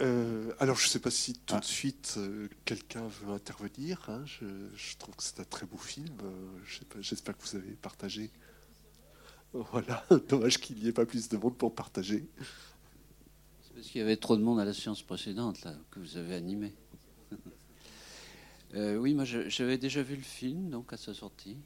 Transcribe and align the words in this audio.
Euh, 0.00 0.52
alors, 0.60 0.76
je 0.76 0.84
ne 0.84 0.90
sais 0.90 1.00
pas 1.00 1.10
si 1.10 1.34
tout 1.34 1.58
de 1.58 1.64
suite 1.64 2.14
euh, 2.18 2.48
quelqu'un 2.64 3.06
veut 3.08 3.32
intervenir. 3.32 4.00
Hein. 4.08 4.24
Je, 4.26 4.96
trouve 4.96 5.16
que 5.16 5.22
c'est 5.22 5.40
un 5.40 5.44
très 5.44 5.66
beau 5.66 5.76
film. 5.76 6.14
Euh, 6.22 7.00
j'espère 7.00 7.36
que 7.36 7.42
vous 7.42 7.56
avez 7.56 7.72
partagé. 7.72 8.30
Voilà, 9.52 10.04
dommage 10.28 10.58
qu'il 10.58 10.76
n'y 10.76 10.88
ait 10.88 10.92
pas 10.92 11.06
plus 11.06 11.28
de 11.28 11.36
monde 11.36 11.56
pour 11.56 11.74
partager. 11.74 12.28
C'est 13.62 13.74
parce 13.74 13.86
qu'il 13.88 14.00
y 14.00 14.04
avait 14.04 14.16
trop 14.16 14.36
de 14.36 14.42
monde 14.42 14.60
à 14.60 14.64
la 14.64 14.74
séance 14.74 15.02
précédente 15.02 15.66
que 15.90 15.98
vous 15.98 16.16
avez 16.16 16.34
animé. 16.34 16.74
oui, 18.74 19.14
moi 19.14 19.24
j'avais 19.24 19.78
déjà 19.78 20.02
vu 20.02 20.14
le 20.16 20.22
film 20.22 20.68
donc 20.68 20.92
à 20.92 20.96
sa 20.96 21.14
sortie. 21.14 21.56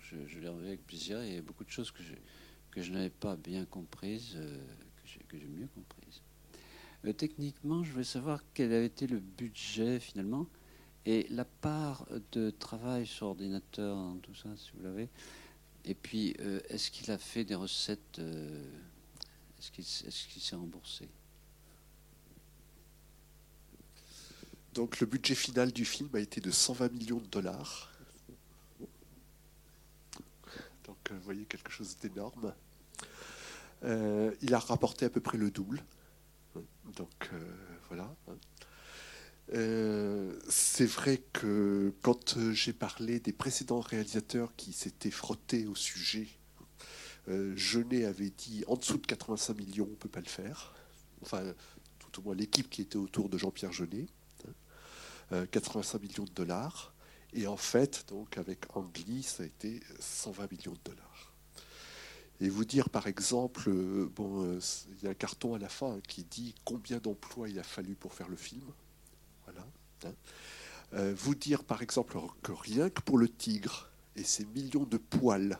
Je, 0.00 0.38
l'ai 0.38 0.48
revu 0.48 0.66
avec 0.66 0.84
plaisir. 0.86 1.22
Il 1.24 1.34
y 1.34 1.38
a 1.38 1.42
beaucoup 1.42 1.64
de 1.64 1.70
choses 1.70 1.90
que 1.92 2.02
j'ai 2.02 2.20
que 2.70 2.82
je 2.82 2.92
n'avais 2.92 3.10
pas 3.10 3.36
bien 3.36 3.64
comprises, 3.64 4.34
euh, 4.36 4.58
que 5.28 5.38
j'ai- 5.38 5.46
mieux 5.46 5.68
comprises. 5.74 6.22
Euh, 7.04 7.12
techniquement, 7.12 7.82
je 7.82 7.92
voulais 7.92 8.04
savoir 8.04 8.42
quel 8.54 8.72
avait 8.72 8.86
été 8.86 9.06
le 9.06 9.20
budget 9.20 10.00
finalement 10.00 10.46
et 11.06 11.26
la 11.30 11.44
part 11.44 12.06
de 12.32 12.50
travail 12.50 13.06
sur 13.06 13.28
ordinateur 13.28 13.96
dans 13.96 14.16
tout 14.18 14.34
ça, 14.34 14.48
si 14.56 14.70
vous 14.74 14.82
l'avez. 14.82 15.08
Et 15.84 15.94
puis, 15.94 16.36
euh, 16.40 16.60
est-ce 16.68 16.90
qu'il 16.90 17.10
a 17.10 17.18
fait 17.18 17.44
des 17.44 17.54
recettes 17.54 18.20
est-ce 19.60 20.26
qu'il 20.28 20.42
s'est 20.42 20.56
remboursé? 20.56 21.06
Donc, 24.72 25.00
le 25.00 25.06
budget 25.06 25.34
final 25.34 25.70
du 25.72 25.84
film 25.84 26.08
a 26.14 26.20
été 26.20 26.40
de 26.40 26.50
120 26.50 26.90
millions 26.92 27.18
de 27.18 27.26
dollars. 27.26 27.89
Vous 31.10 31.20
voyez 31.20 31.44
quelque 31.44 31.70
chose 31.70 31.96
d'énorme. 31.98 32.54
Euh, 33.84 34.32
il 34.42 34.54
a 34.54 34.58
rapporté 34.58 35.04
à 35.04 35.10
peu 35.10 35.20
près 35.20 35.38
le 35.38 35.50
double. 35.50 35.82
Donc, 36.96 37.30
euh, 37.32 37.38
voilà. 37.88 38.14
Euh, 39.52 40.38
c'est 40.48 40.86
vrai 40.86 41.22
que 41.32 41.92
quand 42.02 42.52
j'ai 42.52 42.72
parlé 42.72 43.20
des 43.20 43.32
précédents 43.32 43.80
réalisateurs 43.80 44.54
qui 44.56 44.72
s'étaient 44.72 45.10
frottés 45.10 45.66
au 45.66 45.74
sujet, 45.74 46.28
Jeunet 47.54 48.06
avait 48.06 48.30
dit 48.30 48.64
en 48.66 48.74
dessous 48.74 48.98
de 48.98 49.06
85 49.06 49.56
millions, 49.56 49.86
on 49.86 49.90
ne 49.90 49.94
peut 49.94 50.08
pas 50.08 50.20
le 50.20 50.26
faire. 50.26 50.74
Enfin, 51.22 51.42
tout 51.98 52.20
au 52.20 52.24
moins 52.24 52.34
l'équipe 52.34 52.68
qui 52.68 52.82
était 52.82 52.96
autour 52.96 53.28
de 53.28 53.38
Jean-Pierre. 53.38 53.70
Euh, 55.32 55.46
85 55.46 56.02
millions 56.02 56.24
de 56.24 56.30
dollars. 56.30 56.92
Et 57.32 57.46
en 57.46 57.56
fait, 57.56 58.04
donc 58.08 58.38
avec 58.38 58.64
Angli, 58.76 59.22
ça 59.22 59.44
a 59.44 59.46
été 59.46 59.80
120 60.00 60.50
millions 60.50 60.72
de 60.72 60.90
dollars. 60.90 61.32
Et 62.40 62.48
vous 62.48 62.64
dire, 62.64 62.88
par 62.88 63.06
exemple, 63.06 63.68
euh, 63.68 64.10
bon, 64.14 64.44
euh, 64.44 64.58
il 64.96 65.04
y 65.04 65.06
a 65.06 65.10
un 65.10 65.14
carton 65.14 65.54
à 65.54 65.58
la 65.58 65.68
fin 65.68 65.96
hein, 65.96 66.00
qui 66.08 66.24
dit 66.24 66.54
combien 66.64 66.98
d'emplois 66.98 67.48
il 67.48 67.58
a 67.58 67.62
fallu 67.62 67.94
pour 67.94 68.14
faire 68.14 68.28
le 68.28 68.36
film. 68.36 68.64
Voilà. 69.44 69.66
hein. 70.04 70.14
Euh, 70.94 71.14
vous 71.16 71.34
dire, 71.34 71.62
par 71.64 71.82
exemple, 71.82 72.16
que 72.42 72.52
rien 72.52 72.88
que 72.88 73.02
pour 73.02 73.18
le 73.18 73.28
tigre 73.28 73.90
et 74.16 74.24
ses 74.24 74.46
millions 74.46 74.84
de 74.84 74.96
poils. 74.96 75.58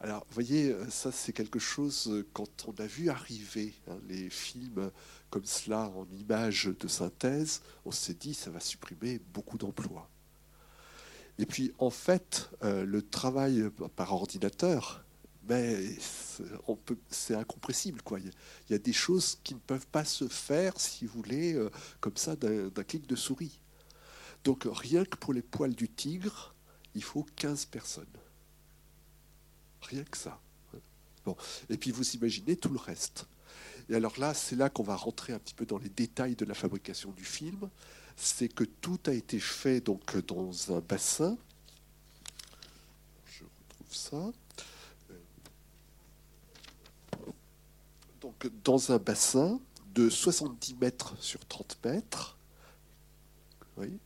Alors, 0.00 0.26
vous 0.28 0.34
voyez, 0.34 0.76
ça, 0.90 1.10
c'est 1.10 1.32
quelque 1.32 1.58
chose, 1.58 2.24
quand 2.32 2.68
on 2.68 2.74
a 2.80 2.86
vu 2.86 3.08
arriver 3.08 3.74
hein, 3.88 3.98
les 4.08 4.30
films 4.30 4.90
comme 5.30 5.44
cela 5.44 5.88
en 5.88 6.06
images 6.20 6.70
de 6.78 6.88
synthèse, 6.88 7.62
on 7.84 7.90
s'est 7.90 8.14
dit, 8.14 8.34
ça 8.34 8.50
va 8.50 8.60
supprimer 8.60 9.20
beaucoup 9.32 9.58
d'emplois. 9.58 10.08
Et 11.38 11.46
puis, 11.46 11.72
en 11.78 11.90
fait, 11.90 12.50
euh, 12.64 12.84
le 12.84 13.02
travail 13.02 13.70
par 13.94 14.12
ordinateur, 14.12 15.04
mais 15.48 15.76
c'est- 17.10 17.34
incompressible. 17.34 18.02
Quoi. 18.02 18.20
Il, 18.20 18.32
y 18.70 18.74
a, 18.74 18.78
des 18.78 18.92
choses 18.92 19.38
qui 19.44 19.54
ne 19.54 19.60
peuvent 19.60 19.86
pas 19.86 20.04
se 20.04 20.28
faire, 20.28 20.78
si 20.78 21.06
vous 21.06 21.22
voulez, 21.22 21.54
euh, 21.54 21.70
comme 22.00 22.16
ça, 22.16 22.36
d'un 22.36 22.68
d'un 22.68 22.84
clic 22.84 23.06
de 23.06 23.16
souris. 23.16 23.60
Donc, 24.44 24.66
rien 24.70 25.04
que 25.04 25.16
pour 25.16 25.32
les 25.32 25.42
poils 25.42 25.74
du 25.74 25.88
tigre, 25.88 26.54
il 26.94 27.02
faut 27.02 27.26
15 27.36 27.66
personnes. 27.66 28.06
Rien 29.82 30.04
que 30.04 30.16
ça. 30.16 30.40
Bon. 31.24 31.36
Et 31.70 31.76
puis, 31.76 31.90
vous 31.90 32.10
imaginez 32.16 32.56
tout 32.56 32.70
le 32.70 32.78
reste. 32.78 33.26
Et 33.88 33.94
alors 33.94 34.18
là, 34.18 34.34
c'est 34.34 34.56
là 34.56 34.68
qu'on 34.68 34.82
va 34.82 34.96
rentrer 34.96 35.32
un 35.32 35.38
petit 35.38 35.54
peu 35.54 35.64
dans 35.64 35.78
les 35.78 35.88
détails 35.88 36.36
de 36.36 36.44
la 36.44 36.54
fabrication 36.54 37.10
du 37.12 37.24
film. 37.24 37.70
C'est 38.20 38.48
que 38.48 38.64
tout 38.64 38.98
a 39.06 39.12
été 39.12 39.38
fait 39.38 39.80
donc 39.80 40.16
dans 40.26 40.72
un 40.72 40.80
bassin. 40.80 41.38
Je 43.26 43.44
retrouve 43.44 43.94
ça. 43.94 44.32
Donc 48.20 48.50
dans 48.64 48.90
un 48.90 48.98
bassin 48.98 49.60
de 49.94 50.10
70 50.10 50.74
mètres 50.74 51.14
sur 51.22 51.38
30 51.46 51.78
mètres. 51.84 52.36
Oui, 53.76 53.96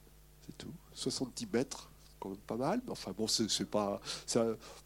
c'est 0.45 0.59
tout. 0.59 0.75
70 0.93 1.47
mètres, 1.47 1.91
quand 2.21 2.29
même 2.29 2.39
pas 2.39 2.57
mal. 2.57 2.83
Enfin 2.89 3.13
bon, 3.13 3.27
c'est 3.27 3.65
pas. 3.65 3.99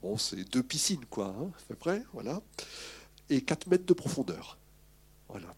Bon, 0.00 0.16
c'est 0.16 0.44
deux 0.44 0.62
piscines, 0.62 1.04
quoi, 1.06 1.34
hein, 1.36 1.50
à 1.58 1.62
peu 1.66 1.74
près, 1.74 2.04
voilà. 2.12 2.40
Et 3.28 3.42
4 3.42 3.66
mètres 3.66 3.86
de 3.86 3.92
profondeur. 3.92 4.56
Voilà. 5.28 5.52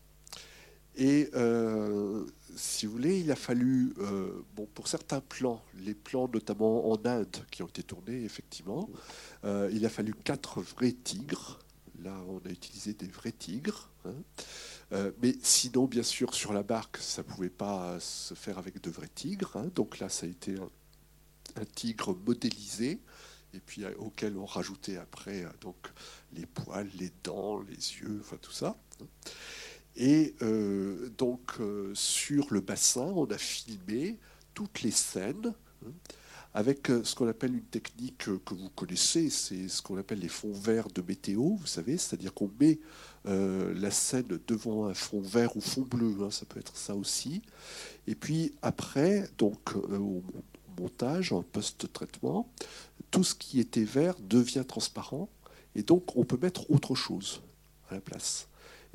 Et 0.99 1.31
euh, 1.35 2.27
si 2.57 2.87
vous 2.87 2.93
voulez, 2.93 3.21
il 3.21 3.31
a 3.31 3.37
fallu, 3.37 3.95
euh, 3.99 4.43
bon, 4.57 4.67
pour 4.75 4.89
certains 4.89 5.21
plans, 5.21 5.63
les 5.75 5.95
plans 5.95 6.29
notamment 6.29 6.91
en 6.91 6.99
Inde 7.07 7.37
qui 7.53 7.63
ont 7.63 7.69
été 7.69 7.85
tournés, 7.85 8.25
effectivement, 8.25 8.91
euh, 9.45 9.71
il 9.73 9.87
a 9.87 9.89
fallu 9.89 10.13
quatre 10.13 10.61
vrais 10.61 10.93
tigres. 10.93 11.61
Là, 12.03 12.17
on 12.29 12.39
a 12.49 12.51
utilisé 12.51 12.95
des 12.95 13.07
vrais 13.07 13.33
tigres. 13.33 13.91
hein. 14.05 14.13
Mais 15.23 15.37
sinon, 15.43 15.87
bien 15.87 16.03
sûr, 16.03 16.35
sur 16.35 16.53
la 16.53 16.63
barque, 16.63 16.97
ça 16.99 17.23
ne 17.23 17.29
pouvait 17.29 17.51
pas 17.51 17.99
se 18.01 18.35
faire 18.35 18.59
avec 18.59 18.81
de 18.83 18.91
vrais 18.91 19.09
tigres. 19.15 19.57
hein. 19.57 19.71
Donc 19.75 19.99
là, 20.01 20.09
ça 20.09 20.27
a 20.27 20.29
été 20.29 20.57
un, 20.57 21.65
tigre 21.75 22.17
modélisé, 22.27 23.01
et 23.55 23.61
puis 23.61 23.85
auquel 23.99 24.37
on 24.37 24.47
rajoutait 24.47 24.97
après 24.97 25.45
donc, 25.61 25.77
les 26.33 26.47
poils, 26.47 26.89
les 26.99 27.13
dents, 27.25 27.61
les 27.61 27.77
yeux, 27.77 28.19
enfin 28.21 28.37
tout 28.41 28.53
ça. 28.53 28.77
hein. 29.03 29.07
Et 29.99 30.37
euh, 30.43 31.09
donc, 31.19 31.55
euh, 31.59 31.91
sur 31.93 32.47
le 32.51 32.61
bassin, 32.61 33.13
on 33.17 33.27
a 33.27 33.37
filmé 33.37 34.17
toutes 34.55 34.83
les 34.83 34.93
scènes 34.93 35.53
hein, 35.85 35.91
avec 36.55 36.89
euh, 36.89 37.03
ce 37.03 37.17
qu'on 37.17 37.27
appelle 37.27 37.55
une 37.55 37.65
technique 37.65 38.19
que 38.19 38.55
vous 38.55 38.71
connaissez, 38.71 39.29
c'est 39.29 39.67
ce 39.67 39.83
qu'on 39.83 39.99
appelle 39.99 40.21
les 40.21 40.29
fonds 40.29 40.53
verts 40.53 40.87
de 40.95 41.03
météo, 41.03 41.57
vous 41.57 41.67
savez, 41.67 41.99
c'est-à-dire 41.99 42.33
qu'on 42.33 42.51
met 42.61 42.79
la 43.25 43.91
scène 43.91 44.39
devant 44.47 44.87
un 44.87 44.95
fond 44.95 45.21
vert 45.21 45.55
ou 45.55 45.61
fond 45.61 45.83
bleu, 45.83 46.17
hein, 46.23 46.31
ça 46.31 46.47
peut 46.47 46.59
être 46.59 46.75
ça 46.77 46.95
aussi. 46.95 47.43
Et 48.07 48.15
puis 48.15 48.55
après, 48.63 49.29
donc 49.37 49.77
au 49.77 50.23
montage, 50.81 51.33
en 51.33 51.43
post-traitement, 51.43 52.51
tout 53.11 53.25
ce 53.25 53.35
qui 53.35 53.61
était 53.61 53.85
vert 53.85 54.15
devient 54.19 54.65
transparent, 54.67 55.29
et 55.75 55.83
donc 55.83 56.17
on 56.17 56.25
peut 56.25 56.39
mettre 56.41 56.71
autre 56.71 56.95
chose 56.95 57.43
à 57.91 57.95
la 57.95 58.01
place. 58.01 58.49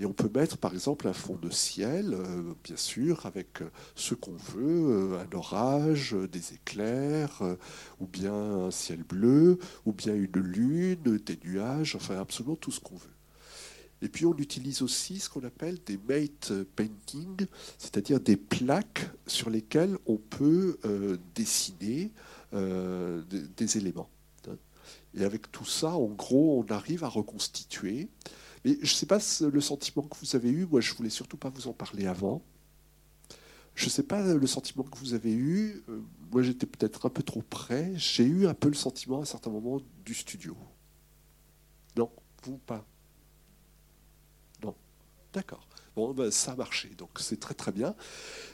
Et 0.03 0.05
on 0.05 0.11
peut 0.11 0.29
mettre 0.37 0.57
par 0.57 0.73
exemple 0.73 1.07
un 1.07 1.13
fond 1.13 1.37
de 1.41 1.49
ciel, 1.49 2.13
euh, 2.13 2.53
bien 2.61 2.75
sûr, 2.75 3.25
avec 3.25 3.61
euh, 3.61 3.69
ce 3.95 4.13
qu'on 4.13 4.35
veut, 4.35 5.13
euh, 5.13 5.23
un 5.23 5.33
orage, 5.33 6.13
des 6.29 6.55
éclairs, 6.55 7.41
ou 8.01 8.07
bien 8.07 8.33
un 8.33 8.69
ciel 8.69 9.01
bleu, 9.03 9.59
ou 9.85 9.93
bien 9.93 10.13
une 10.13 10.41
lune, 10.41 11.19
des 11.25 11.39
nuages, 11.45 11.95
enfin 11.95 12.19
absolument 12.19 12.57
tout 12.57 12.69
ce 12.69 12.81
qu'on 12.81 12.97
veut. 12.97 13.15
Et 14.01 14.09
puis 14.09 14.25
on 14.25 14.35
utilise 14.35 14.81
aussi 14.81 15.19
ce 15.19 15.29
qu'on 15.29 15.45
appelle 15.45 15.77
des 15.85 15.97
mate 15.97 16.51
painting, 16.75 17.45
c'est-à-dire 17.77 18.19
des 18.19 18.35
plaques 18.35 19.09
sur 19.25 19.49
lesquelles 19.49 19.97
on 20.05 20.17
peut 20.17 20.79
dessiner 21.33 22.11
des, 22.51 23.77
éléments. 23.77 24.09
Et 25.15 25.23
avec 25.23 25.49
tout 25.49 25.65
ça, 25.65 25.91
en 25.91 26.07
gros, 26.07 26.61
on 26.61 26.73
arrive 26.73 27.05
à 27.05 27.07
reconstituer. 27.07 28.09
Mais 28.65 28.75
je 28.75 28.93
ne 28.93 28.97
sais 28.97 29.05
pas 29.05 29.19
le 29.41 29.61
sentiment 29.61 30.03
que 30.03 30.17
vous 30.19 30.35
avez 30.35 30.49
eu. 30.49 30.65
Moi, 30.65 30.81
je 30.81 30.93
voulais 30.93 31.09
surtout 31.09 31.37
pas 31.37 31.49
vous 31.49 31.67
en 31.67 31.73
parler 31.73 32.05
avant. 32.05 32.41
Je 33.75 33.85
ne 33.85 33.89
sais 33.89 34.03
pas 34.03 34.21
le 34.33 34.47
sentiment 34.47 34.83
que 34.83 34.97
vous 34.97 35.13
avez 35.13 35.33
eu. 35.33 35.83
Euh, 35.89 36.01
Moi, 36.31 36.43
j'étais 36.43 36.65
peut-être 36.65 37.05
un 37.05 37.09
peu 37.09 37.23
trop 37.23 37.41
près. 37.41 37.91
J'ai 37.95 38.25
eu 38.25 38.47
un 38.47 38.53
peu 38.53 38.67
le 38.69 38.75
sentiment 38.75 39.21
à 39.21 39.25
certains 39.25 39.49
moments 39.49 39.81
du 40.05 40.13
studio. 40.13 40.55
Non, 41.97 42.11
vous 42.43 42.57
pas. 42.57 42.85
Non. 44.63 44.75
D'accord. 45.33 45.67
Bon, 45.95 46.13
ben, 46.13 46.31
ça 46.31 46.53
a 46.53 46.55
marché. 46.55 46.89
Donc, 46.97 47.09
c'est 47.19 47.39
très 47.39 47.53
très 47.53 47.71
bien. 47.71 47.95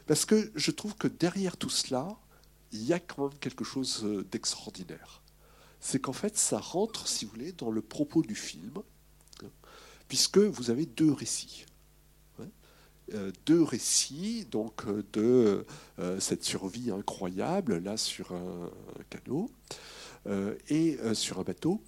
Parce 0.07 0.25
que 0.25 0.51
je 0.55 0.71
trouve 0.71 0.95
que 0.95 1.07
derrière 1.07 1.57
tout 1.57 1.69
cela, 1.69 2.17
il 2.71 2.83
y 2.83 2.93
a 2.93 2.99
quand 2.99 3.29
même 3.29 3.39
quelque 3.39 3.63
chose 3.63 4.03
euh, 4.03 4.23
d'extraordinaire. 4.31 5.21
C'est 5.79 5.99
qu'en 5.99 6.13
fait, 6.13 6.37
ça 6.37 6.59
rentre, 6.59 7.07
si 7.07 7.25
vous 7.25 7.31
voulez, 7.31 7.51
dans 7.53 7.71
le 7.71 7.81
propos 7.81 8.21
du 8.21 8.35
film, 8.35 8.81
puisque 10.09 10.39
vous 10.39 10.71
avez 10.71 10.85
deux 10.85 11.13
récits. 11.13 11.65
Euh, 13.13 13.31
deux 13.45 13.63
récits 13.63 14.45
donc 14.51 14.85
euh, 14.85 15.03
de 15.13 15.65
euh, 15.97 16.19
cette 16.19 16.43
survie 16.43 16.91
incroyable 16.91 17.79
là 17.79 17.97
sur 17.97 18.33
un, 18.33 18.69
canot 19.09 19.49
et 20.69 20.97
sur 21.13 21.39
un 21.39 21.43
bateau. 21.43 21.81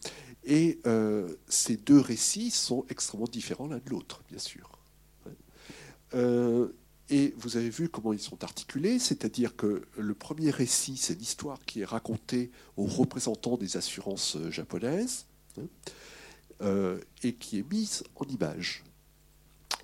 Et 0.46 0.80
ces 1.48 1.76
deux 1.76 2.00
récits 2.00 2.50
sont 2.50 2.86
extrêmement 2.90 3.28
différents 3.28 3.68
l'un 3.68 3.78
de 3.78 3.90
l'autre, 3.90 4.24
bien 4.30 4.40
sûr. 4.40 4.72
Et 7.10 7.36
vous 7.38 7.58
avez 7.58 7.70
vu 7.70 7.90
comment 7.90 8.14
ils 8.14 8.22
sont 8.22 8.44
articulés, 8.44 8.98
c'est-à-dire 8.98 9.56
que 9.56 9.84
le 9.98 10.14
premier 10.16 10.50
récit, 10.50 10.98
c'est 10.98 11.20
l'histoire 11.20 11.60
qui 11.66 11.82
est 11.82 11.86
racontée 11.86 12.52
aux 12.78 12.86
représentants 12.86 13.58
des 13.58 13.78
assurances 13.78 14.38
japonaises 14.50 15.26
hein, 15.60 15.66
euh, 16.62 17.00
et 17.24 17.34
qui 17.34 17.58
est 17.60 17.72
mise 17.72 18.04
en 18.16 18.26
image. 18.26 18.84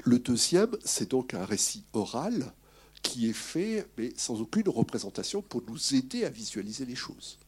Le 0.03 0.19
deuxième, 0.19 0.77
c'est 0.85 1.09
donc 1.09 1.33
un 1.33 1.44
récit 1.44 1.83
oral 1.94 2.53
qui 3.01 3.29
est 3.29 3.33
fait, 3.33 3.88
mais 3.97 4.13
sans 4.15 4.41
aucune 4.41 4.69
représentation, 4.69 5.41
pour 5.41 5.63
nous 5.68 5.95
aider 5.95 6.24
à 6.24 6.29
visualiser 6.29 6.85
les 6.85 6.95
choses. 6.95 7.39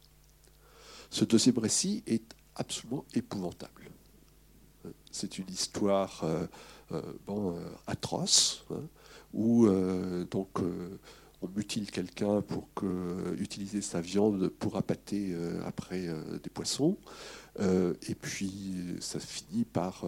Ce 1.11 1.25
deuxième 1.25 1.59
récit 1.59 2.03
est 2.07 2.23
absolument 2.55 3.05
épouvantable. 3.13 3.91
C'est 5.11 5.37
une 5.37 5.49
histoire 5.49 6.23
euh, 6.23 6.47
euh, 6.91 7.69
atroce, 7.85 8.65
hein, 8.71 8.81
où 9.33 9.67
donc 10.31 10.57
on 11.41 11.47
mutile 11.55 11.91
quelqu'un 11.91 12.41
pour 12.41 12.67
utiliser 13.37 13.81
sa 13.81 14.01
viande 14.01 14.49
pour 14.49 14.75
appâter 14.75 15.35
après 15.65 16.07
des 16.41 16.49
poissons, 16.49 16.97
et 17.57 18.15
puis 18.15 18.97
ça 18.99 19.19
finit 19.19 19.65
par 19.65 20.05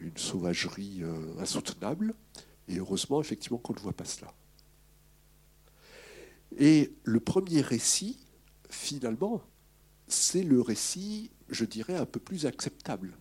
une 0.00 0.16
sauvagerie 0.16 1.02
euh, 1.02 1.38
insoutenable. 1.38 2.14
Et 2.68 2.78
heureusement, 2.78 3.20
effectivement, 3.20 3.58
qu'on 3.58 3.74
ne 3.74 3.78
voit 3.78 3.92
pas 3.92 4.04
cela. 4.04 4.32
Et 6.56 6.94
le 7.02 7.20
premier 7.20 7.60
récit, 7.60 8.18
finalement, 8.70 9.42
c'est 10.06 10.42
le 10.42 10.60
récit, 10.60 11.30
je 11.48 11.64
dirais, 11.64 11.96
un 11.96 12.06
peu 12.06 12.20
plus 12.20 12.46
acceptable. 12.46 13.16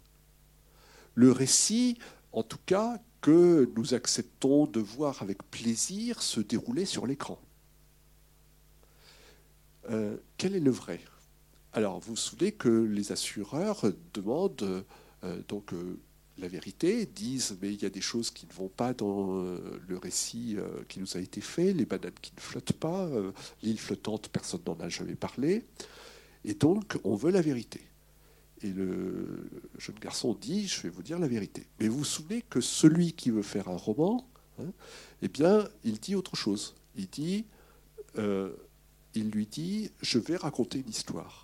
Le 1.16 1.32
récit, 1.32 1.98
en 2.32 2.44
tout 2.44 2.60
cas, 2.66 3.00
que 3.22 3.72
nous 3.76 3.94
acceptons 3.94 4.66
de 4.66 4.80
voir 4.80 5.22
avec 5.22 5.44
plaisir 5.50 6.22
se 6.22 6.42
dérouler 6.42 6.86
sur 6.86 7.08
l'écran. 7.08 7.40
Euh, 9.90 10.18
quel 10.38 10.56
est 10.56 10.62
le 10.62 10.72
vrai? 10.72 11.02
Alors, 11.74 12.00
vous 12.00 12.12
vous 12.12 12.16
souvenez 12.16 12.52
que 12.52 12.70
les 12.70 13.12
assureurs 13.12 13.84
demandent 14.14 14.86
euh, 15.24 15.42
donc 15.48 15.74
la 16.38 16.48
vérité, 16.48 17.06
disent 17.06 17.58
mais 17.62 17.74
il 17.74 17.81
y 17.81 17.86
a 17.86 17.90
des 17.90 18.02
choses 18.02 18.31
qui 18.31 18.48
ne 18.48 18.54
vont 18.54 18.70
pas 18.70 18.94
dans 18.94 19.38
euh, 19.38 19.80
le 19.88 19.98
récit 19.98 20.56
euh, 20.58 20.84
qui 20.88 21.00
nous 21.00 21.18
a 21.18 21.20
été 21.20 21.42
fait, 21.42 21.74
les 21.74 21.86
bananes 21.86 22.14
qui 22.22 22.31
ne 22.36 22.42
flottent 22.42 22.74
pas, 22.74 23.06
euh, 23.06 23.31
l'île 23.62 23.80
flottante, 23.80 24.30
personne 24.30 24.62
n'en 24.66 24.80
a 24.80 24.90
jamais 24.90 25.16
parlé. 25.16 25.64
Et 26.44 26.54
donc, 26.54 26.98
on 27.04 27.16
veut 27.16 27.31
la 27.31 27.42
vérité. 27.42 27.81
Et 28.62 28.69
le 28.69 29.50
jeune 29.78 30.00
garçon 30.00 30.36
dit, 30.40 30.68
je 30.68 30.81
vais 30.81 30.90
vous 30.90 31.04
dire 31.04 31.19
la 31.19 31.28
vérité. 31.28 31.68
Mais 31.80 31.88
vous 31.88 32.00
vous 32.00 32.06
souvenez 32.06 32.42
que 32.50 32.62
celui 32.62 33.14
qui 33.14 33.30
veut 33.30 33.44
faire 33.44 33.68
un 33.68 33.78
roman, 33.78 34.28
hein, 34.60 34.72
eh 35.22 35.28
bien, 35.28 35.68
il 35.84 36.00
dit 36.00 36.16
autre 36.16 36.36
chose. 36.36 36.76
Il 36.96 37.08
dit, 37.08 37.46
il 38.16 39.30
lui 39.31 39.48
dit, 39.48 39.92
je 40.02 40.18
vais 40.18 40.38
raconter 40.38 40.80
une 40.80 40.90
histoire. 40.90 41.43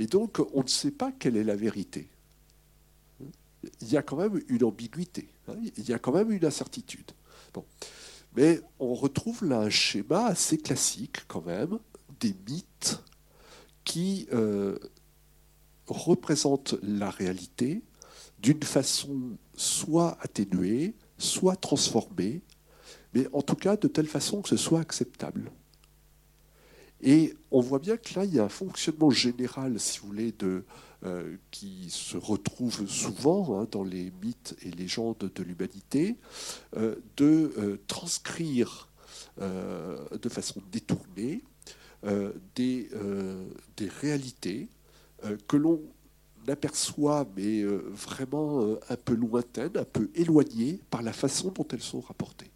Et 0.00 0.06
donc, 0.06 0.40
on 0.54 0.62
ne 0.62 0.68
sait 0.68 0.90
pas 0.90 1.12
quelle 1.12 1.36
est 1.36 1.44
la 1.44 1.54
vérité 1.54 2.10
il 3.80 3.92
y 3.92 3.96
a 3.96 4.02
quand 4.02 4.16
même 4.16 4.40
une 4.48 4.64
ambiguïté, 4.64 5.28
hein, 5.48 5.54
il 5.76 5.88
y 5.88 5.92
a 5.92 5.98
quand 5.98 6.12
même 6.12 6.32
une 6.32 6.44
incertitude. 6.44 7.12
Mais 8.36 8.60
on 8.78 8.94
retrouve 8.94 9.44
là 9.44 9.60
un 9.60 9.70
schéma 9.70 10.26
assez 10.26 10.56
classique 10.56 11.26
quand 11.26 11.44
même, 11.44 11.78
des 12.20 12.34
mythes 12.48 13.02
qui 13.84 14.28
euh, 14.32 14.78
représentent 15.86 16.76
la 16.82 17.10
réalité 17.10 17.82
d'une 18.38 18.62
façon 18.62 19.36
soit 19.56 20.16
atténuée, 20.20 20.94
soit 21.18 21.56
transformée, 21.56 22.42
mais 23.14 23.26
en 23.32 23.42
tout 23.42 23.56
cas 23.56 23.76
de 23.76 23.88
telle 23.88 24.06
façon 24.06 24.42
que 24.42 24.48
ce 24.48 24.56
soit 24.56 24.80
acceptable. 24.80 25.50
Et 27.02 27.34
on 27.50 27.60
voit 27.60 27.78
bien 27.78 27.96
que 27.96 28.18
là, 28.18 28.24
il 28.24 28.34
y 28.34 28.38
a 28.38 28.44
un 28.44 28.48
fonctionnement 28.48 29.10
général, 29.10 29.78
si 29.80 30.00
vous 30.00 30.08
voulez, 30.08 30.34
euh, 31.02 31.36
qui 31.50 31.88
se 31.88 32.18
retrouve 32.18 32.86
souvent 32.86 33.58
hein, 33.58 33.66
dans 33.70 33.84
les 33.84 34.12
mythes 34.22 34.54
et 34.62 34.70
légendes 34.70 35.30
de 35.34 35.42
l'humanité, 35.42 36.16
euh, 36.76 36.96
de 37.16 37.52
euh, 37.56 37.76
transcrire 37.86 38.88
de 39.38 40.28
façon 40.28 40.60
détournée 40.70 41.42
des, 42.54 42.90
réalités 44.02 44.68
que 45.48 45.56
l'on 45.56 45.80
aperçoit, 46.46 47.26
mais 47.34 47.64
vraiment 47.64 48.76
un 48.90 48.96
peu 48.96 49.14
lointaines, 49.14 49.78
un 49.78 49.84
peu 49.84 50.10
éloignées 50.14 50.80
par 50.90 51.00
la 51.00 51.14
façon 51.14 51.52
dont 51.52 51.66
elles 51.72 51.80
sont 51.80 52.00
rapportées. 52.00 52.50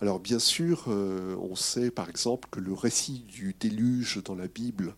Alors 0.00 0.20
bien 0.20 0.38
sûr, 0.38 0.88
on 0.88 1.54
sait 1.54 1.90
par 1.90 2.10
exemple 2.10 2.48
que 2.50 2.60
le 2.60 2.72
récit 2.72 3.24
du 3.28 3.54
déluge 3.58 4.22
dans 4.24 4.34
la 4.34 4.48
Bible 4.48 4.94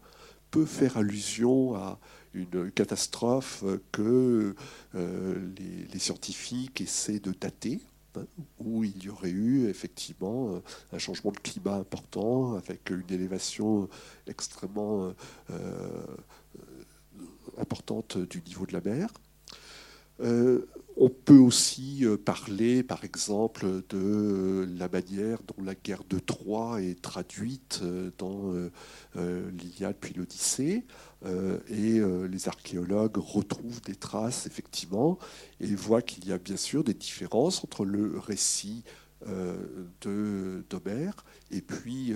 peut 0.50 0.66
faire 0.66 0.96
allusion 0.96 1.74
à 1.74 1.98
une 2.36 2.70
catastrophe 2.70 3.64
que 3.92 4.54
euh, 4.94 5.48
les, 5.92 5.98
scientifiques 5.98 6.80
essaient 6.80 7.18
de 7.18 7.32
dater, 7.32 7.80
hein, 8.16 8.24
où 8.58 8.84
il 8.84 9.02
y 9.02 9.08
aurait 9.08 9.30
eu 9.30 9.68
effectivement 9.68 10.60
un 10.92 10.98
changement 10.98 11.32
de 11.32 11.38
climat 11.38 11.76
important 11.76 12.54
avec 12.54 12.90
une 12.90 13.10
élévation 13.10 13.88
extrêmement 14.26 15.12
euh, 15.50 16.06
importante 17.58 18.18
du 18.18 18.42
niveau 18.42 18.66
de 18.66 18.74
la 18.74 18.80
mer. 18.80 19.08
Euh, 20.96 21.06
on 21.06 21.08
peut 21.08 21.38
aussi 21.38 22.04
euh, 22.04 22.16
parler, 22.16 22.82
par 22.82 23.04
exemple, 23.04 23.82
de 23.88 24.68
la 24.78 24.88
manière 24.88 25.38
dont 25.42 25.62
la 25.62 25.74
guerre 25.74 26.04
de 26.08 26.18
Troie 26.18 26.82
est 26.82 27.00
traduite 27.00 27.80
euh, 27.82 28.10
dans 28.18 28.52
l'Iliade 29.14 29.96
puis 30.00 30.14
l'Odyssée. 30.14 30.84
Et 31.68 32.00
les 32.00 32.48
archéologues 32.48 33.16
retrouvent 33.16 33.80
des 33.80 33.96
traces, 33.96 34.46
effectivement, 34.46 35.18
et 35.60 35.74
voient 35.74 36.02
qu'il 36.02 36.26
y 36.28 36.32
a 36.32 36.38
bien 36.38 36.56
sûr 36.56 36.84
des 36.84 36.94
différences 36.94 37.64
entre 37.64 37.84
le 37.84 38.18
récit 38.18 38.84
d'Homère 40.02 41.24
et 41.50 41.62
puis 41.62 42.14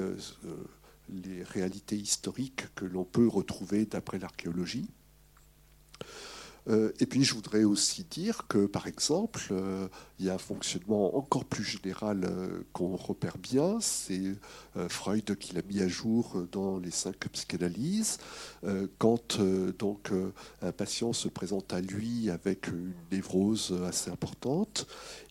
les 1.08 1.42
réalités 1.42 1.96
historiques 1.96 2.66
que 2.76 2.84
l'on 2.84 3.04
peut 3.04 3.26
retrouver 3.26 3.84
d'après 3.84 4.18
l'archéologie. 4.18 4.88
Euh, 6.68 6.92
et 7.00 7.06
puis 7.06 7.24
je 7.24 7.34
voudrais 7.34 7.64
aussi 7.64 8.04
dire 8.04 8.46
que, 8.48 8.66
par 8.66 8.86
exemple, 8.86 9.48
euh, 9.50 9.88
il 10.18 10.26
y 10.26 10.30
a 10.30 10.34
un 10.34 10.38
fonctionnement 10.38 11.16
encore 11.16 11.44
plus 11.44 11.64
général 11.64 12.24
euh, 12.24 12.62
qu'on 12.72 12.96
repère 12.96 13.38
bien, 13.38 13.78
c'est 13.80 14.20
Freud 14.88 15.36
qui 15.36 15.54
l'a 15.54 15.62
mis 15.62 15.80
à 15.80 15.88
jour 15.88 16.46
dans 16.52 16.78
les 16.78 16.90
cinq 16.90 17.28
psychanalyses. 17.32 18.18
quand 18.98 19.40
donc 19.78 20.12
un 20.62 20.72
patient 20.72 21.12
se 21.12 21.28
présente 21.28 21.72
à 21.72 21.80
lui 21.80 22.30
avec 22.30 22.68
une 22.68 22.92
névrose 23.10 23.76
assez 23.86 24.10
importante 24.10 24.86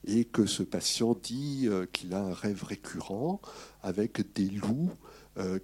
et 0.06 0.26
que 0.26 0.46
ce 0.46 0.64
patient 0.64 1.18
dit 1.24 1.70
qu'il 1.94 2.14
a 2.14 2.22
un 2.22 2.34
rêve 2.34 2.64
récurrent 2.64 3.40
avec 3.82 4.34
des 4.34 4.50
loups 4.50 4.92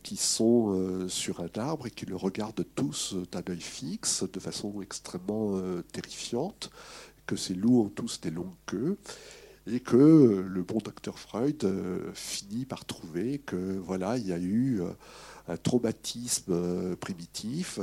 qui 0.04 0.16
sont 0.16 0.74
euh, 0.74 1.10
sur 1.10 1.42
un 1.42 1.50
arbre 1.58 1.88
et 1.88 1.92
qui 1.92 2.06
le 2.06 2.16
regardent 2.16 2.66
tous 2.76 3.16
d'un 3.32 3.44
œil 3.50 3.60
fixe, 3.60 4.24
de 4.24 4.40
façon 4.40 4.82
extrêmement 4.82 5.58
euh, 5.58 5.82
terrifiante, 5.92 6.70
que 7.26 7.36
ces 7.36 7.54
loups 7.54 7.82
ont 7.82 7.90
tous 7.90 8.22
des 8.22 8.32
longues 8.32 8.56
queues, 8.66 8.98
et 9.68 9.80
que 9.80 10.46
le 10.48 10.64
bon 10.64 10.78
docteur 10.78 11.18
Freud 11.18 11.68
finit 12.14 12.66
par 12.66 12.86
trouver 12.86 13.40
que 13.40 13.80
voilà, 13.80 14.16
il 14.18 14.28
y 14.28 14.32
a 14.32 14.38
eu 14.38 14.80
un 15.48 15.58
traumatisme 15.58 16.96
primitif 16.98 17.80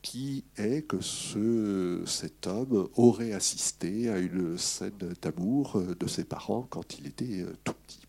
qui 0.00 0.44
est 0.56 0.86
que 0.88 1.02
ce, 1.02 2.02
cet 2.06 2.46
homme 2.46 2.88
aurait 2.94 3.32
assisté 3.32 4.08
à 4.08 4.18
une 4.18 4.56
scène 4.56 5.14
d'amour 5.20 5.82
de 5.82 6.06
ses 6.06 6.24
parents 6.24 6.66
quand 6.70 6.98
il 6.98 7.08
était 7.08 7.44
tout 7.62 7.74
petit. 7.86 8.06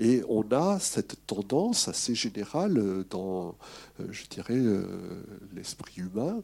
Et 0.00 0.22
on 0.30 0.50
a 0.50 0.80
cette 0.80 1.26
tendance 1.26 1.86
assez 1.86 2.14
générale 2.14 2.78
euh, 2.78 3.04
dans, 3.10 3.54
euh, 4.00 4.06
je 4.10 4.24
dirais, 4.28 4.56
euh, 4.56 5.22
l'esprit 5.54 6.00
humain 6.00 6.42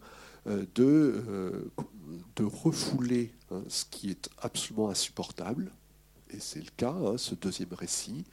de, 0.77 1.69
de 2.37 2.45
refouler 2.45 3.33
hein, 3.51 3.65
ce 3.67 3.85
qui 3.85 4.11
est 4.11 4.31
absolument 4.39 4.91
insupportable, 4.91 5.73
et 6.31 6.39
c'est 6.39 6.61
le 6.61 6.71
cas, 6.77 6.93
hein, 6.93 7.19
ce 7.19 7.35
deuxième 7.35 7.73
récit, 7.73 8.25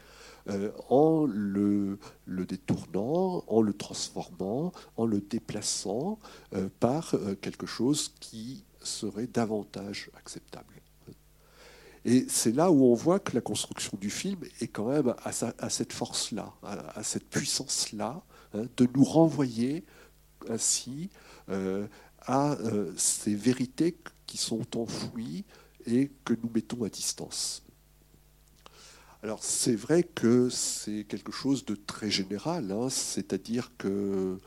en 0.89 1.25
le, 1.25 1.97
le, 2.27 2.45
détournant, 2.45 3.43
en 3.47 3.61
le 3.63 3.73
transformant, 3.73 4.73
en 4.95 5.07
le 5.07 5.21
déplaçant 5.21 6.19
par 6.79 7.15
quelque 7.41 7.65
chose 7.65 8.13
qui 8.19 8.63
serait 8.83 9.25
davantage 9.25 10.11
acceptable. 10.15 10.82
Et 12.05 12.25
c'est 12.27 12.51
là 12.51 12.69
où 12.69 12.85
on 12.85 12.93
voit 12.93 13.19
que 13.19 13.33
la 13.33 13.41
construction 13.41 13.97
du 13.99 14.09
film 14.09 14.39
est 14.59 14.67
quand 14.67 14.89
même 14.89 15.15
à, 15.23 15.69
cette 15.69 15.93
force-là, 15.93 16.53
à, 16.63 17.01
cette 17.03 17.29
puissance-là, 17.29 18.21
hein, 18.53 18.65
de 18.75 18.87
nous 18.93 19.05
renvoyer 19.05 19.85
ainsi 20.49 21.09
euh, 21.49 21.87
à 22.21 22.53
euh, 22.53 22.91
ces 22.97 23.35
vérités 23.35 23.97
qui 24.27 24.37
sont 24.37 24.77
enfouies 24.77 25.45
et 25.85 26.11
que 26.25 26.33
nous 26.33 26.49
mettons 26.53 26.83
à 26.83 26.89
distance. 26.89 27.63
Alors 29.21 29.41
c'est 29.41 29.75
vrai 29.75 30.03
que 30.03 30.49
c'est 30.49 31.05
quelque 31.05 31.31
chose 31.31 31.63
de 31.63 31.75
très 31.75 32.11
général, 32.11 32.69
hein. 32.73 32.89
c'est-à-dire 32.89 33.71
que 33.77 34.37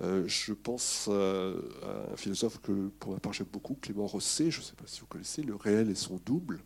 je 0.00 0.52
pense 0.52 1.06
euh, 1.08 1.60
à 1.82 2.12
un 2.12 2.16
philosophe 2.16 2.60
que 2.60 2.88
pour 2.98 3.12
ma 3.12 3.20
part 3.20 3.32
j'aime 3.32 3.46
beaucoup, 3.52 3.74
Clément 3.74 4.06
Rosset, 4.06 4.50
je 4.50 4.58
ne 4.58 4.64
sais 4.64 4.74
pas 4.74 4.84
si 4.86 5.00
vous 5.00 5.06
connaissez, 5.06 5.42
Le 5.42 5.54
réel 5.54 5.90
et 5.90 5.94
son 5.94 6.20
double, 6.24 6.60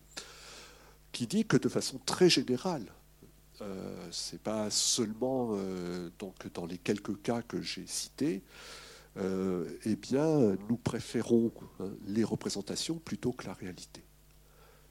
qui 1.12 1.26
dit 1.26 1.44
que 1.44 1.56
de 1.56 1.68
façon 1.68 1.98
très 2.04 2.30
générale, 2.30 2.86
euh, 3.60 4.08
c'est 4.10 4.40
pas 4.40 4.70
seulement 4.70 5.50
euh, 5.52 6.10
donc 6.18 6.34
dans 6.54 6.64
les 6.64 6.78
quelques 6.78 7.20
cas 7.22 7.42
que 7.42 7.60
j'ai 7.60 7.86
cités, 7.86 8.42
eh 9.84 9.96
bien 9.96 10.56
nous 10.68 10.76
préférons 10.76 11.50
hein, 11.80 11.88
les 12.06 12.22
représentations 12.22 12.98
plutôt 12.98 13.32
que 13.32 13.48
la 13.48 13.52
réalité. 13.52 14.04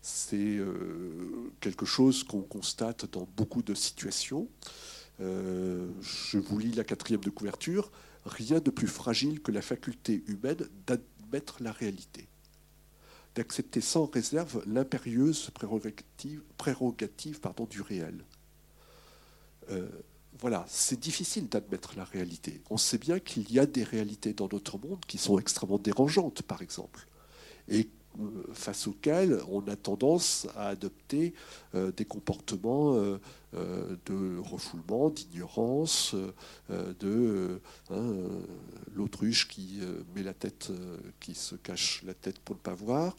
C'est 0.01 0.59
quelque 1.61 1.85
chose 1.85 2.25
qu'on 2.25 2.41
constate 2.41 3.09
dans 3.09 3.25
beaucoup 3.37 3.61
de 3.61 3.73
situations. 3.73 4.49
je 5.19 6.37
vous 6.37 6.59
lis 6.59 6.73
la 6.73 6.83
quatrième 6.83 7.21
de 7.21 7.29
couverture 7.29 7.89
rien 8.27 8.59
de 8.59 8.69
plus 8.69 8.87
fragile 8.87 9.41
que 9.41 9.51
la 9.51 9.61
faculté 9.61 10.23
humaine 10.27 10.67
d'admettre 10.85 11.61
la 11.61 11.71
réalité, 11.71 12.27
d'accepter 13.35 13.81
sans 13.81 14.05
réserve 14.05 14.63
l'impérieuse 14.67 15.49
prérogative, 15.51 16.43
prérogative 16.57 17.39
pardon, 17.39 17.65
du 17.65 17.81
réel. 17.81 18.23
Euh, 19.71 19.87
voilà, 20.39 20.65
c'est 20.67 20.99
difficile 20.99 21.49
d'admettre 21.49 21.95
la 21.97 22.03
réalité. 22.03 22.61
On 22.69 22.77
sait 22.77 22.99
bien 22.99 23.19
qu'il 23.19 23.51
y 23.51 23.59
a 23.59 23.65
des 23.65 23.83
réalités 23.83 24.33
dans 24.33 24.47
notre 24.51 24.77
monde 24.77 25.03
qui 25.07 25.17
sont 25.17 25.39
extrêmement 25.39 25.79
dérangeantes, 25.79 26.43
par 26.43 26.61
exemple, 26.61 27.07
et 27.67 27.89
face 28.53 28.87
auxquels 28.87 29.39
on 29.49 29.67
a 29.67 29.75
tendance 29.75 30.47
à 30.55 30.67
adopter 30.69 31.33
euh, 31.75 31.91
des 31.91 32.05
comportements 32.05 32.95
euh, 32.95 33.19
euh, 33.53 33.95
de 34.05 34.37
refoulement, 34.39 35.09
d'ignorance, 35.09 36.15
de 36.69 37.61
hein, 37.89 38.13
l'autruche 38.95 39.47
qui 39.47 39.79
met 40.15 40.23
la 40.23 40.33
tête, 40.33 40.71
qui 41.19 41.33
se 41.33 41.55
cache 41.55 42.03
la 42.05 42.13
tête 42.13 42.39
pour 42.39 42.55
ne 42.55 42.61
pas 42.61 42.73
voir. 42.73 43.15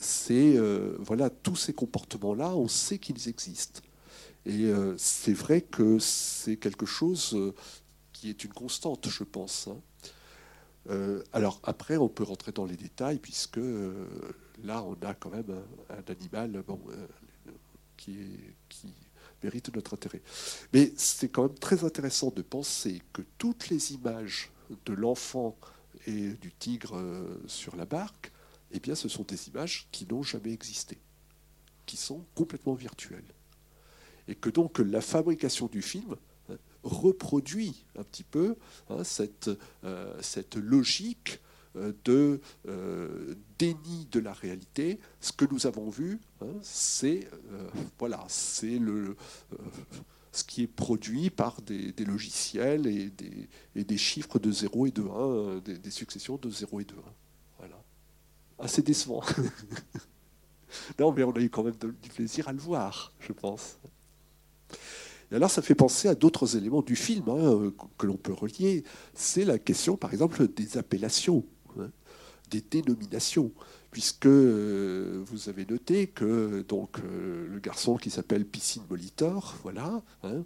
c'est 0.00 0.58
voilà 0.98 1.28
tous 1.30 1.56
ces 1.56 1.72
comportements-là, 1.72 2.54
on 2.54 2.68
sait 2.68 2.98
qu'ils 2.98 3.28
existent. 3.28 3.80
Et 4.44 4.70
c'est 4.96 5.32
vrai 5.32 5.60
que 5.60 5.98
c'est 5.98 6.56
quelque 6.56 6.86
chose 6.86 7.36
qui 8.12 8.30
est 8.30 8.44
une 8.44 8.52
constante, 8.52 9.08
je 9.08 9.24
pense. 9.24 9.68
Euh, 10.90 11.22
alors 11.32 11.60
après, 11.64 11.96
on 11.96 12.08
peut 12.08 12.22
rentrer 12.22 12.52
dans 12.52 12.64
les 12.64 12.76
détails, 12.76 13.18
puisque 13.18 13.58
euh, 13.58 14.06
là, 14.62 14.82
on 14.84 14.94
a 15.06 15.14
quand 15.14 15.30
même 15.30 15.62
un, 15.90 16.12
animal 16.12 16.56
euh, 16.56 17.06
qui, 17.96 18.38
mérite 19.42 19.74
notre 19.74 19.94
intérêt. 19.94 20.22
Mais 20.72 20.92
c'est 20.96 21.28
quand 21.28 21.42
même 21.42 21.58
très 21.58 21.84
intéressant 21.84 22.30
de 22.30 22.42
penser 22.42 23.02
que 23.12 23.22
toutes 23.38 23.68
les 23.68 23.92
images 23.92 24.50
de 24.86 24.94
l'enfant 24.94 25.56
et 26.06 26.30
du 26.30 26.52
tigre 26.52 27.00
sur 27.46 27.76
la 27.76 27.84
barque, 27.84 28.32
eh 28.72 28.80
bien, 28.80 28.94
ce 28.94 29.08
sont 29.08 29.24
des 29.24 29.48
images 29.48 29.88
qui 29.92 30.06
n'ont 30.06 30.22
jamais 30.22 30.52
existé, 30.52 30.98
qui 31.84 31.96
sont 31.96 32.24
complètement 32.34 32.74
virtuelles. 32.74 33.34
Et 34.26 34.34
que 34.34 34.50
donc 34.50 34.78
la 34.78 35.00
fabrication 35.00 35.66
du 35.66 35.82
film 35.82 36.16
reproduit 36.86 37.84
un 37.98 38.04
petit 38.04 38.24
peu 38.24 38.56
hein, 38.88 39.04
cette, 39.04 39.50
euh, 39.84 40.14
cette 40.20 40.56
logique 40.56 41.40
euh, 41.76 41.92
de 42.04 42.40
euh, 42.68 43.34
déni 43.58 44.06
de 44.10 44.20
la 44.20 44.32
réalité. 44.32 45.00
Ce 45.20 45.32
que 45.32 45.44
nous 45.50 45.66
avons 45.66 45.90
vu, 45.90 46.20
hein, 46.40 46.46
c'est 46.62 47.28
voilà, 47.98 48.24
c'est 48.28 48.80
ce 50.32 50.44
qui 50.44 50.62
est 50.62 50.66
produit 50.66 51.30
par 51.30 51.60
des, 51.62 51.92
logiciels 52.04 52.86
et 52.86 53.10
des, 53.74 53.98
chiffres 53.98 54.38
de 54.38 54.52
0 54.52 54.86
et 54.86 54.90
de 54.90 55.02
1, 55.02 55.58
des, 55.60 55.78
des, 55.78 55.90
successions 55.90 56.36
de 56.36 56.50
0 56.50 56.80
et 56.80 56.84
de 56.84 56.94
1. 56.94 56.96
Voilà. 57.58 57.82
Assez 58.58 58.82
décevant. 58.82 59.22
non, 60.98 61.12
mais 61.12 61.24
on 61.24 61.32
a 61.32 61.40
eu 61.40 61.48
quand 61.48 61.64
même 61.64 61.76
du 61.76 62.10
plaisir 62.10 62.48
à 62.48 62.52
le 62.52 62.58
voir, 62.58 63.12
je 63.18 63.32
pense. 63.32 63.78
Et 65.32 65.34
alors 65.34 65.50
ça 65.50 65.62
fait 65.62 65.74
penser 65.74 66.08
à 66.08 66.14
d'autres 66.14 66.56
éléments 66.56 66.82
du 66.82 66.96
film 66.96 67.28
hein, 67.28 67.72
que 67.98 68.06
l'on 68.06 68.16
peut 68.16 68.32
relier. 68.32 68.84
C'est 69.14 69.44
la 69.44 69.58
question, 69.58 69.96
par 69.96 70.12
exemple, 70.12 70.46
des 70.48 70.78
appellations, 70.78 71.44
hein, 71.78 71.90
des 72.50 72.60
dénominations. 72.60 73.52
Puisque 73.96 74.26
euh, 74.26 75.22
vous 75.24 75.48
avez 75.48 75.64
noté 75.64 76.08
que 76.08 76.62
donc 76.68 76.98
euh, 76.98 77.48
le 77.48 77.58
garçon 77.60 77.96
qui 77.96 78.10
s'appelle 78.10 78.44
Piscine 78.44 78.82
Molitor, 78.90 79.54
voilà, 79.62 80.02
hein, 80.22 80.44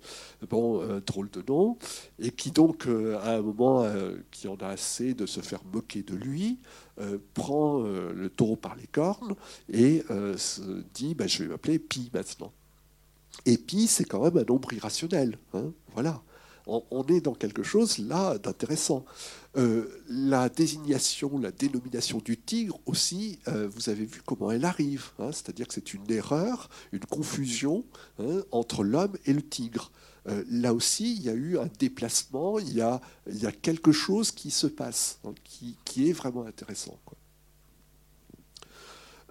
bon, 0.49 0.87
drôle 1.05 1.31
de 1.31 1.43
nom, 1.49 1.77
et 2.21 2.31
qui 2.31 2.53
donc 2.53 2.87
euh, 2.87 3.19
à 3.19 3.39
un 3.39 3.43
moment 3.43 3.85
qui 4.31 4.47
en 4.47 4.55
a 4.57 4.69
assez 4.69 5.15
de 5.15 5.27
se 5.27 5.41
faire 5.41 5.65
moquer 5.65 6.05
de 6.05 6.15
lui, 6.15 6.61
prend 7.35 7.83
le 7.83 8.29
taureau 8.29 8.57
par 8.57 8.77
les 8.77 8.87
cornes 8.87 9.35
et 9.69 10.05
se 10.37 10.85
dit 10.95 11.17
bah, 11.17 11.27
je 11.27 11.43
vais 11.43 11.49
m'appeler 11.49 11.81
Pi 11.81 12.09
maintenant. 12.15 12.53
Et 13.47 13.59
puis, 13.59 13.87
c'est 13.87 14.05
quand 14.05 14.23
même 14.23 14.37
un 14.37 14.45
nombre 14.45 14.73
irrationnel. 14.73 15.39
Hein, 15.55 15.73
voilà. 15.95 16.23
On, 16.67 17.05
est 17.09 17.21
dans 17.21 17.35
quelque 17.35 17.65
chose 17.65 17.99
là 17.99 18.39
d'intéressant. 18.39 19.05
Euh, 19.57 19.89
la 20.09 20.49
désignation, 20.49 21.37
la 21.39 21.51
dénomination 21.51 22.19
du 22.19 22.39
tigre 22.39 22.79
aussi, 22.87 23.41
euh, 23.49 23.69
vous 23.69 23.89
avez 23.89 24.05
vu 24.05 24.23
comment 24.25 24.53
elle 24.53 24.65
arrive. 24.65 25.07
Hein, 25.19 25.33
c'est-à-dire 25.33 25.67
que 25.67 25.75
c'est 25.75 25.95
une 25.95 26.09
erreur, 26.13 26.69
une 26.93 27.01
confusion 27.01 27.85
hein, 28.21 28.43
entre 28.53 28.85
l'homme 28.85 29.17
et 29.25 29.33
le 29.33 29.43
tigre. 29.43 29.91
Euh, 30.29 30.45
là 30.51 30.75
aussi, 30.75 31.17
il 31.17 31.23
y 31.23 31.29
a 31.29 31.35
eu 31.35 31.59
un 31.59 31.69
déplacement, 31.79 32.59
il 32.59 32.75
y 32.75 32.83
a, 32.83 33.01
quelque 33.63 33.91
chose 33.93 34.31
qui 34.31 34.51
se 34.51 34.67
passe, 34.67 35.19
qui, 35.85 36.09
est 36.09 36.13
vraiment 36.13 36.45
intéressant. 36.45 36.99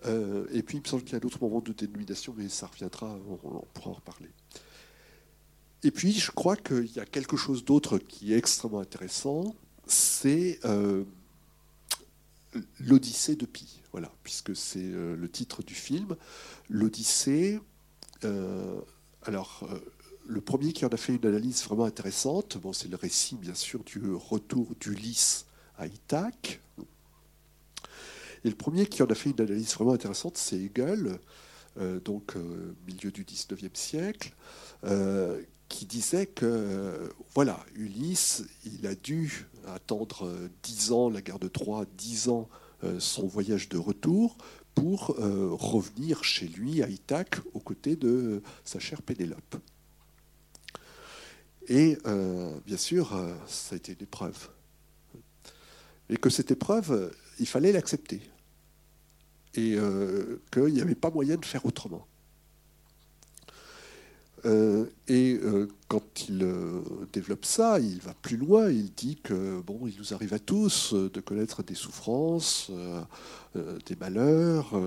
Euh, 0.06 0.46
et 0.52 0.64
puis, 0.64 0.78
il 0.78 0.82
me 0.82 0.88
semble 0.88 1.04
qu'il 1.04 1.14
y 1.14 1.16
a 1.16 1.20
d'autres 1.20 1.42
moments 1.42 1.62
de 1.62 1.74
dénomination, 1.74 2.34
mais 2.38 2.50
ça 2.50 2.68
reviendra, 2.68 3.18
on, 3.44 3.62
pourra 3.74 3.92
en 3.92 3.94
reparler. 3.94 4.30
Et 5.84 5.92
puis, 5.92 6.12
je 6.12 6.32
crois 6.32 6.56
qu'il 6.56 6.92
y 6.96 7.00
a 7.00 7.06
quelque 7.06 7.38
chose 7.38 7.64
d'autre 7.64 7.98
qui 7.98 8.34
est 8.34 8.38
extrêmement 8.38 8.80
intéressant, 8.80 9.56
c'est 9.88 10.60
euh, 10.66 11.04
l'Odyssée 12.80 13.36
de 13.36 13.46
Pi, 13.46 13.82
voilà, 13.92 14.12
puisque 14.24 14.56
c'est 14.56 14.80
euh, 14.84 15.16
le 15.16 15.30
titre 15.30 15.64
du 15.64 15.74
film. 15.74 16.16
L'Odyssée, 16.70 17.60
alors, 19.24 19.68
le 20.28 20.42
premier 20.42 20.74
qui 20.74 20.86
en 20.86 20.90
a 20.90 20.98
fait 20.98 21.16
une 21.16 21.26
analyse 21.26 21.64
vraiment 21.64 21.86
intéressante, 21.86 22.58
bon, 22.58 22.74
c'est 22.74 22.90
le 22.90 22.98
récit, 22.98 23.36
bien 23.36 23.56
sûr, 23.56 23.84
du 23.84 24.12
retour 24.12 24.68
d'Ulysse 24.80 25.46
à 25.78 25.88
Ithaque, 25.88 26.60
et 28.44 28.50
le 28.50 28.56
premier 28.56 28.86
qui 28.86 29.04
en 29.04 29.08
a 29.08 29.16
fait 29.16 29.32
une 29.32 29.42
analyse 29.42 29.74
vraiment 29.74 29.94
intéressante, 29.94 30.38
c'est 30.38 30.58
Hegel, 30.58 31.20
euh, 31.80 32.00
donc 32.00 32.36
euh, 32.36 32.76
milieu 32.88 33.12
du 33.12 33.24
19e 33.24 33.76
siècle, 33.76 34.34
euh, 34.84 35.42
qui 35.68 35.86
disait 35.86 36.26
que, 36.26 37.12
voilà, 37.36 37.64
Ulysse, 37.76 38.44
il 38.66 38.88
a 38.88 38.96
dû 38.96 39.48
attendre 39.68 40.32
dix 40.64 40.92
ans 40.92 41.10
la 41.10 41.22
guerre 41.22 41.38
de 41.38 41.48
Troie, 41.48 41.86
dix 41.96 42.28
ans 42.28 42.50
son 42.98 43.28
voyage 43.28 43.70
de 43.70 43.78
retour, 43.78 44.36
pour 44.74 45.08
revenir 45.10 46.24
chez 46.24 46.48
lui 46.48 46.82
à 46.82 46.90
Ithaque 46.90 47.36
aux 47.54 47.60
côtés 47.60 47.96
de 47.96 48.42
sa 48.64 48.80
chère 48.80 49.04
Pénélope. 49.04 49.58
Et 51.68 52.00
bien 52.66 52.78
sûr, 52.78 53.12
ça 53.46 53.76
a 53.76 53.78
été 53.78 53.92
une 53.92 54.04
épreuve. 54.04 54.50
Et 56.10 56.18
que 56.18 56.32
cette 56.32 56.50
épreuve, 56.50 57.14
il 57.40 57.48
fallait 57.48 57.72
l'accepter. 57.72 58.22
Et 59.56 59.76
euh, 59.76 60.42
qu'il 60.52 60.74
n'y 60.74 60.82
avait 60.82 60.96
pas 60.96 61.10
moyen 61.10 61.36
de 61.38 61.46
faire 61.46 61.66
autrement. 61.66 62.06
Euh, 64.46 64.86
et 65.08 65.38
euh, 65.42 65.68
quand 65.88 66.30
il 66.30 66.48
développe 67.12 67.46
ça, 67.46 67.80
il 67.80 68.00
va 68.00 68.14
plus 68.14 68.38
loin. 68.38 68.70
Il 68.70 68.92
dit 68.94 69.18
que 69.18 69.62
bon, 69.62 69.88
il 69.88 69.98
nous 69.98 70.14
arrive 70.14 70.34
à 70.34 70.40
tous 70.40 70.94
de 70.94 71.20
connaître 71.20 71.64
des 71.64 71.76
souffrances, 71.76 72.72
des 73.56 73.96
malheurs, 74.00 74.80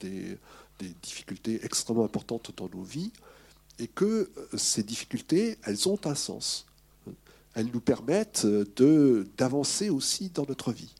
des, 0.00 0.38
difficultés 1.02 1.60
extrêmement 1.64 2.04
importantes 2.04 2.52
dans 2.56 2.68
nos 2.68 2.82
vies, 2.82 3.12
et 3.78 3.88
que 3.88 4.30
ces 4.54 4.82
difficultés, 4.82 5.56
elles 5.64 5.88
ont 5.88 5.98
un 6.04 6.14
sens. 6.14 6.66
Elles 7.54 7.70
nous 7.72 7.80
permettent 7.80 8.46
d'avancer 9.38 9.88
aussi 9.88 10.28
dans 10.28 10.44
notre 10.46 10.72
vie. 10.72 10.94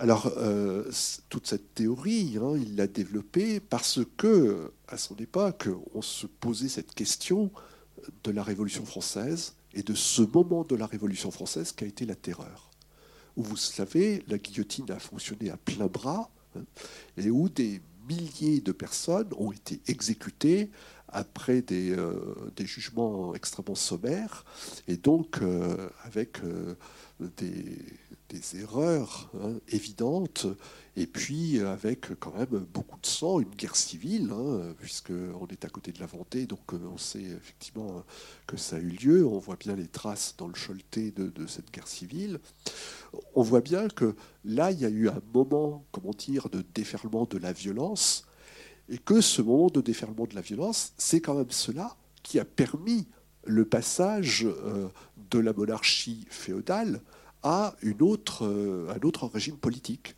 Alors, 0.00 0.32
euh, 0.36 0.88
toute 1.28 1.48
cette 1.48 1.74
théorie, 1.74 2.38
hein, 2.40 2.52
il 2.56 2.76
l'a 2.76 2.86
développée 2.86 3.58
parce 3.58 3.98
que, 4.16 4.70
à 4.86 4.96
son 4.96 5.16
époque, 5.16 5.68
on 5.92 6.02
se 6.02 6.28
posait 6.28 6.68
cette 6.68 6.94
question 6.94 7.50
de 8.22 8.30
la 8.30 8.44
Révolution 8.44 8.84
française 8.84 9.54
et 9.74 9.82
de 9.82 9.94
ce 9.94 10.22
moment 10.22 10.62
de 10.62 10.76
la 10.76 10.86
Révolution 10.86 11.32
française 11.32 11.72
qui 11.72 11.82
a 11.82 11.88
été 11.88 12.06
la 12.06 12.14
terreur. 12.14 12.70
Où 13.36 13.42
vous 13.42 13.56
savez, 13.56 14.22
la 14.28 14.38
guillotine 14.38 14.88
a 14.92 15.00
fonctionné 15.00 15.50
à 15.50 15.56
plein 15.56 15.86
bras 15.86 16.30
hein, 16.54 16.62
et 17.16 17.28
où 17.30 17.48
des 17.48 17.80
milliers 18.08 18.60
de 18.60 18.72
personnes 18.72 19.30
ont 19.36 19.50
été 19.50 19.80
exécutées 19.88 20.70
après 21.08 21.60
des, 21.60 21.96
des 22.54 22.66
jugements 22.66 23.34
extrêmement 23.34 23.74
sommaires, 23.74 24.44
et 24.86 24.96
donc 24.96 25.40
avec 26.04 26.38
des, 27.38 27.78
des 28.28 28.60
erreurs 28.60 29.30
hein, 29.40 29.54
évidentes, 29.68 30.46
et 30.96 31.06
puis 31.06 31.60
avec 31.60 32.18
quand 32.18 32.34
même 32.36 32.66
beaucoup 32.72 32.98
de 33.00 33.06
sang, 33.06 33.40
une 33.40 33.54
guerre 33.54 33.76
civile, 33.76 34.30
hein, 34.32 34.74
puisqu'on 34.80 35.46
est 35.46 35.64
à 35.64 35.68
côté 35.68 35.92
de 35.92 36.00
la 36.00 36.06
Vendée, 36.06 36.46
donc 36.46 36.72
euh, 36.72 36.78
on 36.92 36.98
sait 36.98 37.22
effectivement 37.22 38.04
que 38.46 38.56
ça 38.56 38.76
a 38.76 38.78
eu 38.80 38.90
lieu, 38.90 39.26
on 39.26 39.38
voit 39.38 39.56
bien 39.56 39.76
les 39.76 39.88
traces 39.88 40.34
dans 40.36 40.46
le 40.46 40.54
Choletais 40.54 41.10
de, 41.10 41.28
de 41.28 41.46
cette 41.46 41.70
guerre 41.70 41.88
civile. 41.88 42.40
On 43.34 43.42
voit 43.42 43.60
bien 43.60 43.88
que 43.88 44.14
là, 44.44 44.72
il 44.72 44.80
y 44.80 44.84
a 44.84 44.90
eu 44.90 45.08
un 45.08 45.22
moment, 45.32 45.84
comment 45.92 46.12
dire, 46.12 46.48
de 46.48 46.64
déferlement 46.74 47.24
de 47.24 47.38
la 47.38 47.52
violence, 47.52 48.26
et 48.88 48.98
que 48.98 49.20
ce 49.20 49.42
moment 49.42 49.68
de 49.68 49.80
déferlement 49.80 50.26
de 50.26 50.34
la 50.34 50.40
violence, 50.40 50.92
c'est 50.96 51.20
quand 51.20 51.34
même 51.34 51.50
cela 51.50 51.96
qui 52.22 52.38
a 52.38 52.44
permis 52.44 53.06
le 53.44 53.64
passage 53.64 54.44
euh, 54.46 54.88
de 55.30 55.38
la 55.38 55.52
monarchie 55.52 56.26
féodale 56.30 57.00
à 57.42 57.74
une 57.82 58.02
autre, 58.02 58.44
euh, 58.44 58.92
un 58.94 59.06
autre 59.06 59.26
régime 59.26 59.56
politique. 59.56 60.14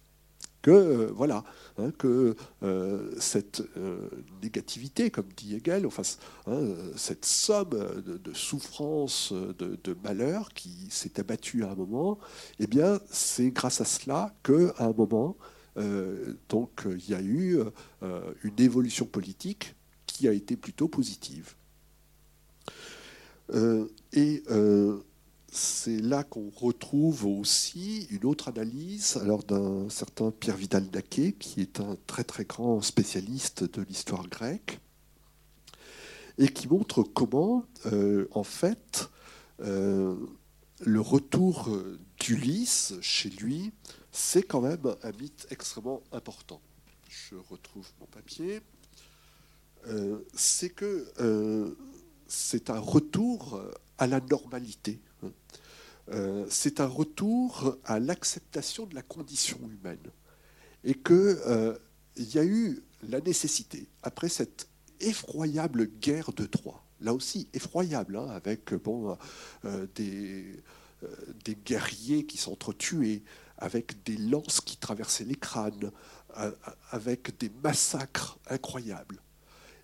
Que, 0.62 0.70
euh, 0.70 1.12
voilà, 1.14 1.42
hein, 1.78 1.90
que 1.96 2.36
euh, 2.62 3.14
cette 3.18 3.62
négativité, 4.42 5.10
comme 5.10 5.28
dit 5.34 5.54
Hegel, 5.54 5.88
hein, 6.46 6.60
cette 6.96 7.24
somme 7.24 7.70
de, 7.70 8.34
souffrance, 8.34 9.32
de, 9.32 9.78
de, 9.82 9.96
malheur 10.04 10.50
qui 10.50 10.88
s'est 10.90 11.18
abattue 11.18 11.64
à 11.64 11.70
un 11.70 11.74
moment, 11.74 12.18
eh 12.58 12.66
bien, 12.66 13.00
c'est 13.10 13.50
grâce 13.52 13.80
à 13.80 13.86
cela 13.86 14.34
qu'à 14.42 14.74
un 14.84 14.92
moment, 14.92 15.36
donc, 16.50 16.82
il 16.84 17.08
y 17.08 17.14
a 17.14 17.22
eu 17.22 17.58
une 18.02 18.60
évolution 18.60 19.06
politique 19.06 19.74
qui 20.04 20.28
a 20.28 20.32
été 20.32 20.58
plutôt 20.58 20.88
positive. 20.88 21.54
et 24.12 24.42
c'est 25.52 26.00
là 26.00 26.22
qu'on 26.22 26.48
retrouve 26.50 27.26
aussi 27.26 28.06
une 28.10 28.24
autre 28.24 28.48
analyse 28.48 29.16
alors 29.16 29.42
d'un 29.42 29.88
certain 29.90 30.30
Pierre 30.30 30.56
Vidal-Naquet, 30.56 31.32
qui 31.32 31.60
est 31.60 31.80
un 31.80 31.96
très 32.06 32.22
très 32.22 32.44
grand 32.44 32.80
spécialiste 32.80 33.64
de 33.64 33.82
l'histoire 33.82 34.28
grecque, 34.28 34.78
et 36.38 36.48
qui 36.48 36.68
montre 36.68 37.02
comment, 37.02 37.64
euh, 37.86 38.28
en 38.30 38.44
fait, 38.44 39.10
euh, 39.60 40.14
le 40.80 41.00
retour 41.00 41.68
d'Ulysse 42.20 42.94
chez 43.00 43.28
lui, 43.28 43.72
c'est 44.12 44.44
quand 44.44 44.60
même 44.60 44.94
un 45.02 45.12
mythe 45.12 45.48
extrêmement 45.50 46.00
important. 46.12 46.60
Je 47.08 47.34
retrouve 47.34 47.88
mon 48.00 48.06
papier. 48.06 48.60
Euh, 49.88 50.20
c'est 50.32 50.70
que 50.70 51.76
c'est 52.28 52.70
un 52.70 52.78
retour 52.78 53.60
à 53.98 54.06
la 54.06 54.20
normalité 54.20 55.00
euh, 56.12 56.44
c'est 56.48 56.80
un 56.80 56.86
retour 56.86 57.76
à 57.84 58.00
l'acceptation 58.00 58.86
de 58.86 58.94
la 58.94 59.02
condition 59.02 59.58
humaine. 59.70 60.10
Et 60.82 60.94
qu'il 60.94 61.14
euh, 61.14 61.76
y 62.16 62.38
a 62.38 62.44
eu 62.44 62.82
la 63.08 63.20
nécessité, 63.20 63.88
après 64.02 64.28
cette 64.28 64.68
effroyable 65.00 65.86
guerre 65.86 66.32
de 66.32 66.46
Troie, 66.46 66.84
là 67.00 67.14
aussi 67.14 67.48
effroyable, 67.54 68.16
hein, 68.16 68.28
avec 68.30 68.74
bon, 68.74 69.16
euh, 69.64 69.86
des, 69.94 70.62
des, 71.44 71.54
guerriers 71.54 72.26
qui 72.26 72.38
s'entretuaient, 72.38 73.22
avec 73.58 74.02
des 74.04 74.16
lances 74.16 74.60
qui 74.60 74.76
traversaient 74.78 75.24
les 75.24 75.36
crânes, 75.36 75.90
avec 76.90 77.38
des 77.38 77.50
massacres 77.62 78.38
incroyables. 78.48 79.20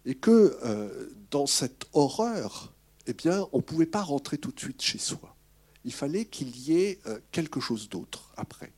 Et 0.07 0.15
que 0.15 1.11
dans 1.31 1.47
cette 1.47 1.87
horreur, 1.93 2.73
eh 3.07 3.13
bien, 3.15 3.47
on 3.53 3.59
ne 3.59 3.63
pouvait 3.63 3.87
pas 3.87 4.03
rentrer 4.03 4.39
tout 4.39 4.53
de 4.53 4.61
suite 4.61 4.83
chez 4.83 4.99
soi 4.99 5.37
il 5.87 5.93
fallait 5.93 6.25
qu'il 6.27 6.59
y 6.59 6.77
ait 6.77 6.99
euh, 7.07 7.19
quelque 7.31 7.61
chose 7.61 7.89
d'autre 7.89 8.33
après. 8.37 8.73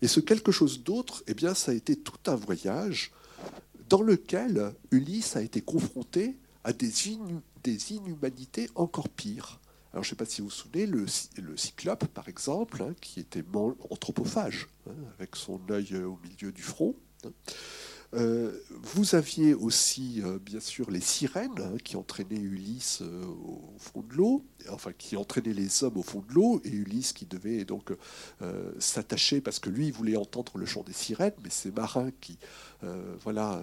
Et 0.00 0.08
ce 0.08 0.20
quelque 0.20 0.52
chose 0.52 0.84
d'autre, 0.84 1.24
eh 1.26 1.34
bien, 1.34 1.52
ça 1.52 1.72
a 1.72 1.74
été 1.74 1.96
tout 1.96 2.30
un 2.30 2.36
voyage 2.36 3.10
dans 3.88 4.02
lequel 4.02 4.72
Ulysse 4.92 5.34
a 5.34 5.42
été 5.42 5.60
confronté 5.60 6.38
à 6.62 6.72
des, 6.72 7.08
inhumanités 7.90 8.70
encore 8.76 9.08
pires. 9.08 9.60
Alors, 9.92 10.04
je 10.04 10.08
ne 10.08 10.10
sais 10.10 10.16
pas 10.16 10.26
si 10.26 10.42
vous 10.42 10.48
vous 10.48 10.54
souvenez, 10.54 10.86
le, 10.86 11.06
cyclope, 11.56 12.06
par 12.06 12.28
exemple, 12.28 12.82
hein, 12.82 12.94
qui 13.00 13.18
était 13.18 13.44
anthropophage, 13.90 14.68
hein, 14.88 14.92
avec 15.18 15.34
son 15.34 15.60
œil 15.70 15.88
euh, 15.92 16.06
au 16.06 16.20
milieu 16.22 16.52
du 16.52 16.62
front. 16.62 16.94
Hein, 17.24 17.30
vous 18.12 19.14
aviez 19.14 19.54
aussi, 19.54 20.22
euh, 20.22 20.38
bien 20.38 20.60
sûr, 20.60 20.90
les 20.90 21.00
sirènes 21.00 21.58
hein, 21.58 21.76
qui 21.82 21.96
entraînaient 21.96 22.36
Ulysse 22.36 23.00
euh, 23.02 23.24
au 23.24 23.74
fond 23.78 24.02
de 24.02 24.14
l'eau, 24.14 24.44
enfin 24.70 24.92
qui 24.92 25.16
entraînaient 25.16 25.52
les 25.52 25.84
hommes 25.84 25.96
au 25.96 26.02
fond 26.02 26.24
de 26.26 26.32
l'eau, 26.32 26.60
et 26.64 26.70
Ulysse 26.70 27.12
qui 27.12 27.26
devait 27.26 27.64
donc 27.64 27.92
s'attacher 28.78 29.40
parce 29.40 29.58
que 29.58 29.70
lui 29.70 29.88
il 29.88 29.92
voulait 29.92 30.16
entendre 30.16 30.58
le 30.58 30.66
chant 30.66 30.82
des 30.82 30.92
sirènes, 30.92 31.34
mais 31.42 31.50
c'est 31.50 31.74
marins 31.74 32.10
qui, 32.20 32.38
voilà, 33.22 33.60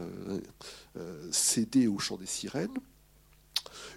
cédaient 1.32 1.88
au 1.88 2.00
chant 2.00 2.18
des 2.18 2.26
sirènes. 2.26 2.78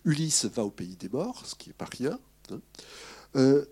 Ulysse 0.05 0.47
va 0.47 0.65
au 0.65 0.71
pays 0.71 0.97
des 0.97 1.09
morts, 1.09 1.45
ce 1.47 1.55
qui 1.55 1.69
n'est 1.69 1.75
pas 1.75 1.87
rien. 1.87 2.19
Hein. 2.51 3.63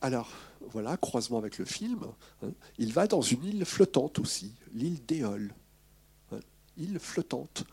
alors, 0.00 0.30
voilà, 0.70 0.96
croisement 0.96 1.38
avec 1.38 1.58
le 1.58 1.64
film, 1.64 2.00
hein. 2.42 2.50
il 2.78 2.92
va 2.92 3.06
dans 3.06 3.22
une 3.22 3.44
île 3.44 3.64
flottante 3.64 4.18
aussi, 4.18 4.52
l'île 4.74 5.04
d'Éole 5.06 5.54
île 6.76 6.98
flottante, 6.98 7.64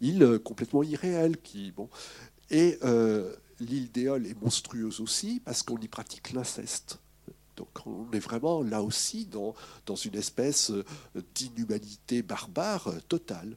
île 0.00 0.22
euh, 0.22 0.38
complètement 0.38 0.82
irréelle. 0.82 1.36
Qui, 1.38 1.72
bon. 1.72 1.88
Et 2.50 2.78
euh, 2.84 3.34
l'île 3.60 3.90
d'Éole 3.90 4.26
est 4.26 4.40
monstrueuse 4.40 5.00
aussi 5.00 5.40
parce 5.44 5.62
qu'on 5.62 5.78
y 5.78 5.88
pratique 5.88 6.32
l'inceste. 6.32 6.98
Donc 7.56 7.68
on 7.86 8.10
est 8.12 8.18
vraiment 8.18 8.62
là 8.62 8.82
aussi 8.82 9.24
dans, 9.24 9.54
dans 9.86 9.94
une 9.94 10.14
espèce 10.14 10.70
euh, 10.70 10.84
d'inhumanité 11.34 12.22
barbare 12.22 12.92
totale. 13.08 13.56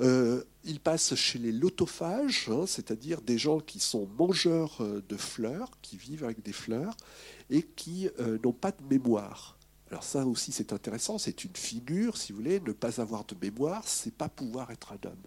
il 0.00 0.80
passe 0.80 1.14
chez 1.14 1.38
les 1.38 1.52
lotophages, 1.52 2.48
hein, 2.48 2.66
c'est-à-dire 2.66 3.20
des 3.20 3.38
gens 3.38 3.60
qui 3.60 3.80
sont 3.80 4.08
mangeurs 4.18 4.80
de 4.80 5.16
fleurs, 5.16 5.70
qui 5.82 5.96
vivent 5.96 6.24
avec 6.24 6.42
des 6.42 6.52
fleurs 6.52 6.96
et 7.50 7.62
qui 7.62 8.08
n'ont 8.44 8.52
pas 8.52 8.70
de 8.70 8.82
mémoire. 8.88 9.57
Alors 9.90 10.04
ça 10.04 10.26
aussi 10.26 10.52
c'est 10.52 10.72
intéressant, 10.72 11.18
c'est 11.18 11.44
une 11.44 11.56
figure, 11.56 12.16
si 12.16 12.32
vous 12.32 12.38
voulez, 12.38 12.60
ne 12.60 12.72
pas 12.72 13.00
avoir 13.00 13.24
de 13.24 13.34
mémoire, 13.40 13.86
c'est 13.86 14.14
pas 14.14 14.28
pouvoir 14.28 14.70
être 14.70 14.92
un 14.92 15.08
homme. 15.08 15.22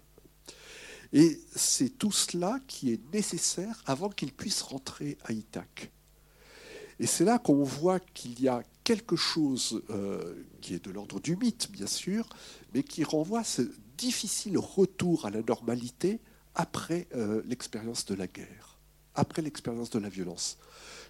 Et 1.12 1.40
c'est 1.54 1.90
tout 1.90 2.12
cela 2.12 2.58
qui 2.66 2.92
est 2.92 3.12
nécessaire 3.12 3.82
avant 3.86 4.08
qu'il 4.08 4.32
puisse 4.32 4.62
rentrer 4.62 5.18
à 5.24 5.32
Ithaque. 5.32 5.90
Et 6.98 7.06
c'est 7.06 7.24
là 7.24 7.38
qu'on 7.38 7.64
voit 7.64 8.00
qu'il 8.00 8.40
y 8.40 8.48
a 8.48 8.62
quelque 8.84 9.16
chose 9.16 9.82
euh, 9.90 10.44
qui 10.60 10.74
est 10.74 10.84
de 10.84 10.90
l'ordre 10.90 11.20
du 11.20 11.36
mythe, 11.36 11.70
bien 11.70 11.86
sûr, 11.86 12.28
mais 12.72 12.82
qui 12.82 13.04
renvoie 13.04 13.44
ce 13.44 13.62
difficile 13.98 14.58
retour 14.58 15.26
à 15.26 15.30
la 15.30 15.42
normalité 15.42 16.20
après 16.54 17.08
euh, 17.14 17.42
l'expérience 17.46 18.04
de 18.06 18.14
la 18.14 18.26
guerre, 18.26 18.78
après 19.14 19.42
l'expérience 19.42 19.90
de 19.90 19.98
la 19.98 20.08
violence. 20.08 20.58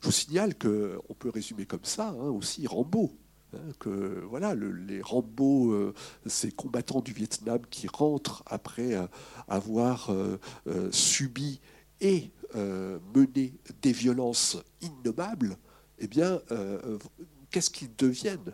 Je 0.00 0.06
vous 0.06 0.12
signale 0.12 0.56
qu'on 0.56 1.14
peut 1.18 1.30
résumer 1.30 1.66
comme 1.66 1.84
ça 1.84 2.08
hein, 2.08 2.28
aussi 2.28 2.66
Rambo. 2.66 3.12
Hein, 3.54 3.72
que 3.78 4.24
voilà, 4.28 4.54
les 4.54 5.02
Rambo, 5.02 5.72
euh, 5.72 5.94
ces 6.26 6.50
combattants 6.50 7.00
du 7.00 7.12
Vietnam 7.12 7.60
qui 7.70 7.86
rentrent 7.86 8.42
après 8.46 8.94
euh, 8.94 9.06
avoir 9.48 10.10
euh, 10.10 10.38
subi 10.90 11.60
et 12.00 12.30
mené 13.14 13.54
des 13.80 13.92
violences 13.92 14.58
innommables, 14.82 15.56
eh 15.98 16.06
bien, 16.06 16.38
qu'est-ce 17.50 17.70
qu'ils 17.70 17.96
deviennent? 17.96 18.52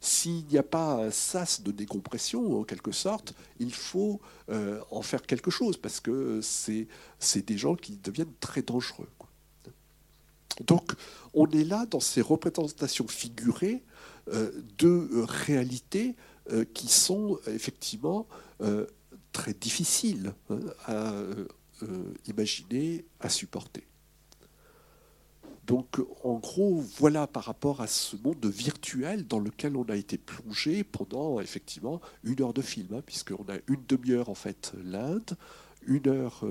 S'il 0.00 0.46
n'y 0.46 0.56
a 0.56 0.62
pas 0.62 1.04
un 1.04 1.10
sas 1.10 1.60
de 1.60 1.70
décompression, 1.70 2.58
en 2.60 2.64
quelque 2.64 2.92
sorte, 2.92 3.34
il 3.58 3.74
faut 3.74 4.22
en 4.48 5.02
faire 5.02 5.20
quelque 5.22 5.50
chose, 5.50 5.76
parce 5.76 6.00
que 6.00 6.40
c'est 6.40 7.46
des 7.46 7.58
gens 7.58 7.74
qui 7.74 7.98
deviennent 7.98 8.32
très 8.40 8.62
dangereux. 8.62 9.10
Donc, 10.64 10.92
on 11.34 11.46
est 11.50 11.64
là 11.64 11.84
dans 11.84 12.00
ces 12.00 12.22
représentations 12.22 13.08
figurées 13.08 13.82
euh, 14.32 14.50
de 14.78 15.08
réalités 15.22 16.16
euh, 16.50 16.64
qui 16.74 16.88
sont 16.88 17.38
effectivement 17.46 18.26
euh, 18.60 18.86
très 19.32 19.54
difficiles 19.54 20.32
hein, 20.50 20.60
à 20.86 21.12
imaginer, 22.26 23.04
à 23.20 23.28
supporter. 23.28 23.86
Donc, 25.64 26.00
en 26.24 26.34
gros, 26.38 26.82
voilà 26.98 27.26
par 27.26 27.44
rapport 27.44 27.80
à 27.80 27.86
ce 27.86 28.16
monde 28.16 28.44
virtuel 28.46 29.26
dans 29.26 29.38
lequel 29.38 29.76
on 29.76 29.84
a 29.84 29.94
été 29.94 30.18
plongé 30.18 30.82
pendant 30.82 31.40
effectivement 31.40 32.00
une 32.24 32.42
heure 32.42 32.54
de 32.54 32.62
film, 32.62 32.88
hein, 32.94 33.02
puisqu'on 33.06 33.44
a 33.48 33.58
une 33.68 33.84
demi-heure 33.86 34.28
en 34.28 34.34
fait 34.34 34.72
l'Inde, 34.82 35.36
une 35.86 36.08
heure 36.08 36.44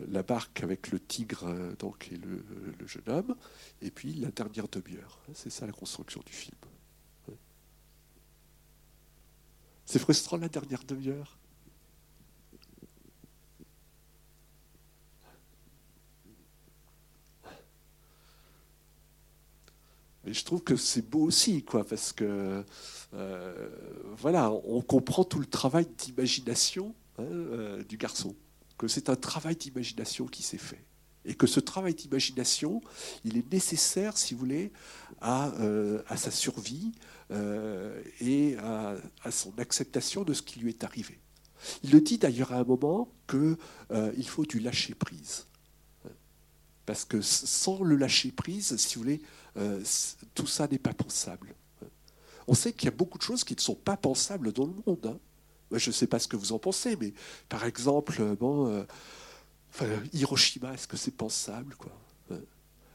la 0.00 0.22
barque 0.22 0.62
avec 0.62 0.90
le 0.90 0.98
tigre 1.00 1.44
euh, 1.44 1.74
donc, 1.76 2.10
et 2.12 2.16
le, 2.16 2.86
jeune 2.86 3.08
homme, 3.08 3.36
et 3.80 3.90
puis 3.90 4.14
la 4.14 4.30
dernière 4.30 4.68
demi-heure. 4.68 5.20
C'est 5.32 5.50
ça 5.50 5.66
la 5.66 5.72
construction 5.72 6.20
du 6.26 6.32
film. 6.32 6.56
C'est 9.86 9.98
frustrant 9.98 10.38
la 10.38 10.48
dernière 10.48 10.82
demi-heure. 10.84 11.38
Et 20.26 20.32
je 20.32 20.44
trouve 20.44 20.62
que 20.62 20.76
c'est 20.76 21.02
beau 21.02 21.20
aussi, 21.20 21.62
quoi, 21.62 21.84
parce 21.84 22.12
que 22.12 22.64
euh, 23.12 23.68
voilà, 24.16 24.50
on 24.50 24.80
comprend 24.80 25.24
tout 25.24 25.38
le 25.38 25.46
travail 25.46 25.86
d'imagination 25.98 26.94
hein, 27.18 27.24
euh, 27.24 27.84
du 27.84 27.98
garçon, 27.98 28.34
que 28.78 28.88
c'est 28.88 29.08
un 29.08 29.16
travail 29.16 29.56
d'imagination 29.56 30.26
qui 30.26 30.42
s'est 30.42 30.58
fait, 30.58 30.84
et 31.24 31.34
que 31.34 31.46
ce 31.46 31.60
travail 31.60 31.94
d'imagination, 31.94 32.80
il 33.24 33.36
est 33.36 33.52
nécessaire, 33.52 34.18
si 34.18 34.34
vous 34.34 34.40
voulez, 34.40 34.72
à, 35.20 35.48
euh, 35.60 36.02
sa 36.16 36.30
survie 36.30 36.92
et 38.20 38.56
à, 38.58 38.96
son 39.30 39.58
acceptation 39.58 40.24
de 40.24 40.34
ce 40.34 40.42
qui 40.42 40.60
lui 40.60 40.68
est 40.70 40.84
arrivé. 40.84 41.18
Il 41.82 41.90
le 41.92 42.00
dit 42.00 42.18
d'ailleurs 42.18 42.52
à 42.52 42.58
un 42.58 42.64
moment 42.64 43.08
qu'il 43.26 43.56
il 44.16 44.28
faut 44.28 44.44
du 44.44 44.60
lâcher 44.60 44.94
prise, 44.94 45.46
parce 46.86 47.04
que 47.04 47.20
sans 47.22 47.82
le 47.82 47.96
lâcher 47.96 48.30
prise, 48.30 48.76
si 48.76 48.96
vous 48.96 49.02
voulez, 49.02 49.22
euh, 49.56 49.82
tout 50.34 50.46
ça 50.46 50.68
n'est 50.68 50.78
pas 50.78 50.92
pensable. 50.92 51.54
On 52.46 52.54
sait 52.54 52.72
qu'il 52.72 52.86
y 52.86 52.88
a 52.88 52.96
beaucoup 52.96 53.16
de 53.16 53.22
choses 53.22 53.44
qui 53.44 53.54
ne 53.54 53.60
sont 53.60 53.74
pas 53.74 53.96
pensables 53.96 54.52
dans 54.52 54.66
le 54.66 54.74
monde. 54.86 55.06
Hein. 55.06 55.18
Je 55.72 55.90
ne 55.90 55.92
sais 55.92 56.06
pas 56.06 56.18
ce 56.18 56.28
que 56.28 56.36
vous 56.36 56.52
en 56.52 56.58
pensez, 56.58 56.96
mais 56.96 57.12
par 57.48 57.64
exemple, 57.64 58.16
euh, 58.20 58.84
euh, 59.82 60.00
Hiroshima, 60.12 60.72
est-ce 60.74 60.86
que 60.86 60.96
c'est 60.96 61.16
pensable 61.16 61.74
quoi 61.76 61.92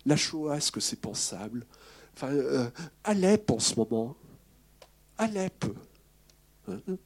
La 0.06 0.16
Shoah, 0.16 0.58
est-ce 0.58 0.72
que 0.72 0.80
c'est 0.80 1.00
pensable? 1.00 1.66
Enfin, 2.16 2.72
Alep 3.04 3.52
en 3.52 3.60
ce 3.60 3.76
moment. 3.76 4.16
Alep. 5.18 5.66
Hein? 6.68 6.98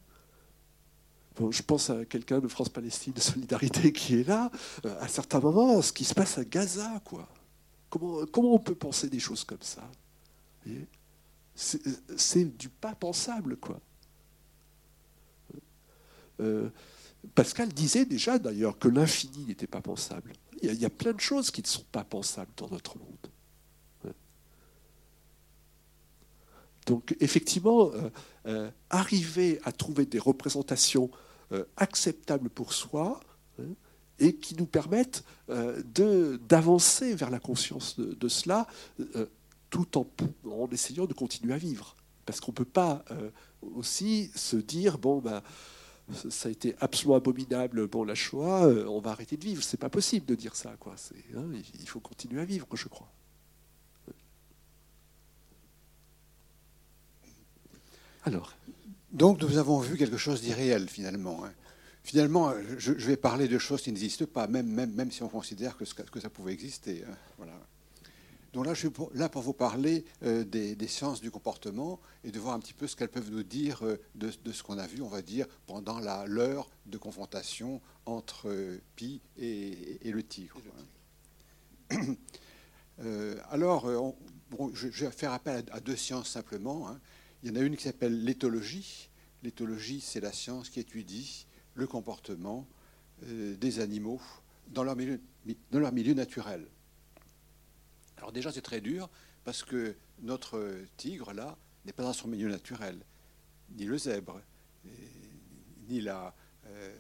Je 1.50 1.62
pense 1.64 1.90
à 1.90 2.06
quelqu'un 2.06 2.40
de 2.40 2.48
France-Palestine 2.48 3.14
de 3.14 3.20
Solidarité 3.20 3.92
qui 3.92 4.20
est 4.20 4.28
là. 4.28 4.52
À 5.00 5.08
certains 5.08 5.40
moments, 5.40 5.82
ce 5.82 5.92
qui 5.92 6.04
se 6.04 6.14
passe 6.14 6.38
à 6.38 6.46
Gaza, 6.46 7.02
quoi. 7.04 7.28
Comment, 7.90 8.54
on 8.54 8.60
peut 8.60 8.76
penser 8.76 9.10
des 9.10 9.20
choses 9.20 9.44
comme 9.44 9.62
ça? 9.62 9.84
C'est 11.56 12.58
du 12.58 12.70
pas 12.70 12.96
pensable, 12.96 13.58
quoi. 13.58 13.80
Euh, 16.40 16.70
Pascal 17.36 17.70
disait 17.70 18.06
déjà 18.06 18.38
d'ailleurs 18.38 18.78
que 18.78 18.88
l'infini 18.88 19.46
n'était 19.46 19.68
pas 19.68 19.82
pensable. 19.82 20.34
Il 20.62 20.74
y, 20.74 20.86
a, 20.86 20.90
plein 20.90 21.12
de 21.12 21.20
choses 21.20 21.52
qui 21.52 21.62
ne 21.62 21.68
sont 21.68 21.84
pas 21.92 22.06
pensables 22.06 22.52
dans 22.56 22.70
notre 22.70 22.98
monde. 22.98 24.14
Donc 26.86 27.16
effectivement, 27.20 27.92
euh, 27.92 28.10
euh, 28.46 28.72
arriver 28.90 29.60
à 29.64 29.72
trouver 29.72 30.06
des 30.06 30.20
représentations 30.20 31.10
acceptables 31.78 32.50
pour 32.50 32.74
soi, 32.74 33.20
hein, 33.60 33.76
et 34.18 34.36
qui 34.36 34.56
nous 34.56 34.66
permettent 34.66 35.24
d'avancer 35.48 37.14
vers 37.14 37.30
la 37.30 37.40
conscience 37.40 38.00
de, 38.00 38.28
cela 38.28 38.66
tout 39.70 39.98
en, 40.00 40.08
en, 40.50 40.68
essayant 40.72 41.06
de 41.06 41.14
continuer 41.14 41.54
à 41.54 41.58
vivre. 41.58 41.96
Parce 42.26 42.40
qu'on 42.40 42.52
ne 42.52 42.56
peut 42.56 42.66
pas 42.66 43.06
aussi 43.76 44.32
se 44.36 44.56
dire, 44.56 44.98
bon, 44.98 45.20
ben, 45.20 45.44
ça 46.12 46.50
a 46.50 46.52
été 46.52 46.76
absolument 46.80 47.16
abominable, 47.16 47.88
bon, 47.88 48.04
la 48.04 48.16
Shoah, 48.16 48.68
on 48.88 49.00
va 49.00 49.12
arrêter 49.12 49.38
de 49.38 49.44
vivre. 49.44 49.64
C'est 49.64 49.78
pas 49.78 49.90
possible 49.90 50.26
de 50.26 50.36
dire 50.36 50.56
ça. 50.56 50.76
Quoi. 50.80 50.96
Hein, 51.36 51.46
il 51.80 51.88
faut 51.88 52.00
continuer 52.00 52.42
à 52.42 52.46
vivre, 52.46 52.68
je 52.74 52.88
crois. 52.88 53.10
Alors. 58.26 58.54
Donc 59.12 59.42
nous 59.44 59.58
avons 59.58 59.80
vu 59.80 59.96
quelque 59.96 60.18
chose 60.18 60.42
d'irréel 60.42 60.90
finalement. 60.90 61.46
Hein. 61.46 61.54
Finalement, 62.04 62.54
je, 62.78 62.92
vais 62.92 63.16
parler 63.16 63.48
de 63.48 63.58
choses 63.58 63.82
qui 63.82 63.92
n'existent 63.92 64.26
pas, 64.26 64.48
même, 64.48 64.68
même, 64.68 64.92
même 64.92 65.12
si 65.12 65.24
on 65.24 65.30
considère 65.30 65.78
que, 65.78 65.86
que 65.86 66.20
ça 66.20 66.30
pouvait 66.30 66.52
exister. 66.52 67.04
Hein, 67.08 67.16
voilà. 67.38 67.54
Donc 68.54 68.68
là, 68.68 68.76
je 68.76 68.88
suis 68.88 68.90
là 69.16 69.30
pour 69.30 69.42
vous 69.42 69.54
parler 69.54 70.06
euh, 70.22 70.44
des, 70.44 70.88
sciences 70.88 71.22
du 71.22 71.32
comportement 71.32 72.00
et 72.24 72.32
de 72.32 72.40
voir 72.40 72.54
un 72.54 72.60
petit 72.60 72.76
peu 72.76 72.86
ce 72.86 72.96
qu'elles 72.96 73.10
peuvent 73.10 73.32
nous 73.32 73.42
dire 73.42 73.84
euh, 73.84 74.00
de, 74.14 74.30
ce 74.52 74.62
qu'on 74.62 74.78
a 74.78 74.86
vu, 74.86 75.02
on 75.02 75.08
va 75.08 75.24
dire, 75.24 75.48
pendant 75.66 76.00
l'heure 76.28 76.70
de 76.86 77.00
confrontation 77.00 77.82
entre 78.06 78.50
euh, 78.50 78.80
Pi 78.96 79.22
et, 79.38 80.00
le 80.04 80.22
tigre. 80.22 80.62
alors, 83.50 84.14
je, 84.74 84.88
vais 84.88 85.12
faire 85.12 85.34
appel 85.34 85.66
à, 85.72 85.80
deux 85.80 85.96
sciences 85.96 86.30
simplement. 86.30 86.88
Hein. 86.90 87.00
Il 87.42 87.50
y 87.50 87.52
en 87.52 87.56
a 87.60 87.66
une 87.66 87.76
qui 87.76 87.86
s'appelle 87.86 88.24
l'éthologie. 88.24 89.10
L'éthologie, 89.42 90.00
c'est 90.00 90.22
la 90.22 90.32
science 90.32 90.70
qui 90.70 90.80
étudie 90.80 91.48
le 91.74 91.88
comportement 91.88 92.68
des 93.24 93.80
animaux 93.80 94.22
dans 94.68 94.84
leur, 94.84 94.96
milieu, 94.96 95.20
dans 95.72 95.80
leur 95.80 95.92
milieu 95.92 96.14
naturel. 96.14 96.68
Alors 98.24 98.32
déjà, 98.32 98.54
c'est 98.54 98.62
très 98.62 98.80
dur 98.80 99.10
parce 99.44 99.64
que 99.64 99.98
notre 100.22 100.78
tigre, 100.96 101.34
là, 101.34 101.58
n'est 101.84 101.92
pas 101.92 102.04
dans 102.04 102.14
son 102.14 102.30
milieu 102.30 102.48
naturel, 102.48 103.04
ni 103.72 103.84
le 103.84 103.98
zèbre, 103.98 104.40
ni 105.90 106.00
la, 106.00 106.34
euh, 106.68 106.96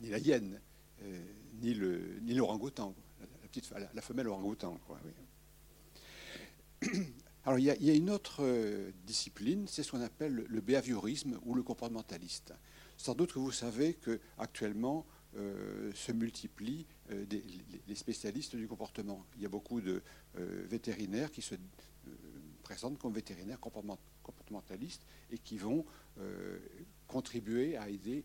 ni 0.00 0.10
la 0.10 0.18
hyène, 0.18 0.60
euh, 1.02 1.22
ni 1.62 1.74
le 1.74 2.18
ni 2.22 2.34
l'orang-outan, 2.34 2.92
la, 3.20 3.26
petite, 3.46 3.72
la, 3.94 4.02
femelle 4.02 4.26
orang-outan. 4.26 4.80
Alors 7.44 7.60
il 7.60 7.66
y, 7.66 7.70
a, 7.70 7.76
il 7.76 7.84
y, 7.84 7.90
a, 7.92 7.94
une 7.94 8.10
autre 8.10 8.44
discipline, 9.06 9.68
c'est 9.68 9.84
ce 9.84 9.92
qu'on 9.92 10.00
appelle 10.00 10.32
le, 10.34 10.46
le 10.48 10.60
behaviorisme 10.60 11.38
ou 11.44 11.54
le 11.54 11.62
comportementaliste. 11.62 12.52
Sans 12.96 13.14
doute 13.14 13.32
que 13.32 13.38
vous 13.38 13.52
savez 13.52 13.94
qu'actuellement 13.94 15.06
euh, 15.36 15.92
se 15.94 16.12
multiplient 16.12 16.86
euh, 17.10 17.26
les 17.86 17.94
spécialistes 17.94 18.56
du 18.56 18.66
comportement. 18.66 19.26
Il 19.36 19.42
y 19.42 19.46
a 19.46 19.50
beaucoup 19.50 19.82
de 19.82 20.00
euh, 20.38 20.64
vétérinaires 20.66 21.30
qui 21.30 21.42
se 21.42 21.56
présentent 22.62 22.98
comme 22.98 23.12
vétérinaires 23.12 23.60
comportementalistes 23.60 25.02
et 25.30 25.38
qui 25.38 25.58
vont 25.58 25.84
contribuer 27.06 27.76
à 27.76 27.88
aider 27.88 28.24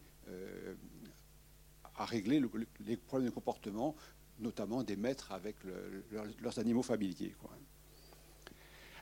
à 1.95 2.05
régler 2.05 2.41
les 2.85 2.97
problèmes 2.97 3.29
de 3.29 3.33
comportement, 3.33 3.95
notamment 4.39 4.83
des 4.83 4.95
maîtres 4.95 5.31
avec 5.31 5.57
leurs 6.41 6.59
animaux 6.59 6.81
familiers. 6.81 7.35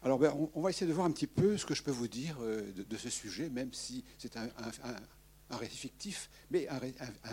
Alors, 0.02 0.18
ben, 0.20 0.34
on, 0.54 0.62
va 0.62 0.70
essayer 0.72 0.88
de 0.88 0.94
voir 0.94 1.06
un 1.06 1.12
petit 1.12 1.28
peu 1.28 1.58
ce 1.58 1.66
que 1.66 1.76
je 1.76 1.84
peux 1.84 1.92
vous 1.92 2.08
dire 2.08 2.38
de, 2.40 2.98
ce 2.98 3.10
sujet, 3.10 3.50
même 3.50 3.72
si 3.72 4.04
c'est 4.18 4.36
un, 4.36 4.48
un 4.84 4.96
récit 5.58 5.78
fictif, 5.78 6.30
mais 6.52 6.68
un, 6.68 6.80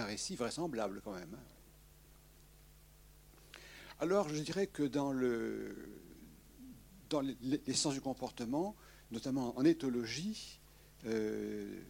récit 0.04 0.36
vraisemblable 0.36 1.00
quand 1.04 1.12
même. 1.12 1.36
Alors 4.00 4.28
je 4.28 4.40
dirais 4.40 4.66
que 4.66 4.82
dans, 4.82 5.12
le, 5.12 5.74
dans 7.08 7.20
les, 7.20 7.74
sciences 7.74 7.94
du 7.94 8.00
comportement, 8.00 8.76
notamment 9.10 9.56
en 9.58 9.64
éthologie, 9.64 10.60
euh, 11.06 11.80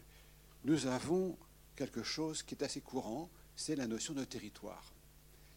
nous 0.64 0.86
avons 0.86 1.36
quelque 1.74 2.02
chose 2.02 2.42
qui 2.42 2.54
est 2.54 2.62
assez 2.62 2.80
courant, 2.80 3.30
c'est 3.54 3.76
la 3.76 3.86
notion 3.86 4.14
de 4.14 4.24
territoire. 4.24 4.92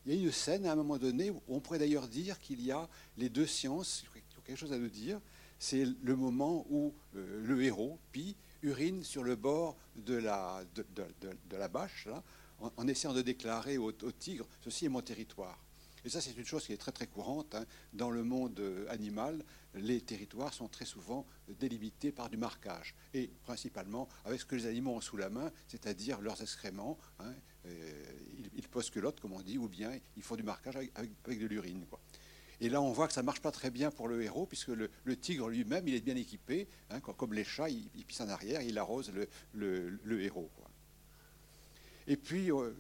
Il 0.06 0.16
y 0.16 0.20
a 0.20 0.22
une 0.24 0.32
scène 0.32 0.66
à 0.66 0.72
un 0.72 0.76
moment 0.76 0.98
donné 0.98 1.30
où 1.30 1.42
on 1.48 1.60
pourrait 1.60 1.80
d'ailleurs 1.80 2.08
dire 2.08 2.40
qu'il 2.40 2.62
y 2.62 2.72
a 2.72 2.88
les 3.18 3.30
deux 3.30 3.46
sciences 3.46 4.06
qui 4.14 4.38
ont 4.38 4.42
quelque 4.42 4.58
chose 4.58 4.74
à 4.74 4.78
nous 4.78 4.90
dire. 4.90 5.20
C'est 5.60 5.86
le 5.86 6.16
moment 6.16 6.66
où 6.70 6.94
euh, 7.16 7.44
le 7.46 7.62
héros, 7.64 8.00
Pi, 8.12 8.36
urine 8.64 9.04
sur 9.04 9.24
le 9.24 9.36
bord 9.36 9.78
de 9.96 10.16
la, 10.16 10.64
de, 10.76 11.58
la 11.58 11.68
bâche, 11.68 12.08
en, 12.60 12.88
essayant 12.88 13.14
de 13.14 13.22
déclarer 13.22 13.78
au, 13.78 13.92
tigre, 13.92 14.48
ceci 14.62 14.86
est 14.86 14.90
mon 14.90 15.02
territoire. 15.02 15.58
Et 16.06 16.10
ça, 16.10 16.22
c'est 16.22 16.32
une 16.32 16.46
chose 16.46 16.66
qui 16.66 16.72
est 16.72 16.78
très 16.78 16.94
très 16.94 17.08
courante. 17.08 17.56
Hein. 17.56 17.66
Dans 17.92 18.10
le 18.10 18.24
monde 18.24 18.62
animal, 18.90 19.44
les 19.74 20.00
territoires 20.02 20.54
sont 20.54 20.70
très 20.70 20.86
souvent 20.86 21.26
délimités 21.60 22.12
par 22.12 22.30
du 22.30 22.38
marquage, 22.38 22.96
et 23.14 23.30
principalement 23.44 24.08
avec 24.24 24.40
ce 24.40 24.46
que 24.46 24.56
les 24.56 24.66
animaux 24.66 24.92
ont 24.92 25.02
sous 25.02 25.18
la 25.18 25.30
main, 25.30 25.52
c'est-à-dire 25.68 26.22
leurs 26.22 26.42
excréments. 26.42 26.98
Hein. 27.20 27.34
Euh, 27.66 28.04
ils, 28.38 28.50
ils 28.56 28.68
postculotent, 28.70 29.20
comme 29.20 29.34
on 29.34 29.42
dit, 29.42 29.58
ou 29.58 29.68
bien 29.68 29.92
ils 30.16 30.24
font 30.24 30.38
du 30.38 30.44
marquage 30.44 30.78
avec 30.78 31.40
de 31.40 31.46
l'urine. 31.46 31.86
Et 32.62 32.70
là, 32.70 32.82
on 32.82 32.92
voit 32.92 33.08
que 33.08 33.14
ça 33.14 33.22
ne 33.22 33.26
marche 33.26 33.42
pas 33.42 33.52
très 33.52 33.72
bien 33.72 33.90
pour 33.90 34.08
le 34.08 34.22
héros, 34.22 34.46
puisque 34.46 34.70
le, 34.70 34.90
tigre 35.18 35.48
lui-même, 35.48 35.88
il 35.88 35.94
est 35.94 36.02
bien 36.02 36.16
équipé. 36.16 36.68
Hein, 36.90 37.00
comme 37.00 37.34
les 37.34 37.46
chats, 37.46 37.70
il, 37.70 37.88
pisse 38.06 38.22
en 38.22 38.28
arrière, 38.28 38.62
il 38.62 38.78
arrose 38.78 39.14
le, 39.54 40.22
héros. 40.22 40.50
Et 42.08 42.18
puis, 42.18 42.52
euh, 42.52 42.74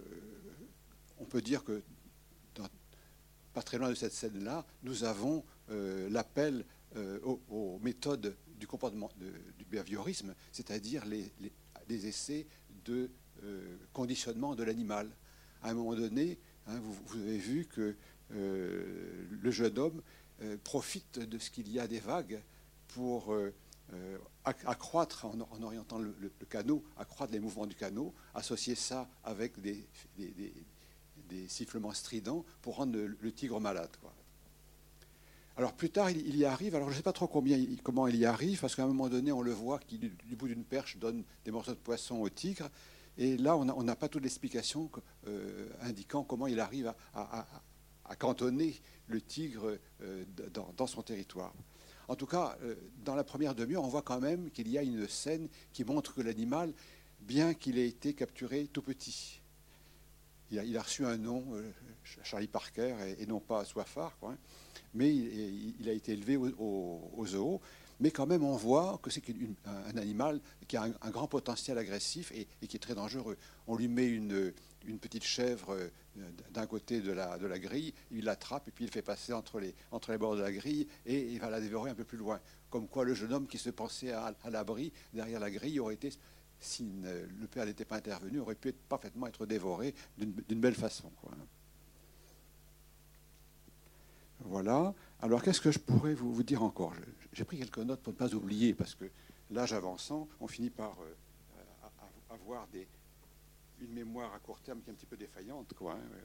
on 1.20 1.26
peut 1.26 1.42
dire 1.42 1.64
que, 1.64 1.82
pas 3.54 3.64
très 3.64 3.78
loin 3.78 3.90
de 3.90 3.96
cette 3.96 4.14
scène-là, 4.14 4.66
nous 4.84 5.06
avons 5.06 5.44
euh, 5.72 6.10
l'appel 6.10 6.66
euh, 6.96 7.20
aux, 7.50 7.80
méthodes 7.82 8.36
du 8.58 8.68
comportement, 8.68 9.10
du 9.58 9.66
behaviorisme, 9.66 10.36
c'est-à-dire 10.52 11.06
les, 11.06 11.32
essais 12.08 12.46
de 12.86 13.10
conditionnement 13.94 14.56
de 14.56 14.64
l'animal. 14.64 15.10
À 15.62 15.70
un 15.70 15.74
moment 15.74 15.96
donné, 15.96 16.38
hein, 16.68 16.80
vous, 16.80 17.20
avez 17.20 17.38
vu 17.38 17.66
que 17.66 17.96
le 18.32 19.52
jeune 19.52 19.78
homme 19.78 20.02
euh, 20.42 20.56
profite 20.64 21.20
de 21.20 21.38
ce 21.38 21.50
qu'il 21.50 21.70
y 21.70 21.82
a 21.82 21.88
des 21.88 22.00
vagues 22.00 22.40
pour 22.88 23.34
euh, 23.34 23.52
accroître, 24.46 25.26
en, 25.26 25.62
orientant 25.62 26.00
le, 26.00 26.14
canot, 26.50 26.82
accroître 26.96 27.34
les 27.34 27.42
mouvements 27.42 27.66
du 27.66 27.76
canot, 27.76 28.14
associer 28.34 28.76
ça 28.76 29.10
avec 29.26 29.60
des, 29.60 29.86
sifflements 31.48 31.92
stridents 31.92 32.46
pour 32.62 32.78
rendre 32.78 32.98
le, 32.98 33.32
tigre 33.34 33.60
malade. 33.60 33.90
Alors 35.58 35.74
plus 35.74 35.90
tard, 35.90 36.10
il, 36.10 36.38
y 36.38 36.46
arrive. 36.46 36.74
Alors 36.74 36.88
je 36.88 36.94
ne 36.94 36.98
sais 36.98 37.04
pas 37.04 37.12
trop 37.12 37.28
combien, 37.28 37.60
comment 37.84 38.08
il 38.08 38.16
y 38.16 38.26
arrive, 38.26 38.62
parce 38.62 38.78
qu'à 38.78 38.84
un 38.84 38.88
moment 38.88 39.10
donné, 39.10 39.34
on 39.34 39.42
le 39.42 39.52
voit 39.52 39.80
qui, 39.80 39.98
du, 39.98 40.36
bout 40.38 40.48
d'une 40.48 40.64
perche, 40.64 40.96
donne 40.96 41.26
des 41.44 41.52
morceaux 41.52 41.74
de 41.74 41.78
poisson 41.78 42.22
au 42.22 42.30
tigre. 42.30 42.70
Et 43.18 43.36
là, 43.36 43.58
on 43.58 43.84
n'a 43.84 43.96
pas 43.98 44.08
toute 44.08 44.24
l'explication 44.24 44.90
euh, 45.28 45.68
indiquant 45.82 46.24
comment 46.24 46.48
il 46.48 46.62
arrive 46.62 46.94
à, 47.14 47.46
cantonner 48.16 48.80
le 49.08 49.22
tigre 49.22 49.78
euh, 50.02 50.24
dans, 50.78 50.88
son 50.88 51.02
territoire. 51.02 51.54
En 52.08 52.16
tout 52.16 52.26
cas, 52.26 52.58
euh, 52.64 52.76
dans 53.04 53.16
la 53.16 53.24
première 53.24 53.56
demi-heure, 53.56 53.84
on 53.84 53.90
voit 53.90 54.02
quand 54.02 54.20
même 54.20 54.50
qu'il 54.52 54.70
y 54.70 54.78
a 54.78 54.84
une 54.84 55.08
scène 55.08 55.48
qui 55.74 55.84
montre 55.84 56.14
que 56.14 56.22
l'animal, 56.22 56.74
bien 57.22 57.54
qu'il 57.54 57.78
ait 57.78 57.88
été 57.88 58.14
capturé 58.14 58.68
tout 58.68 58.82
petit, 58.82 59.42
il 60.52 60.78
a, 60.78 60.82
reçu 60.82 61.06
un 61.06 61.18
nom, 61.18 61.46
Charlie 62.24 62.48
Parker, 62.48 62.96
et, 63.20 63.28
non 63.28 63.40
pas 63.40 63.66
Soifard, 63.66 64.18
quoi, 64.18 64.32
hein 64.32 64.38
mais 64.94 65.16
il, 65.16 65.88
a 65.88 65.94
été 65.94 66.14
élevé 66.14 66.38
au, 66.38 67.26
zoo. 67.26 67.62
Mais 68.00 68.12
quand 68.12 68.26
même, 68.26 68.44
on 68.44 68.56
voit 68.56 69.00
que 69.02 69.10
c'est 69.10 69.24
un 69.66 69.98
animal 69.98 70.40
qui 70.68 70.78
a 70.78 70.84
un, 70.84 71.10
grand 71.10 71.28
potentiel 71.28 71.78
agressif 71.78 72.32
et, 72.32 72.68
qui 72.68 72.78
est 72.78 72.80
très 72.80 72.96
dangereux. 72.96 73.38
On 73.68 73.76
lui 73.76 73.88
met 73.88 74.08
une, 74.08 74.54
petite 74.98 75.24
chèvre 75.24 75.76
euh, 75.76 75.90
d'un 76.52 76.66
côté 76.66 77.02
de 77.02 77.12
la, 77.12 77.38
grille, 77.60 77.94
il 78.12 78.24
l'attrape 78.24 78.68
et 78.68 78.72
puis 78.72 78.86
il 78.86 78.92
fait 78.92 79.02
passer 79.02 79.34
entre 79.34 79.60
les, 79.60 79.76
bords 80.18 80.36
de 80.36 80.42
la 80.42 80.52
grille 80.52 80.88
et 81.06 81.32
il 81.32 81.40
va 81.40 81.50
la 81.50 81.60
dévorer 81.60 81.92
un 81.92 81.96
peu 81.96 82.06
plus 82.06 82.18
loin. 82.18 82.40
Comme 82.70 82.88
quoi 82.88 83.04
le 83.04 83.14
jeune 83.14 83.34
homme 83.34 83.48
qui 83.48 83.58
se 83.58 83.70
pensait 83.70 84.12
à, 84.12 84.34
l'abri 84.50 84.92
derrière 85.14 85.40
la 85.40 85.52
grille 85.52 85.80
aurait 85.80 85.96
été, 85.96 86.12
si 86.60 86.90
le 87.04 87.48
père 87.48 87.66
n'était 87.66 87.86
pas 87.86 87.98
intervenu, 87.98 88.40
aurait 88.40 88.56
pu 88.56 88.74
parfaitement 88.74 89.28
être 89.28 89.46
dévoré 89.46 89.94
d'une 90.18 90.60
belle 90.60 90.76
façon. 90.76 91.12
Voilà. 94.46 94.94
Alors, 95.22 95.44
qu'est-ce 95.44 95.62
que 95.62 95.72
je 95.72 95.80
pourrais 95.80 96.14
vous, 96.14 96.44
dire 96.44 96.64
encore? 96.64 96.94
J'ai 97.34 97.44
pris 97.44 97.58
quelques 97.58 97.80
notes 97.80 98.02
pour 98.02 98.14
ne 98.14 98.18
pas 98.18 98.34
oublier, 98.34 98.74
parce 98.74 98.96
que 98.96 99.06
l'âge 99.52 99.74
avançant, 99.74 100.28
on 100.40 100.48
finit 100.48 100.70
par 100.70 100.96
euh, 101.02 102.34
avoir 102.34 102.68
des, 102.68 102.88
une 103.82 103.94
mémoire 103.94 104.34
à 104.34 104.40
court 104.40 104.60
terme 104.60 104.82
qui 104.82 104.90
est 104.90 104.94
un 104.94 104.96
petit 104.96 105.06
peu 105.06 105.18
défaillante. 105.18 105.74
Quoi, 105.74 105.94
hein, 105.94 106.18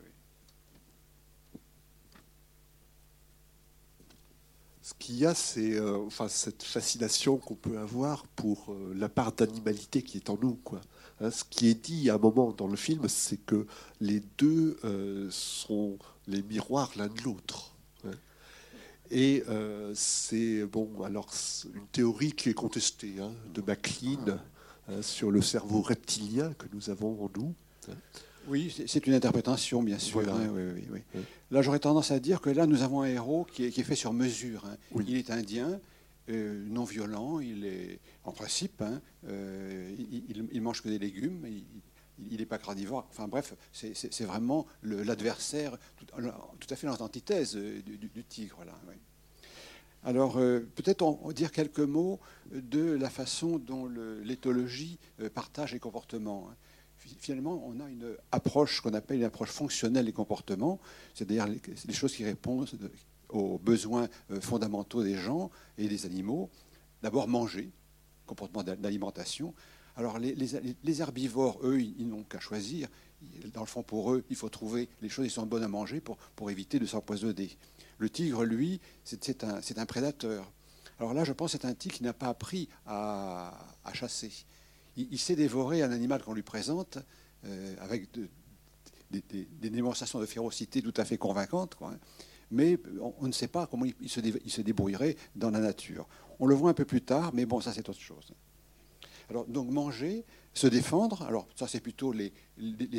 Ce 4.82 4.92
qu'il 4.98 5.16
y 5.16 5.24
a, 5.24 5.34
c'est 5.34 5.74
euh, 5.74 5.96
enfin, 6.06 6.28
cette 6.28 6.62
fascination 6.62 7.38
qu'on 7.38 7.54
peut 7.54 7.78
avoir 7.78 8.26
pour 8.26 8.72
euh, 8.72 8.92
la 8.94 9.08
part 9.08 9.32
d'animalité 9.32 10.02
qui 10.02 10.18
est 10.18 10.28
en 10.28 10.36
nous. 10.36 10.56
Quoi. 10.56 10.80
Hein, 11.20 11.30
ce 11.30 11.44
qui 11.44 11.68
est 11.68 11.74
dit 11.74 12.10
à 12.10 12.16
un 12.16 12.18
moment 12.18 12.52
dans 12.52 12.66
le 12.66 12.76
film, 12.76 13.08
c'est 13.08 13.38
que 13.38 13.66
les 14.00 14.20
deux 14.36 14.78
sont 15.30 15.98
les 16.26 16.42
miroirs 16.42 16.90
l'un 16.96 17.08
de 17.08 17.22
l'autre. 17.22 17.74
Et 19.10 19.44
euh, 19.48 19.92
c'est 19.94 20.64
bon, 20.64 21.02
alors 21.02 21.28
une 21.74 21.86
théorie 21.88 22.32
qui 22.32 22.48
est 22.48 22.54
contestée 22.54 23.20
hein, 23.20 23.32
de 23.52 23.60
MacLean 23.60 24.28
hein, 24.28 24.40
sur 25.00 25.30
le 25.30 25.40
cerveau 25.42 25.80
reptilien 25.80 26.52
que 26.54 26.66
nous 26.72 26.90
avons 26.90 27.24
en 27.24 27.30
nous. 27.36 27.54
Oui, 28.48 28.74
c'est 28.86 29.06
une 29.06 29.14
interprétation, 29.14 29.82
bien 29.82 29.98
sûr. 29.98 30.20
Hein, 30.28 30.54
là, 31.50 31.62
j'aurais 31.62 31.78
tendance 31.78 32.10
à 32.10 32.20
dire 32.20 32.40
que 32.40 32.50
là, 32.50 32.66
nous 32.66 32.82
avons 32.82 33.02
un 33.02 33.06
héros 33.06 33.46
qui 33.50 33.64
est, 33.64 33.70
qui 33.70 33.80
est 33.80 33.84
fait 33.84 33.94
sur 33.94 34.12
mesure. 34.12 34.64
Il 35.06 35.16
est 35.16 35.30
indien, 35.30 35.80
euh, 36.28 36.64
non 36.68 36.84
violent, 36.84 37.40
il 37.40 37.64
est 37.64 38.00
en 38.24 38.32
principe, 38.32 38.82
euh, 39.26 39.94
il, 39.98 40.46
il, 40.52 40.62
mange 40.62 40.82
que 40.82 40.88
des 40.88 40.98
légumes, 40.98 41.46
il 42.30 42.38
n'est 42.38 42.46
pas 42.46 42.58
carnivore. 42.58 43.06
Enfin 43.10 43.28
bref, 43.28 43.54
c'est 43.72 44.24
vraiment 44.24 44.66
l'adversaire, 44.82 45.76
tout, 45.96 46.06
à 46.70 46.76
fait 46.76 46.86
l'antithèse 46.86 47.56
du, 47.56 48.24
tigre. 48.24 48.64
Là, 48.64 48.72
Alors 50.04 50.36
euh, 50.36 50.60
peut-être 50.74 51.32
dire 51.32 51.50
quelques 51.50 51.80
mots 51.80 52.20
de 52.52 52.92
la 52.92 53.08
façon 53.08 53.58
dont 53.58 53.88
l'éthologie 54.22 54.98
euh, 55.20 55.30
partage 55.30 55.72
les 55.72 55.78
comportements. 55.80 56.48
Hein. 56.50 56.56
Finalement, 57.18 57.62
on 57.66 57.80
a 57.80 57.88
une 57.88 58.16
approche 58.32 58.80
qu'on 58.80 58.94
appelle 58.94 59.18
une 59.18 59.24
approche 59.24 59.50
fonctionnelle 59.50 60.06
des 60.06 60.12
comportements, 60.12 60.78
c'est-à-dire 61.14 61.46
les, 61.46 61.92
choses 61.92 62.14
qui 62.14 62.24
répondent 62.24 62.68
aux 63.30 63.58
besoins 63.58 64.08
euh, 64.30 64.40
fondamentaux 64.40 65.02
des 65.02 65.16
gens 65.16 65.50
et 65.76 65.88
des 65.88 66.06
animaux. 66.06 66.50
D'abord 67.02 67.28
manger, 67.28 67.70
comportement 68.26 68.62
d'alimentation. 68.62 69.54
Alors 69.96 70.18
les, 70.18 71.00
herbivores, 71.00 71.60
eux, 71.62 71.80
ils, 71.80 72.08
n'ont 72.08 72.24
qu'à 72.24 72.40
choisir. 72.40 72.88
Dans 73.52 73.60
le 73.60 73.66
fond, 73.66 73.82
pour 73.82 74.12
eux, 74.12 74.24
il 74.28 74.36
faut 74.36 74.48
trouver 74.48 74.88
les 75.00 75.08
choses 75.08 75.26
qui 75.26 75.30
sont 75.30 75.46
bonnes 75.46 75.62
à 75.62 75.68
manger 75.68 76.00
pour, 76.00 76.16
pour 76.36 76.50
éviter 76.50 76.78
de 76.78 76.86
s'empoisonner. 76.86 77.56
Le 77.98 78.10
tigre, 78.10 78.44
lui, 78.44 78.80
c'est 79.04 79.44
un, 79.44 79.86
prédateur. 79.86 80.50
Alors 80.98 81.14
là, 81.14 81.24
je 81.24 81.32
pense 81.32 81.52
que 81.52 81.58
c'est 81.60 81.66
un 81.66 81.74
tigre 81.74 81.96
qui 81.96 82.02
n'a 82.02 82.12
pas 82.12 82.28
appris 82.28 82.68
à, 82.86 83.52
chasser. 83.92 84.32
Il, 84.96 85.18
sait 85.18 85.36
dévorer 85.36 85.82
un 85.82 85.90
animal 85.90 86.22
qu'on 86.22 86.34
lui 86.34 86.42
présente 86.42 86.98
euh, 87.44 87.74
avec 87.80 88.08
des, 89.10 89.70
démonstrations 89.70 90.20
de 90.20 90.26
férocité 90.26 90.82
tout 90.82 90.94
à 90.96 91.04
fait 91.04 91.18
convaincantes, 91.18 91.74
quoi, 91.74 91.92
mais 92.50 92.78
on, 93.18 93.26
ne 93.26 93.32
sait 93.32 93.48
pas 93.48 93.66
comment 93.66 93.84
il 93.84 94.08
se 94.08 94.60
débrouillerait 94.60 95.16
dans 95.34 95.50
la 95.50 95.60
nature. 95.60 96.06
On 96.38 96.46
le 96.46 96.54
voit 96.54 96.70
un 96.70 96.74
peu 96.74 96.84
plus 96.84 97.02
tard, 97.02 97.32
mais 97.34 97.46
bon, 97.46 97.60
ça 97.60 97.72
c'est 97.72 97.88
autre 97.88 98.00
chose. 98.00 98.32
Donc 99.48 99.70
manger, 99.70 100.24
se 100.52 100.66
défendre, 100.68 101.22
alors 101.22 101.48
ça 101.56 101.66
c'est 101.66 101.80
plutôt 101.80 102.12
les, 102.12 102.32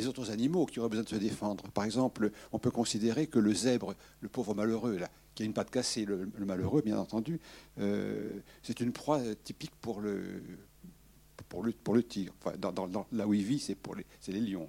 autres 0.06 0.30
animaux 0.30 0.66
qui 0.66 0.78
auraient 0.78 0.90
besoin 0.90 1.04
de 1.04 1.08
se 1.08 1.16
défendre. 1.16 1.64
Par 1.70 1.84
exemple, 1.84 2.30
on 2.52 2.58
peut 2.58 2.70
considérer 2.70 3.26
que 3.26 3.38
le 3.38 3.54
zèbre, 3.54 3.94
le 4.20 4.28
pauvre 4.28 4.54
malheureux, 4.54 4.98
là, 4.98 5.10
qui 5.34 5.42
a 5.42 5.46
une 5.46 5.54
patte 5.54 5.70
cassée, 5.70 6.04
le, 6.04 6.30
malheureux 6.38 6.82
bien 6.82 6.98
entendu, 6.98 7.40
euh, 7.78 8.40
c'est 8.62 8.80
une 8.80 8.92
proie 8.92 9.20
typique 9.42 9.74
pour 9.80 10.00
le, 10.00 10.42
pour 11.48 11.62
le, 11.62 11.72
pour 11.72 11.94
le 11.94 12.02
tigre. 12.02 12.34
Dans, 12.58 13.06
là 13.12 13.26
où 13.26 13.34
il 13.34 13.44
vit, 13.44 13.58
c'est 13.58 13.78
les, 14.28 14.32
les 14.32 14.40
lions. 14.40 14.68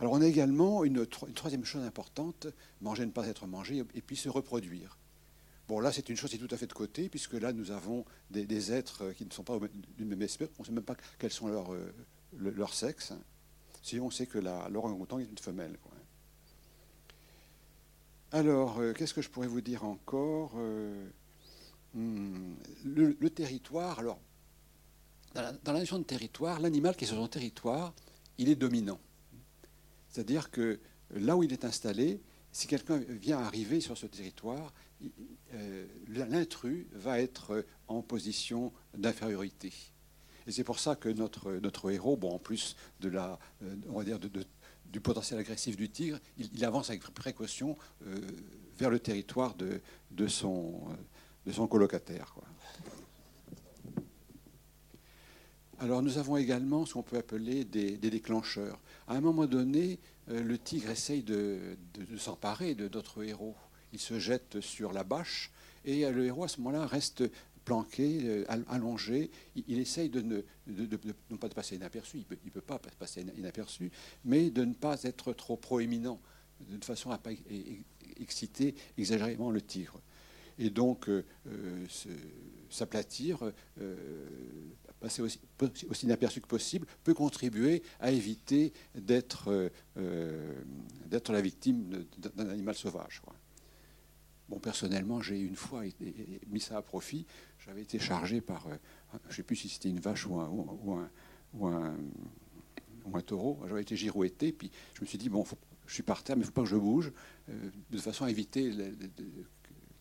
Alors 0.00 0.12
on 0.12 0.20
a 0.20 0.26
également 0.26 0.84
une, 0.84 1.06
une, 1.26 1.34
troisième 1.34 1.64
chose 1.64 1.82
importante, 1.82 2.48
manger, 2.80 3.06
ne 3.06 3.10
pas 3.10 3.26
être 3.28 3.46
mangé, 3.46 3.84
et 3.94 4.02
puis 4.02 4.16
se 4.16 4.28
reproduire. 4.28 4.97
Bon, 5.68 5.80
là, 5.80 5.92
c'est 5.92 6.08
une 6.08 6.16
chose 6.16 6.30
qui 6.30 6.36
est 6.36 6.38
tout 6.38 6.54
à 6.54 6.56
fait 6.56 6.66
de 6.66 6.72
côté, 6.72 7.10
puisque 7.10 7.34
là, 7.34 7.52
nous 7.52 7.70
avons 7.70 8.06
des, 8.30 8.72
êtres 8.72 9.12
qui 9.12 9.26
ne 9.26 9.30
sont 9.30 9.44
pas 9.44 9.58
d'une 9.98 10.08
même 10.08 10.22
espèce. 10.22 10.48
On 10.58 10.62
ne 10.62 10.66
sait 10.66 10.72
même 10.72 10.82
pas 10.82 10.96
quels 11.18 11.30
sont 11.30 11.48
leurs 11.48 11.74
euh, 11.74 11.92
leur 12.38 12.72
sexe. 12.72 13.12
Si 13.82 14.00
on 14.00 14.10
sait 14.10 14.26
que 14.26 14.38
l'orang-outan 14.38 15.18
est 15.18 15.24
une 15.24 15.38
femelle. 15.38 15.76
Alors, 18.32 18.78
euh, 18.78 18.94
qu'est-ce 18.94 19.12
que 19.12 19.20
je 19.20 19.28
pourrais 19.28 19.46
vous 19.46 19.60
dire 19.60 19.84
encore 19.84 20.52
euh, 20.56 21.06
hmm, 21.94 22.54
le, 22.84 23.30
territoire, 23.30 23.98
alors, 23.98 24.18
dans 25.34 25.42
la, 25.42 25.52
dans 25.52 25.72
la 25.72 25.80
notion 25.80 25.98
de 25.98 26.04
territoire, 26.04 26.60
l'animal 26.60 26.96
qui 26.96 27.04
est 27.04 27.08
sur 27.08 27.16
son 27.16 27.28
territoire, 27.28 27.94
il 28.38 28.48
est 28.48 28.56
dominant. 28.56 29.00
C'est-à-dire 30.08 30.50
que 30.50 30.80
là 31.10 31.36
où 31.36 31.42
il 31.42 31.52
est 31.52 31.64
installé, 31.64 32.20
si 32.58 32.66
quelqu'un 32.66 32.96
vient 32.96 33.38
arriver 33.38 33.80
sur 33.80 33.96
ce 33.96 34.06
territoire, 34.06 34.74
euh, 35.54 35.86
l'intrus 36.08 36.86
va 36.90 37.20
être 37.20 37.64
en 37.86 38.02
position 38.02 38.72
d'infériorité. 38.94 39.72
Et 40.44 40.50
c'est 40.50 40.64
pour 40.64 40.80
ça 40.80 40.96
que 40.96 41.08
notre, 41.08 41.52
notre 41.52 41.88
héros, 41.92 42.16
bon, 42.16 42.32
en 42.32 42.40
plus 42.40 42.74
de 42.98 43.10
la, 43.10 43.38
euh, 43.62 43.76
on 43.88 43.98
va 43.98 44.04
dire 44.04 44.18
du 44.18 45.00
potentiel 45.00 45.38
agressif 45.38 45.76
du 45.76 45.88
tigre, 45.88 46.18
il, 46.36 46.64
avance 46.64 46.90
avec 46.90 47.02
précaution 47.10 47.78
euh, 48.04 48.20
vers 48.76 48.90
le 48.90 48.98
territoire 48.98 49.54
de, 49.54 49.80
de, 50.10 50.26
son, 50.26 50.80
de 51.46 51.52
son 51.52 51.68
colocataire. 51.68 52.34
Alors 55.80 56.02
nous 56.02 56.18
avons 56.18 56.36
également 56.36 56.86
ce 56.86 56.94
qu'on 56.94 57.04
peut 57.04 57.18
appeler 57.18 57.64
des, 57.64 57.96
déclencheurs. 57.98 58.80
À 59.06 59.14
un 59.14 59.20
moment 59.20 59.46
donné, 59.46 60.00
le 60.28 60.58
tigre 60.58 60.90
essaye 60.90 61.22
de, 61.22 61.76
s'emparer 62.16 62.74
de 62.74 62.88
notre 62.88 63.24
héros 63.24 63.56
il 63.92 63.98
se 63.98 64.18
jette 64.18 64.60
sur 64.60 64.92
la 64.92 65.04
bâche 65.04 65.50
et 65.84 66.10
le 66.10 66.26
héros 66.26 66.44
à 66.44 66.48
ce 66.48 66.58
moment-là 66.58 66.86
reste 66.86 67.24
planqué, 67.64 68.20
euh, 68.24 68.44
allongé. 68.68 69.30
Il, 69.54 69.78
essaye 69.78 70.08
de 70.08 70.22
ne 70.22 71.36
pas 71.36 71.48
de 71.48 71.54
passer 71.54 71.76
inaperçu, 71.76 72.16
il 72.16 72.20
ne 72.20 72.24
peut, 72.24 72.36
peut, 72.36 72.60
pas 72.60 72.78
passer 72.78 73.24
inaperçu, 73.36 73.90
mais 74.24 74.50
de 74.50 74.64
ne 74.64 74.72
pas 74.72 75.02
être 75.02 75.32
trop 75.34 75.56
proéminent, 75.56 76.20
de 76.60 76.84
façon 76.84 77.10
à 77.10 77.18
ne 77.18 77.22
pas 77.22 77.30
exciter 78.18 78.74
exagérément 78.96 79.50
le 79.50 79.60
tigre. 79.60 80.00
Et 80.58 80.70
donc, 80.70 81.08
euh, 81.08 81.24
euh, 81.46 81.86
s'aplatir, 82.68 83.40
passer 85.00 85.22
aussi, 85.22 85.40
aussi, 85.88 86.06
inaperçu 86.06 86.40
que 86.40 86.46
possible, 86.46 86.86
peut 87.04 87.14
contribuer 87.14 87.82
à 88.00 88.10
éviter 88.10 88.72
d'être 88.94 89.70
la 89.96 91.40
victime 91.40 92.04
d'un 92.34 92.48
animal 92.50 92.74
sauvage. 92.74 93.22
Bon, 94.48 94.58
personnellement, 94.58 95.20
j'ai 95.20 95.38
une 95.38 95.56
fois 95.56 95.82
mis 96.48 96.60
ça 96.60 96.78
à 96.78 96.82
profit. 96.82 97.26
J'avais 97.58 97.82
été 97.82 97.98
chargé 97.98 98.40
par, 98.40 98.66
euh, 98.66 98.76
je 99.24 99.28
ne 99.28 99.32
sais 99.34 99.42
plus 99.42 99.56
si 99.56 99.68
c'était 99.68 99.90
une 99.90 100.00
vache 100.00 100.26
ou 100.26 100.40
un, 100.40 100.48
ou 101.52 101.66
un, 101.66 103.20
taureau. 103.26 103.60
J'avais 103.68 103.82
été 103.82 103.94
girouetté, 103.94 104.52
puis 104.52 104.70
je 104.94 105.02
me 105.02 105.06
suis 105.06 105.18
dit, 105.18 105.28
bon, 105.28 105.44
je 105.86 105.92
suis 105.92 106.02
par 106.02 106.22
terre, 106.22 106.36
mais 106.36 106.42
il 106.42 106.44
ne 106.44 106.46
faut 106.46 106.52
pas 106.52 106.62
que 106.62 106.68
je 106.68 106.76
bouge, 106.76 107.12
euh, 107.50 107.70
de 107.90 107.98
façon 107.98 108.24
à 108.24 108.30
éviter 108.30 108.72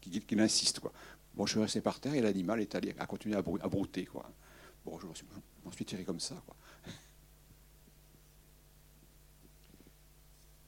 qu'il 0.10 0.40
insiste. 0.40 0.80
Quoi. 0.80 0.92
Bon, 1.36 1.46
je 1.46 1.52
suis 1.52 1.60
resté 1.60 1.82
par 1.82 2.00
terre 2.00 2.14
et 2.14 2.22
l'animal 2.22 2.60
est 2.62 2.74
allé, 2.76 2.96
a 2.98 3.06
continué 3.06 3.36
à, 3.36 3.42
brouter. 3.42 4.06
Quoi. 4.06 4.30
Bon, 4.86 5.00
je 5.00 5.06
m'en 5.06 5.72
suis, 5.72 5.86
tiré 5.86 6.04
comme 6.04 6.20
ça. 6.20 6.42
Quoi. 6.46 6.56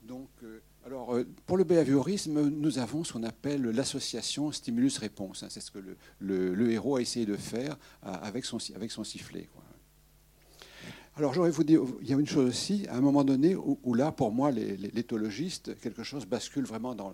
Donc, 0.03 0.29
euh, 0.43 0.61
alors, 0.85 1.15
euh, 1.15 1.25
pour 1.45 1.57
le 1.57 1.63
behaviorisme, 1.63 2.49
nous 2.49 2.79
avons 2.79 3.03
ce 3.03 3.13
qu'on 3.13 3.23
appelle 3.23 3.63
l'association 3.63 4.51
stimulus-réponse. 4.51 5.43
Hein. 5.43 5.47
C'est 5.49 5.61
ce 5.61 5.71
que 5.71 5.79
le, 6.19 6.71
héros 6.71 6.97
a 6.97 7.01
essayé 7.01 7.25
de 7.25 7.35
faire 7.35 7.77
avec 8.01 8.45
son, 8.45 8.57
avec 8.75 8.91
son 8.91 9.03
sifflet. 9.03 9.47
Alors 11.19 11.33
j'aurais 11.33 11.51
vous 11.51 11.65
dire, 11.65 11.81
il 12.01 12.09
y 12.09 12.13
a 12.13 12.17
une 12.17 12.25
chose 12.25 12.47
aussi, 12.47 12.87
à 12.87 12.95
un 12.95 13.01
moment 13.01 13.25
donné, 13.25 13.53
où, 13.53 13.93
là, 13.93 14.09
pour 14.13 14.31
moi, 14.31 14.51
l'éthologiste, 14.51 15.77
quelque 15.81 16.01
chose 16.01 16.25
bascule 16.25 16.63
vraiment 16.63 16.95
dans, 16.95 17.13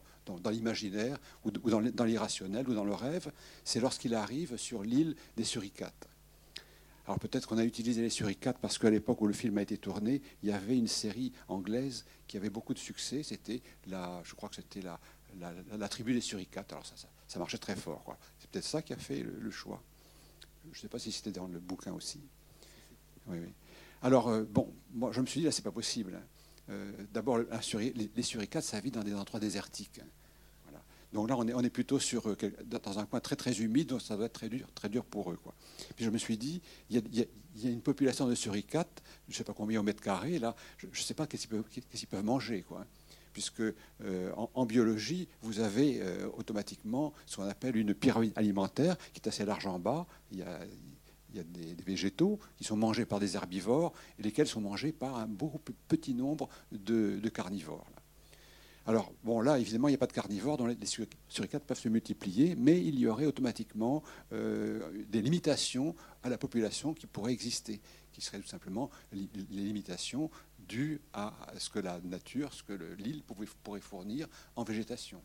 l'imaginaire, 0.51 1.17
ou, 1.43 1.49
dans 1.49 2.03
l'irrationnel, 2.03 2.69
ou 2.69 2.75
dans 2.75 2.83
le 2.83 2.93
rêve, 2.93 3.31
c'est 3.63 3.79
lorsqu'il 3.79 4.13
arrive 4.13 4.57
sur 4.57 4.83
l'île 4.83 5.15
des 5.37 5.43
Suricates. 5.43 6.07
Alors 7.07 7.17
peut-être 7.17 7.47
qu'on 7.47 7.57
a 7.57 7.63
utilisé 7.63 8.03
les 8.03 8.11
Suricates 8.11 8.57
parce 8.61 8.77
qu'à 8.77 8.91
l'époque 8.91 9.21
où 9.21 9.27
le 9.27 9.33
film 9.33 9.57
a 9.57 9.63
été 9.63 9.75
tourné, 9.79 10.21
il 10.43 10.49
y 10.49 10.51
avait 10.51 10.77
une 10.77 10.87
série 10.87 11.31
anglaise 11.47 12.05
qui 12.27 12.37
avait 12.37 12.51
beaucoup 12.51 12.75
de 12.75 12.79
succès. 12.79 13.23
C'était 13.23 13.63
la, 13.87 14.21
je 14.23 14.35
crois 14.35 14.49
que 14.49 14.55
c'était 14.55 14.81
la, 14.81 14.99
la, 15.75 15.89
tribu 15.89 16.13
des 16.13 16.21
Suricates. 16.21 16.71
Alors 16.71 16.85
ça, 16.85 16.93
ça, 17.27 17.39
marchait 17.39 17.57
très 17.57 17.75
fort. 17.75 18.03
C'est 18.39 18.49
peut-être 18.51 18.65
ça 18.65 18.83
qui 18.83 18.93
a 18.93 18.97
fait 18.97 19.23
le, 19.23 19.51
choix. 19.51 19.81
Je 20.71 20.77
ne 20.77 20.81
sais 20.81 20.89
pas 20.89 20.99
si 20.99 21.11
c'était 21.11 21.31
dans 21.31 21.47
le 21.47 21.59
bouquin 21.59 21.91
aussi. 21.91 22.21
Oui, 23.27 23.37
oui. 23.39 23.53
Alors, 24.01 24.29
euh, 24.29 24.43
bon, 24.43 24.73
moi, 24.93 25.11
je 25.11 25.21
me 25.21 25.25
suis 25.25 25.41
dit, 25.41 25.45
là, 25.45 25.51
c'est 25.51 25.63
pas 25.63 25.71
possible. 25.71 26.15
Hein. 26.15 26.23
Euh, 26.69 26.91
d'abord, 27.13 27.39
les, 27.39 28.23
suricates, 28.23 28.63
ça 28.63 28.79
vit 28.79 28.91
dans 28.91 29.03
des 29.03 29.13
endroits 29.13 29.39
désertiques. 29.39 30.01
Voilà. 30.63 30.83
Donc 31.13 31.29
là, 31.29 31.35
on 31.37 31.63
est, 31.63 31.69
plutôt 31.69 31.99
sur, 31.99 32.27
euh, 32.29 32.35
dans 32.65 32.99
un 32.99 33.05
coin 33.05 33.19
très, 33.19 33.35
très 33.35 33.61
humide, 33.61 33.89
donc 33.89 34.01
ça 34.01 34.15
doit 34.15 34.25
être 34.25 34.33
très 34.33 34.49
dur, 34.49 34.67
très 34.73 34.89
dur 34.89 35.05
pour 35.05 35.31
eux. 35.31 35.37
Quoi. 35.41 35.53
Puis 35.95 36.05
je 36.05 36.09
me 36.09 36.17
suis 36.17 36.37
dit, 36.37 36.61
il 36.89 37.01
y 37.13 37.21
a, 37.21 37.69
une 37.69 37.81
population 37.81 38.27
de 38.27 38.35
suricates, 38.35 39.03
je 39.27 39.33
ne 39.33 39.37
sais 39.37 39.43
pas 39.43 39.53
combien 39.53 39.79
au 39.79 39.83
mètre 39.83 40.01
carré, 40.01 40.39
là, 40.39 40.55
je 40.77 40.87
ne 40.87 40.93
sais 40.95 41.13
pas 41.13 41.27
qu'est-ce 41.27 41.47
qu'ils 41.47 42.07
peuvent, 42.07 42.23
manger. 42.23 42.63
Quoi 42.63 42.85
puisque 43.33 43.63
en, 44.37 44.65
biologie, 44.65 45.27
vous 45.41 45.59
avez 45.59 46.01
automatiquement 46.37 47.13
ce 47.25 47.35
qu'on 47.35 47.43
appelle 47.43 47.75
une 47.75 47.93
pyramide 47.93 48.31
alimentaire 48.37 48.97
qui 49.11 49.19
est 49.19 49.27
assez 49.27 49.43
large 49.43 49.67
en 49.67 49.77
bas. 49.77 50.07
Il 50.31 50.37
y 50.37 50.41
a, 50.41 50.61
il 51.35 51.39
y 51.67 51.69
a 51.71 51.75
des, 51.75 51.83
végétaux 51.83 52.39
qui 52.57 52.63
sont 52.63 52.77
mangés 52.77 53.05
par 53.05 53.19
des 53.19 53.35
herbivores 53.35 53.93
et 54.17 54.23
lesquels 54.23 54.47
sont 54.47 54.61
mangés 54.61 54.91
par 54.91 55.17
un 55.17 55.27
beaucoup 55.27 55.59
plus 55.59 55.75
petit 55.87 56.13
nombre 56.13 56.49
de, 56.71 57.19
carnivores. 57.29 57.85
Alors, 58.87 59.11
bon, 59.23 59.41
là, 59.41 59.59
évidemment, 59.59 59.87
il 59.87 59.91
n'y 59.91 59.95
a 59.95 59.99
pas 59.99 60.07
de 60.07 60.13
carnivores 60.13 60.57
dont 60.57 60.67
les, 60.67 60.77
suricates 61.27 61.63
peuvent 61.63 61.79
se 61.79 61.89
multiplier, 61.89 62.55
mais 62.55 62.79
il 62.83 62.99
y 62.99 63.07
aurait 63.07 63.25
automatiquement 63.25 64.03
euh, 64.31 65.03
des 65.09 65.21
limitations 65.21 65.95
à 66.23 66.29
la 66.29 66.37
population 66.37 66.93
qui 66.93 67.07
pourraient 67.07 67.33
exister, 67.33 67.81
qui 68.11 68.21
seraient 68.21 68.39
tout 68.39 68.47
simplement 68.47 68.89
les 69.11 69.27
limitations 69.49 70.29
dues 70.59 71.01
à 71.13 71.33
ce 71.57 71.69
que 71.69 71.79
la 71.79 71.99
nature, 72.01 72.53
ce 72.53 72.63
que 72.63 72.73
l'île 72.97 73.23
pourrait 73.63 73.81
fournir 73.81 74.27
en 74.55 74.63
végétation. 74.63 75.21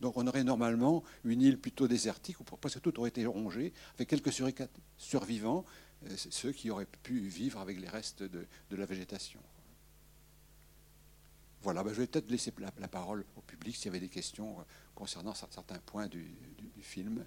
Donc 0.00 0.16
on 0.16 0.26
aurait 0.26 0.44
normalement 0.44 1.02
une 1.24 1.42
île 1.42 1.58
plutôt 1.58 1.86
désertique 1.86 2.40
où 2.40 2.44
presque 2.44 2.80
tout 2.80 2.98
aurait 2.98 3.10
été 3.10 3.26
rongé, 3.26 3.72
avec 3.94 4.08
quelques 4.08 4.32
survivants, 4.96 5.64
euh, 6.06 6.16
ceux 6.16 6.52
qui 6.52 6.70
auraient 6.70 6.86
pu 6.86 7.20
vivre 7.20 7.60
avec 7.60 7.78
les 7.78 7.88
restes 7.88 8.22
de, 8.22 8.46
la 8.70 8.86
végétation. 8.86 9.40
Voilà, 11.62 11.84
ben, 11.84 11.92
je 11.92 12.00
vais 12.00 12.06
peut-être 12.06 12.30
laisser 12.30 12.52
la, 12.58 12.88
parole 12.88 13.24
au 13.36 13.42
public 13.42 13.76
s'il 13.76 13.86
y 13.86 13.88
avait 13.88 14.00
des 14.00 14.08
questions 14.08 14.58
euh, 14.60 14.62
concernant 14.94 15.34
certains 15.34 15.78
points 15.84 16.08
du 16.08 16.34
film. 16.80 17.24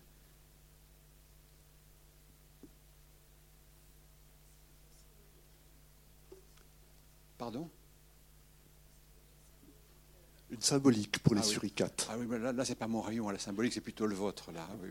Pardon? 7.37 7.69
Une 10.53 10.61
symbolique 10.61 11.19
pour 11.19 11.35
les 11.35 11.41
ah 11.41 11.45
suricates. 11.45 12.07
Ah 12.09 12.15
oui, 12.17 12.25
mais 12.29 12.39
là, 12.39 12.53
là 12.53 12.65
c'est 12.65 12.75
pas 12.75 12.87
mon 12.87 13.01
rayon, 13.01 13.29
la 13.29 13.39
symbolique, 13.39 13.73
c'est 13.73 13.81
plutôt 13.81 14.05
le 14.05 14.15
vôtre, 14.15 14.51
là. 14.51 14.67
Oui, 14.81 14.89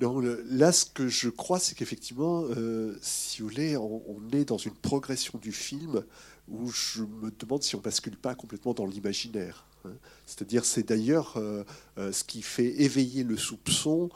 non, 0.00 0.20
là, 0.20 0.72
ce 0.72 0.86
que 0.86 1.08
je 1.08 1.28
crois, 1.28 1.58
c'est 1.58 1.74
qu'effectivement, 1.74 2.44
euh, 2.44 2.96
si 3.02 3.42
vous 3.42 3.48
voulez, 3.48 3.76
on, 3.76 4.28
est 4.32 4.44
dans 4.46 4.58
une 4.58 4.74
progression 4.74 5.38
du 5.38 5.52
film 5.52 6.04
où 6.48 6.70
je 6.70 7.02
me 7.02 7.30
demande 7.30 7.62
si 7.62 7.76
on 7.76 7.80
bascule 7.80 8.16
pas 8.16 8.34
complètement 8.34 8.74
dans 8.74 8.86
l'imaginaire. 8.86 9.66
Hein. 9.84 9.92
C'est-à-dire, 10.26 10.64
c'est 10.64 10.88
d'ailleurs 10.88 11.34
euh, 11.36 11.64
euh, 11.98 12.12
ce 12.12 12.24
qui 12.24 12.42
fait 12.42 12.80
éveiller 12.82 13.24
le 13.24 13.36
soupçon 13.36 14.10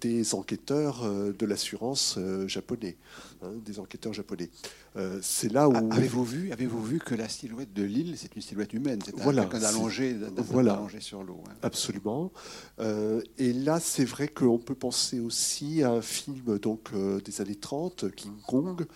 des 0.00 0.34
enquêteurs 0.34 1.04
de 1.04 1.46
l'assurance 1.46 2.18
japonais, 2.46 2.96
hein, 3.42 3.52
des 3.64 3.78
enquêteurs 3.78 4.12
japonais. 4.12 4.50
Euh, 4.96 5.18
c'est 5.22 5.50
là 5.50 5.68
où. 5.68 5.92
Avez-vous 5.92 6.24
vu, 6.24 6.52
avez-vous 6.52 6.82
vu 6.82 6.98
que 6.98 7.14
la 7.14 7.28
silhouette 7.28 7.72
de 7.72 7.82
l'île, 7.82 8.14
c'est 8.18 8.34
une 8.36 8.42
silhouette 8.42 8.72
humaine, 8.74 8.98
c'est 9.04 9.16
voilà, 9.16 9.48
un 9.50 9.62
allongé, 9.62 10.16
voilà, 10.36 10.74
allongé 10.74 11.00
sur 11.00 11.22
l'eau. 11.22 11.42
Hein. 11.48 11.54
Absolument. 11.62 12.30
Euh, 12.78 13.22
et 13.38 13.52
là, 13.52 13.80
c'est 13.80 14.04
vrai 14.04 14.28
qu'on 14.28 14.58
peut 14.58 14.74
penser 14.74 15.18
aussi 15.18 15.82
à 15.82 15.92
un 15.92 16.02
film 16.02 16.58
donc 16.58 16.90
euh, 16.92 17.20
des 17.20 17.40
années 17.40 17.54
30, 17.54 18.14
King 18.14 18.36
Kong, 18.46 18.86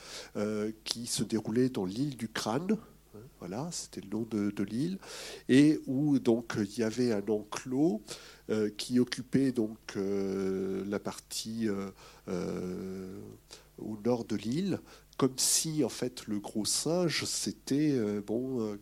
qui 0.85 1.07
se 1.07 1.23
déroulait 1.23 1.69
dans 1.69 1.85
l'île 1.85 2.17
du 2.17 2.29
Crâne. 2.29 2.77
Voilà, 3.39 3.69
c'était 3.73 4.01
le 4.01 4.09
nom 4.09 4.27
de, 4.31 4.63
l'île, 4.63 4.99
et 5.49 5.81
où 5.87 6.19
donc 6.19 6.57
il 6.59 6.79
y 6.79 6.83
avait 6.83 7.13
un 7.13 7.23
enclos 7.29 8.03
qui 8.77 8.99
occupait 9.01 9.53
donc 9.53 9.79
la 9.97 10.99
partie 10.99 11.69
au 13.79 13.99
nord 14.05 14.25
de 14.25 14.37
l'île, 14.37 14.81
comme 15.17 15.35
si 15.37 15.83
en 15.83 15.89
fait 15.89 16.27
le 16.27 16.39
gros 16.41 16.65
singe 16.65 17.25
c'était 17.25 17.93
euh, 17.93 18.21
euh, 18.31 18.77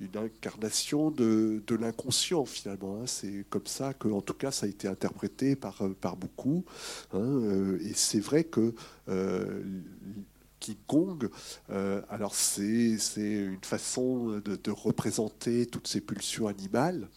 une 0.00 0.16
incarnation 0.16 1.10
de, 1.10 1.62
l'inconscient 1.78 2.44
finalement. 2.44 3.00
Hein. 3.00 3.06
C'est 3.06 3.44
comme 3.50 3.66
ça 3.66 3.92
que 3.94 4.08
en 4.08 4.20
tout 4.20 4.34
cas 4.34 4.50
ça 4.50 4.66
a 4.66 4.68
été 4.68 4.88
interprété 4.88 5.56
par 5.56 5.82
euh, 5.82 5.94
par 6.00 6.16
beaucoup. 6.16 6.64
Hein. 7.12 7.76
et 7.80 7.92
c'est 7.94 8.20
vrai 8.20 8.44
que 8.44 8.74
King 10.62 10.76
Kong, 10.86 11.28
alors 12.08 12.34
c'est 12.34 12.96
une 13.16 13.62
façon 13.62 14.40
de, 14.44 14.70
représenter 14.70 15.66
toutes 15.66 15.88
ces 15.88 16.00
pulsions 16.00 16.46
animales 16.46 17.08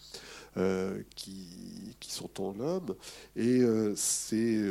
qui, 1.14 1.94
qui 2.00 2.10
sont 2.10 2.42
en 2.42 2.52
l'homme 2.52 2.96
et 3.36 3.62
c'est 3.94 4.70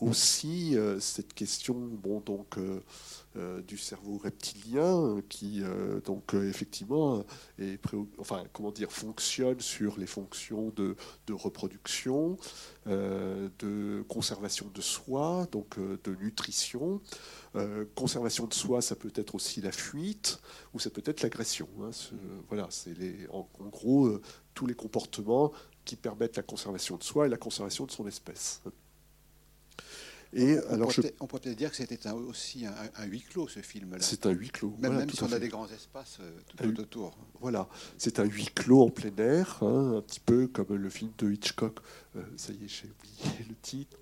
aussi 0.00 0.76
euh, 0.76 1.00
cette 1.00 1.34
question 1.34 1.74
bon, 1.74 2.20
donc, 2.20 2.58
euh, 2.58 2.80
euh, 3.36 3.60
du 3.62 3.76
cerveau 3.76 4.18
reptilien 4.18 5.20
qui 5.28 5.62
donc, 6.04 6.34
effectivement 6.34 7.24
est 7.58 7.80
enfin, 8.18 8.44
comment 8.52 8.70
dire, 8.70 8.90
fonctionne 8.90 9.60
sur 9.60 9.98
les 9.98 10.06
fonctions 10.06 10.72
de, 10.76 10.96
de 11.26 11.32
reproduction, 11.32 12.36
de 12.86 14.04
conservation 14.08 14.70
de 14.74 14.80
soi, 14.80 15.46
donc 15.52 15.78
de 15.78 16.14
nutrition. 16.16 17.00
Conservation 17.94 18.46
de 18.46 18.54
soi, 18.54 18.82
ça 18.82 18.94
peut 18.94 19.12
être 19.14 19.34
aussi 19.34 19.60
la 19.60 19.72
fuite 19.72 20.38
ou 20.74 20.78
ça 20.78 20.90
peut 20.90 21.02
être 21.04 21.22
l'agression. 21.22 21.68
Hein. 21.82 21.90
voilà, 22.48 22.66
c'est 22.70 22.94
en, 23.32 23.48
en, 23.58 23.66
gros 23.66 24.20
tous 24.54 24.66
les 24.66 24.74
comportements 24.74 25.52
qui 25.84 25.96
permettent 25.96 26.36
la 26.36 26.42
conservation 26.42 26.96
de 26.96 27.02
soi 27.02 27.26
et 27.26 27.28
la 27.28 27.36
conservation 27.36 27.86
de 27.86 27.90
son 27.90 28.06
espèce. 28.06 28.62
Et 30.34 30.58
on, 30.68 30.74
alors 30.74 30.92
pourrait, 30.92 31.08
je... 31.08 31.14
on 31.20 31.26
pourrait 31.26 31.42
peut-être 31.42 31.56
dire 31.56 31.70
que 31.70 31.76
c'était 31.76 32.10
aussi 32.10 32.66
un, 32.66 33.04
huis 33.06 33.22
clos, 33.22 33.48
ce 33.48 33.60
film-là. 33.60 33.98
C'est 34.00 34.26
un 34.26 34.30
huis 34.30 34.50
clos. 34.50 34.74
Même, 34.78 34.96
même 34.96 35.10
si 35.10 35.22
on 35.22 35.32
a 35.32 35.38
des 35.38 35.48
grands 35.48 35.68
espaces 35.68 36.18
euh, 36.20 36.30
tout, 36.56 36.80
autour. 36.80 37.16
Voilà, 37.40 37.68
c'est 37.96 38.20
un 38.20 38.24
huis 38.24 38.50
clos 38.54 38.82
en 38.82 38.90
plein 38.90 39.16
air, 39.16 39.58
hein, 39.62 39.96
un 39.96 40.02
petit 40.02 40.20
peu 40.20 40.46
comme 40.48 40.74
le 40.74 40.90
film 40.90 41.12
de 41.18 41.32
Hitchcock. 41.32 41.78
Euh, 42.16 42.22
ça 42.36 42.52
y 42.52 42.64
est, 42.64 42.68
j'ai 42.68 42.90
oublié 42.90 43.46
le 43.48 43.54
titre. 43.62 43.96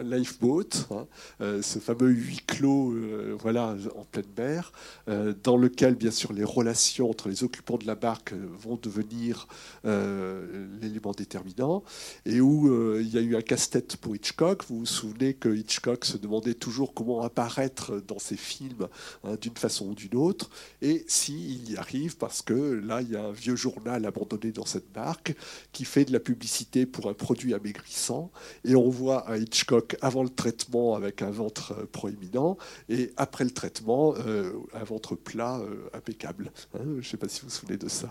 Lifeboat, 0.00 0.68
hein, 0.90 1.06
euh, 1.40 1.62
ce 1.62 1.78
fameux 1.78 2.10
huis 2.10 2.40
clos 2.46 2.92
euh, 2.92 3.36
voilà, 3.38 3.76
en 3.96 4.04
pleine 4.04 4.24
mer, 4.36 4.72
euh, 5.08 5.34
dans 5.42 5.56
lequel, 5.56 5.94
bien 5.94 6.10
sûr, 6.10 6.32
les 6.32 6.44
relations 6.44 7.10
entre 7.10 7.28
les 7.28 7.44
occupants 7.44 7.78
de 7.78 7.86
la 7.86 7.94
barque 7.94 8.34
vont 8.34 8.78
devenir 8.80 9.46
l'élément 9.84 10.90
élément 10.90 11.12
déterminant, 11.12 11.84
et 12.26 12.40
où 12.40 12.98
il 12.98 13.08
y 13.08 13.16
a 13.16 13.20
eu 13.20 13.36
un 13.36 13.42
casse-tête 13.42 13.96
pour 13.96 14.16
Hitchcock. 14.16 14.64
Vous 14.68 14.80
vous 14.80 14.86
souvenez 14.86 15.34
que 15.34 15.48
Hitchcock 15.48 16.04
se 16.04 16.16
demandait 16.16 16.54
toujours 16.54 16.94
comment 16.94 17.22
apparaître 17.22 18.02
dans 18.08 18.18
ses 18.18 18.36
films 18.36 18.88
hein, 19.24 19.36
d'une 19.40 19.56
façon 19.56 19.86
ou 19.90 19.94
d'une 19.94 20.16
autre, 20.16 20.50
et 20.82 21.04
s'il 21.06 21.70
y 21.70 21.76
arrive, 21.76 22.16
parce 22.16 22.42
que 22.42 22.52
là, 22.52 23.02
il 23.02 23.10
y 23.10 23.16
a 23.16 23.24
un 23.24 23.32
vieux 23.32 23.56
journal 23.56 24.04
abandonné 24.04 24.50
dans 24.52 24.66
cette 24.66 24.92
barque 24.92 25.34
qui 25.72 25.84
fait 25.84 26.04
de 26.04 26.12
la 26.12 26.20
publicité 26.20 26.86
pour 26.86 27.08
un 27.08 27.14
produit 27.14 27.54
amaigrissant, 27.54 28.30
et 28.64 28.74
on 28.74 28.88
voit 28.88 29.30
un 29.30 29.36
Hitchcock 29.36 29.59
avant 30.00 30.22
le 30.22 30.28
traitement 30.28 30.94
avec 30.94 31.22
un 31.22 31.30
ventre 31.30 31.72
euh, 31.72 31.86
proéminent, 31.86 32.56
et 32.88 33.12
après 33.16 33.44
le 33.44 33.50
traitement, 33.50 34.14
euh, 34.18 34.52
un 34.72 34.84
ventre 34.84 35.14
plat 35.14 35.60
impeccable. 35.92 36.52
Hein. 36.74 36.80
je 36.84 36.96
ne 36.96 37.02
sais 37.02 37.16
pas 37.16 37.28
si 37.28 37.40
vous 37.40 37.48
vous 37.48 37.54
souvenez 37.54 37.76
de 37.76 37.88
ça. 37.88 38.08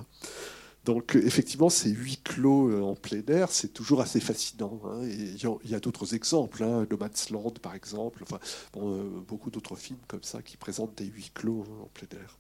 Donc 0.85 1.15
effectivement, 1.15 1.69
ces 1.69 1.89
huit 1.89 2.23
clos 2.23 2.69
euh, 2.69 2.81
en 2.81 2.95
plein 2.95 3.21
air, 3.27 3.51
c'est 3.51 3.67
toujours 3.67 4.01
assez 4.01 4.19
fascinant. 4.19 4.81
Hein. 4.85 5.03
il 5.03 5.37
y 5.65 5.75
a, 5.75 5.79
d'autres 5.79 6.15
exemples, 6.15 6.63
hein, 6.63 6.87
No 6.89 6.97
Man's 6.97 7.29
Land 7.29 7.53
par 7.61 7.75
exemple, 7.75 8.23
enfin, 8.23 8.39
euh, 8.77 9.19
beaucoup 9.27 9.51
d'autres 9.51 9.75
films 9.75 9.99
comme 10.07 10.23
ça 10.23 10.41
qui 10.41 10.57
présentent 10.57 10.95
des 10.95 11.05
huit 11.05 11.31
clos 11.33 11.65
hein, 11.67 11.83
en 11.83 11.87
plein 11.87 12.07
air. 12.19 12.37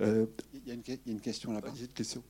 Euh, 0.00 0.26
il, 0.54 0.66
y 0.66 0.70
a 0.70 0.74
une, 1.06 1.20
question 1.20 1.52
là-bas. 1.52 1.70
il 1.74 1.80
y 1.80 1.82
a 1.82 1.86
une 1.86 1.92
question. 1.92 2.22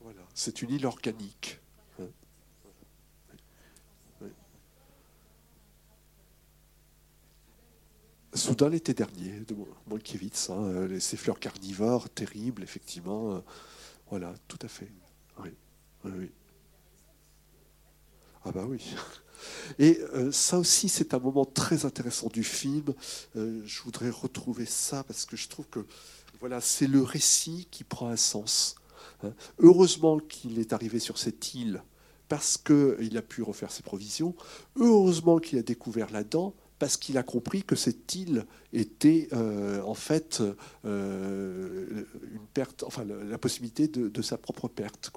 Voilà, 0.00 0.20
c'est 0.40 0.62
une 0.62 0.70
île 0.70 0.86
organique. 0.86 1.58
Soudain 8.32 8.70
l'été 8.70 8.94
dernier, 8.94 9.40
de 9.40 9.54
Mankiewicz, 9.88 10.48
hein, 10.48 10.88
ces 10.98 11.18
fleurs 11.18 11.38
carnivores, 11.40 12.08
terribles, 12.08 12.62
effectivement. 12.62 13.34
Euh, 13.34 13.40
voilà, 14.08 14.32
tout 14.48 14.58
à 14.62 14.68
fait. 14.68 14.90
Ah 18.42 18.52
bah 18.52 18.64
oui. 18.66 18.82
Et 19.78 19.98
euh, 20.14 20.32
ça 20.32 20.58
aussi, 20.58 20.88
c'est 20.88 21.12
un 21.12 21.18
moment 21.18 21.44
très 21.44 21.84
intéressant 21.84 22.28
du 22.28 22.44
film. 22.44 22.94
Euh, 23.36 23.60
je 23.66 23.82
voudrais 23.82 24.08
retrouver 24.08 24.64
ça 24.64 25.04
parce 25.04 25.26
que 25.26 25.36
je 25.36 25.48
trouve 25.48 25.66
que 25.68 25.84
voilà, 26.38 26.62
c'est 26.62 26.86
le 26.86 27.02
récit 27.02 27.68
qui 27.70 27.84
prend 27.84 28.08
un 28.08 28.16
sens. 28.16 28.79
Hein. 29.22 29.32
Heureusement 29.58 30.18
qu'il 30.18 30.58
est 30.58 30.72
arrivé 30.72 30.98
sur 30.98 31.18
cette 31.18 31.54
île 31.54 31.82
parce 32.28 32.56
qu'il 32.56 33.16
a 33.16 33.22
pu 33.22 33.42
refaire 33.42 33.72
ses 33.72 33.82
provisions. 33.82 34.34
Heureusement 34.76 35.38
qu'il 35.38 35.58
a 35.58 35.62
découvert 35.62 36.10
la 36.12 36.22
dent 36.22 36.54
parce 36.80 36.96
qu'il 36.96 37.18
a 37.18 37.22
compris 37.22 37.62
que 37.62 37.76
cette 37.76 38.14
île 38.14 38.46
était 38.72 39.28
euh, 39.34 39.82
en 39.82 39.94
fait 39.94 40.42
euh, 40.86 42.04
la, 42.56 43.38
possibilité 43.38 43.86
de, 43.86 44.22
sa 44.22 44.38
propre 44.38 44.66
perte, 44.66 45.12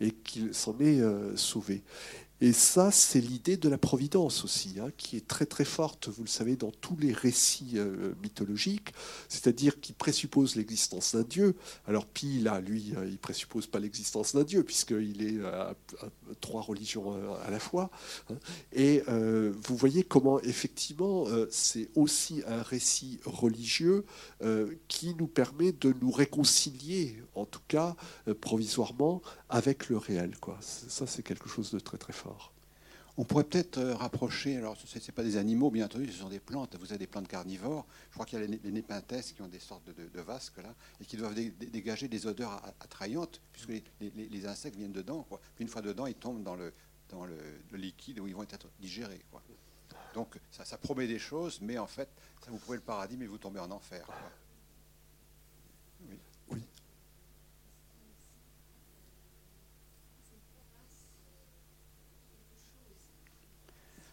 et 0.00 0.10
qu'il 0.10 0.54
s'en 0.54 0.76
est 0.80 1.00
euh, 1.00 1.36
sauvé. 1.36 1.82
Et 2.42 2.52
ça, 2.52 2.90
c'est 2.90 3.20
l'idée 3.20 3.56
de 3.56 3.68
la 3.68 3.78
providence 3.78 4.42
aussi, 4.42 4.74
hein, 4.80 4.90
qui 4.96 5.16
est 5.16 5.28
très 5.28 5.46
très 5.46 5.64
forte, 5.64 6.08
vous 6.08 6.24
le 6.24 6.28
savez, 6.28 6.56
dans 6.56 6.72
tous 6.72 6.96
les 6.96 7.12
récits 7.12 7.74
euh, 7.76 8.14
mythologiques, 8.20 8.92
c'est-à-dire 9.28 9.80
qui 9.80 9.92
présuppose 9.92 10.56
l'existence 10.56 11.14
d'un 11.14 11.22
dieu. 11.22 11.54
Alors 11.86 12.04
Pi, 12.04 12.40
là, 12.40 12.60
lui, 12.60 12.94
euh, 12.96 13.06
il 13.06 13.18
présuppose 13.18 13.68
pas 13.68 13.78
l'existence 13.78 14.34
d'un 14.34 14.42
dieu, 14.42 14.64
puisqu'il 14.64 15.22
est 15.22 15.40
à, 15.44 15.76
trois 16.40 16.62
religions 16.62 17.14
euh, 17.14 17.46
à 17.46 17.50
la 17.52 17.60
fois. 17.60 17.92
Hein. 18.28 18.34
Et 18.72 19.04
vous 19.06 19.76
voyez 19.76 20.02
comment, 20.02 20.40
effectivement, 20.40 21.26
c'est 21.48 21.90
aussi 21.94 22.42
un 22.48 22.62
récit 22.62 23.20
religieux 23.24 24.04
qui 24.88 25.14
nous 25.14 25.28
permet 25.28 25.70
de 25.72 25.94
nous 26.00 26.10
réconcilier, 26.10 27.22
en 27.34 27.44
tout 27.44 27.60
cas 27.68 27.94
provisoirement, 28.40 29.22
avec 29.48 29.88
le 29.88 29.98
réel. 29.98 30.32
Ça, 30.60 31.06
c'est 31.06 31.22
quelque 31.22 31.48
chose 31.48 31.70
de 31.70 31.78
très 31.78 31.98
très 31.98 32.12
fort. 32.12 32.31
On 33.18 33.24
pourrait 33.24 33.44
peut-être 33.44 33.76
euh, 33.76 33.94
rapprocher, 33.94 34.56
alors 34.56 34.76
ce 34.76 34.98
n'est 34.98 35.14
pas 35.14 35.22
des 35.22 35.36
animaux, 35.36 35.70
bien 35.70 35.84
entendu, 35.84 36.10
ce 36.10 36.20
sont 36.20 36.30
des 36.30 36.40
plantes. 36.40 36.76
Vous 36.76 36.90
avez 36.90 36.98
des 36.98 37.06
plantes 37.06 37.28
carnivores. 37.28 37.86
Je 38.08 38.14
crois 38.14 38.24
qu'il 38.24 38.40
y 38.40 38.42
a 38.42 38.46
les, 38.46 38.72
népenthes 38.72 39.34
qui 39.34 39.42
ont 39.42 39.48
des 39.48 39.58
sortes 39.58 39.84
de, 39.84 40.20
vasques 40.20 40.56
là, 40.58 40.74
et 41.00 41.04
qui 41.04 41.18
doivent 41.18 41.34
dégager 41.34 42.08
des 42.08 42.26
odeurs 42.26 42.62
attrayantes, 42.80 43.40
puisque 43.52 43.82
les, 44.00 44.46
insectes 44.46 44.76
viennent 44.76 44.92
dedans. 44.92 45.26
Quoi. 45.28 45.40
Une 45.58 45.68
fois 45.68 45.82
dedans, 45.82 46.06
ils 46.06 46.14
tombent 46.14 46.42
dans 46.42 46.56
le, 46.56 46.72
liquide 47.72 48.18
où 48.18 48.26
ils 48.26 48.34
vont 48.34 48.44
être 48.44 48.70
digérés. 48.80 49.22
Quoi. 49.30 49.42
Donc 50.14 50.38
ça, 50.50 50.78
promet 50.78 51.06
des 51.06 51.18
choses, 51.18 51.60
mais 51.60 51.76
en 51.76 51.86
fait, 51.86 52.08
ça 52.42 52.50
vous 52.50 52.58
pouvez 52.58 52.78
le 52.78 52.82
paradis, 52.82 53.18
mais 53.18 53.26
vous 53.26 53.38
tombez 53.38 53.60
en 53.60 53.70
enfer. 53.70 54.06
Oui. 56.08 56.18
oui. 56.48 56.62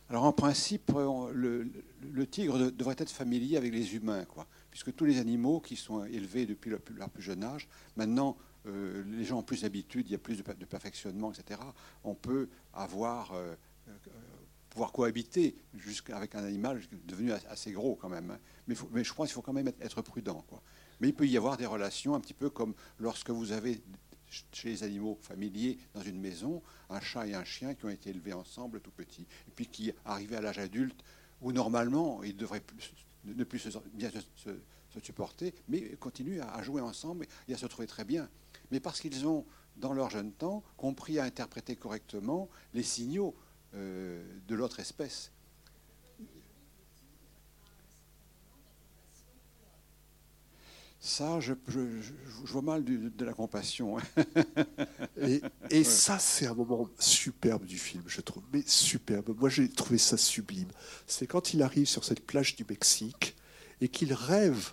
Alors 0.09 0.23
en 0.23 0.33
principe, 0.33 0.91
le, 0.91 2.25
tigre 2.25 2.71
devrait 2.71 2.95
être 2.97 3.11
familier 3.11 3.57
avec 3.57 3.71
les 3.71 3.95
humains, 3.95 4.25
puisque 4.71 4.95
tous 4.95 5.05
les 5.05 5.19
animaux 5.19 5.59
qui 5.59 5.75
sont 5.75 6.03
élevés 6.03 6.47
depuis 6.47 6.71
leur 6.71 7.09
plus, 7.09 7.21
jeune 7.21 7.43
âge, 7.43 7.67
maintenant 7.95 8.35
euh, 8.65 9.03
les 9.07 9.23
gens 9.23 9.39
ont 9.39 9.43
plus 9.43 9.61
d'habitude, 9.61 10.07
il 10.07 10.11
y 10.11 10.15
a 10.15 10.19
plus 10.19 10.37
de, 10.37 10.65
perfectionnement, 10.65 11.31
etc. 11.31 11.61
On 12.03 12.15
peut 12.15 12.49
avoir, 12.73 13.33
euh, 13.33 13.53
euh, 13.87 13.91
pouvoir 14.69 14.91
cohabiter 14.91 15.55
avec 16.11 16.35
un 16.35 16.43
animal 16.43 16.81
devenu 17.05 17.31
assez 17.31 17.71
gros 17.71 17.95
quand 17.95 18.09
même. 18.09 18.31
Hein. 18.31 18.39
Mais, 18.67 19.03
je 19.03 19.13
pense 19.13 19.27
qu'il 19.27 19.35
faut 19.35 19.41
quand 19.41 19.53
même 19.53 19.67
être, 19.67 20.01
prudent. 20.01 20.43
Mais 20.99 21.09
il 21.09 21.13
peut 21.13 21.27
y 21.27 21.37
avoir 21.37 21.55
des 21.55 21.65
relations 21.65 22.15
un 22.15 22.19
petit 22.19 22.33
peu 22.33 22.49
comme 22.49 22.73
lorsque 22.99 23.29
vous 23.29 23.51
avez 23.51 23.81
chez 24.29 24.69
les 24.69 24.83
animaux 24.83 25.17
familiers 25.21 25.77
dans 25.93 26.01
une 26.01 26.19
maison, 26.19 26.61
un 26.89 26.99
chat 26.99 27.27
et 27.27 27.33
un 27.33 27.43
chien 27.43 27.73
qui 27.73 27.85
ont 27.85 27.89
été 27.89 28.09
élevés 28.09 28.33
ensemble 28.33 28.81
tout 28.81 28.91
petits, 28.91 29.27
et 29.47 29.51
puis 29.55 29.67
qui 29.67 29.91
arrivaient 30.05 30.37
à 30.37 30.41
l'âge 30.41 30.59
adulte 30.59 31.03
où 31.41 31.51
normalement 31.51 32.23
ils 32.23 32.35
devraient 32.35 32.63
ne 33.25 33.43
plus 33.43 33.67
bien 33.93 34.09
se, 34.11 34.49
supporter, 35.01 35.53
mais 35.67 35.81
continuent 35.97 36.41
à, 36.41 36.61
jouer 36.63 36.81
ensemble 36.81 37.25
et 37.47 37.53
à 37.53 37.57
se 37.57 37.65
trouver 37.65 37.87
très 37.87 38.03
bien. 38.05 38.29
Mais 38.71 38.79
parce 38.79 38.99
qu'ils 38.99 39.25
ont, 39.27 39.45
dans 39.77 39.93
leur 39.93 40.09
jeune 40.09 40.31
temps, 40.31 40.63
compris 40.77 41.19
à 41.19 41.23
interpréter 41.23 41.75
correctement 41.75 42.49
les 42.73 42.83
signaux 42.83 43.35
euh, 43.75 44.23
de 44.47 44.55
l'autre 44.55 44.79
espèce. 44.79 45.31
Ça, 51.01 51.39
je, 51.39 51.53
vois 52.43 52.61
mal 52.61 52.83
de 52.83 53.25
la 53.25 53.33
compassion. 53.33 53.97
et, 55.69 55.83
ça, 55.85 56.19
c'est 56.19 56.45
un 56.45 56.53
moment 56.53 56.89
superbe 56.99 57.65
du 57.65 57.77
film, 57.77 58.03
je 58.05 58.19
trouve. 58.19 58.43
Mais 58.51 58.63
superbe. 58.65 59.33
Moi, 59.39 59.49
j'ai 59.49 59.69
trouvé 59.69 59.97
ça 59.97 60.17
sublime. 60.17 60.67
C'est 61.07 61.25
quand 61.25 61.53
il 61.53 61.63
arrive 61.63 61.87
sur 61.87 62.03
cette 62.03 62.25
plage 62.25 62.57
du 62.57 62.65
Mexique 62.69 63.37
et 63.79 63.87
qu'il 63.87 64.13
rêve. 64.13 64.71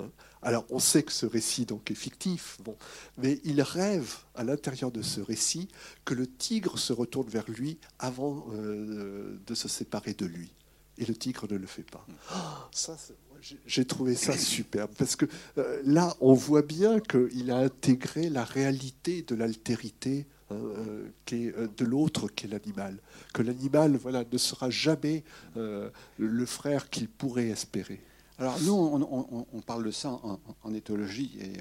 Hein. 0.00 0.10
Alors, 0.42 0.66
on 0.70 0.80
sait 0.80 1.04
que 1.04 1.12
ce 1.12 1.26
récit 1.26 1.64
donc 1.64 1.90
est 1.92 1.96
fictif, 1.96 2.58
bon, 2.62 2.76
mais 3.16 3.40
il 3.44 3.60
rêve 3.62 4.16
à 4.34 4.44
l'intérieur 4.44 4.90
de 4.90 5.02
ce 5.02 5.20
récit 5.20 5.68
que 6.04 6.14
le 6.14 6.26
tigre 6.26 6.78
se 6.78 6.92
retourne 6.92 7.28
vers 7.28 7.48
lui 7.48 7.78
avant 7.98 8.46
euh, 8.52 9.40
de 9.46 9.54
se 9.54 9.68
séparer 9.68 10.14
de 10.14 10.26
lui. 10.26 10.52
Et 10.96 11.04
le 11.04 11.14
tigre 11.14 11.46
ne 11.50 11.56
le 11.56 11.66
fait 11.66 11.88
pas. 11.88 12.04
Oh, 12.34 12.68
ça, 12.72 12.96
j'ai 13.66 13.84
trouvé 13.84 14.14
ça 14.14 14.36
superbe 14.36 14.90
parce 14.96 15.16
que 15.16 15.26
euh, 15.58 15.80
là, 15.84 16.16
on 16.20 16.34
voit 16.34 16.62
bien 16.62 17.00
qu'il 17.00 17.50
a 17.50 17.58
intégré 17.58 18.28
la 18.28 18.44
réalité 18.44 19.22
de 19.22 19.34
l'altérité 19.34 20.26
hein, 20.50 20.54
euh, 20.54 21.08
euh, 21.32 21.68
de 21.76 21.84
l'autre 21.84 22.28
qu'est 22.28 22.48
l'animal. 22.48 22.98
Que 23.32 23.42
l'animal 23.42 23.96
voilà, 23.96 24.24
ne 24.30 24.38
sera 24.38 24.70
jamais 24.70 25.24
le 25.54 26.46
frère 26.46 26.90
qu'il 26.90 27.08
pourrait 27.08 27.48
espérer. 27.48 28.00
Alors 28.38 28.60
nous, 28.62 28.72
on, 28.72 29.60
parle 29.62 29.84
de 29.84 29.90
ça 29.90 30.20
en, 30.62 30.72
éthologie 30.72 31.36
et 31.40 31.54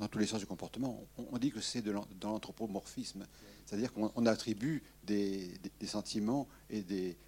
dans 0.00 0.08
tous 0.08 0.18
les 0.18 0.26
sens 0.26 0.40
du 0.40 0.46
comportement. 0.46 1.04
On, 1.18 1.36
dit 1.36 1.50
que 1.50 1.60
c'est 1.60 1.82
dans 1.82 2.30
l'anthropomorphisme, 2.30 3.26
c'est-à-dire 3.66 3.92
qu'on 3.92 4.24
attribue 4.24 4.82
des, 5.04 5.50
sentiments 5.84 6.48
et 6.70 6.80
des 6.80 7.18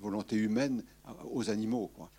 volontés 0.00 0.36
humaines 0.36 0.82
aux 1.30 1.48
animaux. 1.48 1.92
Quoi. 1.94 2.10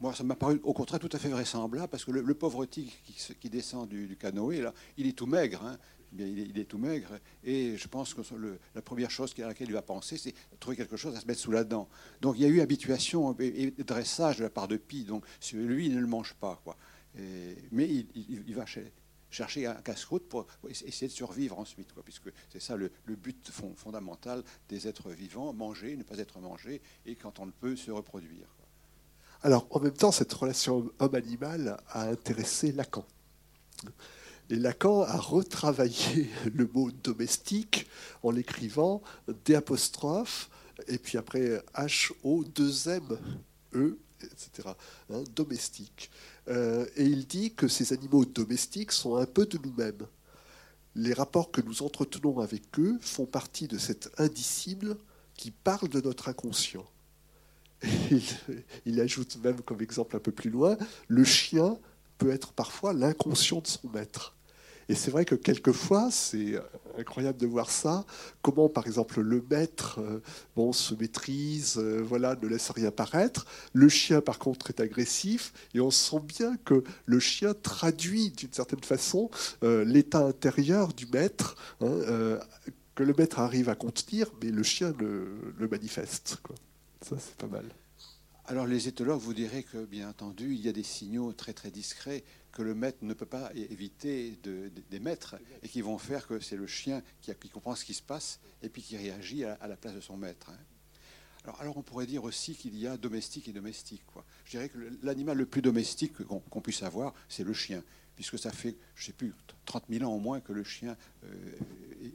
Moi, 0.00 0.14
ça 0.14 0.24
m'a 0.24 0.36
paru 0.36 0.60
au 0.62 0.74
contraire 0.74 1.00
tout 1.00 1.08
à 1.12 1.18
fait 1.18 1.30
vraisemblable, 1.30 1.88
parce 1.88 2.04
que 2.04 2.10
le, 2.10 2.34
pauvre 2.34 2.66
tigre 2.66 2.92
qui, 3.40 3.48
descend 3.48 3.88
du, 3.88 4.16
canoë, 4.16 4.60
là, 4.60 4.74
il 4.98 5.06
est 5.06 5.12
tout 5.12 5.26
maigre. 5.26 5.64
Hein. 5.64 5.78
Bien, 6.12 6.26
il, 6.26 6.58
est, 6.58 6.64
tout 6.64 6.78
maigre. 6.78 7.18
Et 7.42 7.76
je 7.76 7.88
pense 7.88 8.12
que 8.14 8.20
la 8.74 8.82
première 8.82 9.10
chose 9.10 9.34
à 9.38 9.46
laquelle 9.46 9.68
il 9.68 9.72
va 9.72 9.82
penser, 9.82 10.18
c'est 10.18 10.34
trouver 10.60 10.76
quelque 10.76 10.96
chose 10.96 11.16
à 11.16 11.20
se 11.20 11.26
mettre 11.26 11.40
sous 11.40 11.50
la 11.50 11.64
dent. 11.64 11.88
Donc 12.20 12.36
il 12.36 12.42
y 12.42 12.44
a 12.44 12.48
eu 12.48 12.60
habituation 12.60 13.34
et, 13.40 13.70
dressage 13.78 14.38
de 14.38 14.44
la 14.44 14.50
part 14.50 14.68
de 14.68 14.76
Pi. 14.76 15.04
Donc 15.04 15.24
lui, 15.52 15.86
il 15.86 15.94
ne 15.94 16.00
le 16.00 16.06
mange 16.06 16.34
pas. 16.34 16.60
Quoi. 16.62 16.76
mais 17.72 17.88
il, 17.88 18.54
va 18.54 18.66
chercher 19.30 19.66
un 19.66 19.74
casse-croûte 19.82 20.28
pour 20.28 20.46
essayer 20.68 21.08
de 21.08 21.12
survivre 21.12 21.58
ensuite, 21.58 21.92
puisque 22.04 22.30
c'est 22.50 22.60
ça 22.60 22.76
le, 22.76 22.90
but 23.08 23.50
fondamental 23.76 24.44
des 24.68 24.86
êtres 24.86 25.10
vivants, 25.10 25.52
manger, 25.52 25.96
ne 25.96 26.02
pas 26.02 26.18
être 26.18 26.38
mangé, 26.38 26.82
et 27.06 27.16
quand 27.16 27.40
on 27.40 27.46
le 27.46 27.52
peut, 27.52 27.76
se 27.76 27.90
reproduire. 27.90 28.55
Alors, 29.42 29.66
en 29.70 29.80
même 29.80 29.92
temps, 29.92 30.12
cette 30.12 30.32
relation 30.32 30.90
homme-animal 30.98 31.76
a 31.90 32.08
intéressé 32.08 32.72
Lacan. 32.72 33.04
Et 34.48 34.56
Lacan 34.56 35.02
a 35.02 35.16
retravaillé 35.16 36.30
le 36.54 36.68
mot 36.72 36.90
domestique 36.90 37.86
en 38.22 38.30
l'écrivant 38.30 39.02
D 39.44 39.54
apostrophe 39.54 40.50
et 40.88 40.98
puis 40.98 41.18
après 41.18 41.62
H 41.74 42.12
O 42.22 42.44
2 42.44 42.88
M 42.88 43.18
E 43.74 43.98
etc. 44.22 44.70
Hein, 45.10 45.24
domestique. 45.34 46.10
Euh, 46.48 46.86
et 46.96 47.04
il 47.04 47.26
dit 47.26 47.54
que 47.54 47.68
ces 47.68 47.92
animaux 47.92 48.24
domestiques 48.24 48.92
sont 48.92 49.16
un 49.16 49.26
peu 49.26 49.46
de 49.46 49.58
nous-mêmes. 49.58 50.06
Les 50.94 51.12
rapports 51.12 51.50
que 51.50 51.60
nous 51.60 51.82
entretenons 51.82 52.40
avec 52.40 52.78
eux 52.78 52.98
font 53.00 53.26
partie 53.26 53.68
de 53.68 53.78
cet 53.78 54.10
indicible 54.18 54.96
qui 55.34 55.50
parle 55.50 55.88
de 55.88 56.00
notre 56.00 56.28
inconscient. 56.28 56.86
Il, 58.86 59.00
ajoute 59.00 59.38
même 59.42 59.60
comme 59.62 59.80
exemple 59.80 60.16
un 60.16 60.20
peu 60.20 60.32
plus 60.32 60.50
loin, 60.50 60.76
le 61.08 61.24
chien 61.24 61.78
peut 62.18 62.30
être 62.30 62.52
parfois 62.52 62.92
l'inconscient 62.92 63.60
de 63.60 63.66
son 63.66 63.88
maître. 63.88 64.34
Et 64.88 64.94
c'est 64.94 65.10
vrai 65.10 65.24
que 65.24 65.34
quelquefois, 65.34 66.10
c'est 66.12 66.54
incroyable 66.96 67.38
de 67.38 67.46
voir 67.46 67.70
ça. 67.70 68.04
Comment, 68.40 68.68
par 68.68 68.86
exemple, 68.86 69.20
le 69.20 69.44
maître 69.50 69.98
euh, 70.00 70.20
bon, 70.54 70.72
se 70.72 70.94
maîtrise, 70.94 71.76
euh, 71.78 72.02
voilà, 72.02 72.36
ne 72.40 72.46
laisse 72.46 72.70
rien 72.70 72.92
paraître. 72.92 73.46
Le 73.72 73.88
chien, 73.88 74.20
par 74.20 74.38
contre, 74.38 74.70
est 74.70 74.78
agressif. 74.78 75.52
Et 75.74 75.80
on 75.80 75.90
sent 75.90 76.20
bien 76.20 76.56
que 76.64 76.84
le 77.04 77.18
chien 77.18 77.52
traduit, 77.54 78.30
d'une 78.30 78.52
certaine 78.52 78.84
façon, 78.84 79.28
euh, 79.64 79.84
l'état 79.84 80.24
intérieur 80.24 80.92
du 80.92 81.06
maître, 81.06 81.56
hein, 81.80 82.38
que 82.94 83.02
le 83.02 83.12
maître 83.12 83.40
arrive 83.40 83.68
à 83.68 83.74
contenir, 83.74 84.30
mais 84.42 84.50
le 84.50 84.62
chien 84.62 84.94
le, 84.98 85.52
le 85.58 85.68
manifeste. 85.68 86.38
Ça, 87.02 87.18
c'est 87.18 87.36
pas 87.36 87.46
mal. 87.46 87.70
Alors 88.48 88.66
les 88.66 88.86
éthologues 88.86 89.20
vous 89.20 89.34
diraient 89.34 89.64
que, 89.64 89.84
bien 89.84 90.08
entendu, 90.08 90.54
il 90.54 90.60
y 90.60 90.68
a 90.68 90.72
des 90.72 90.84
signaux 90.84 91.32
très 91.32 91.52
très 91.52 91.72
discrets 91.72 92.22
que 92.52 92.62
le 92.62 92.76
maître 92.76 92.98
ne 93.02 93.12
peut 93.12 93.26
pas 93.26 93.50
éviter 93.54 94.38
d'émettre 94.88 95.36
et 95.64 95.68
qui 95.68 95.82
vont 95.82 95.98
faire 95.98 96.28
que 96.28 96.38
c'est 96.38 96.56
le 96.56 96.68
chien 96.68 97.02
qui, 97.20 97.34
comprend 97.50 97.74
ce 97.74 97.84
qui 97.84 97.92
se 97.92 98.02
passe 98.02 98.38
et 98.62 98.68
puis 98.68 98.82
qui 98.82 98.96
réagit 98.96 99.44
à, 99.44 99.58
la 99.66 99.76
place 99.76 99.94
de 99.94 100.00
son 100.00 100.16
maître. 100.16 100.50
Hein. 100.50 101.52
Alors, 101.58 101.76
on 101.76 101.82
pourrait 101.82 102.06
dire 102.06 102.24
aussi 102.24 102.54
qu'il 102.54 102.76
y 102.78 102.86
a 102.86 102.96
domestique 102.96 103.48
et 103.48 103.52
domestique. 103.52 104.02
Je 104.44 104.52
dirais 104.52 104.68
que 104.68 104.78
l'animal 105.02 105.36
le 105.36 105.46
plus 105.46 105.62
domestique 105.62 106.12
qu'on 106.24 106.60
puisse 106.60 106.82
avoir, 106.82 107.14
c'est 107.28 107.44
le 107.44 107.52
chien, 107.52 107.82
puisque 108.16 108.38
ça 108.38 108.50
fait, 108.50 108.76
je 108.94 109.02
ne 109.02 109.06
sais 109.06 109.12
plus, 109.12 109.32
30 109.66 109.84
000 109.90 110.10
ans 110.10 110.14
au 110.14 110.18
moins 110.18 110.40
que 110.40 110.52
le 110.52 110.64
chien 110.64 110.96
euh, 111.24 111.28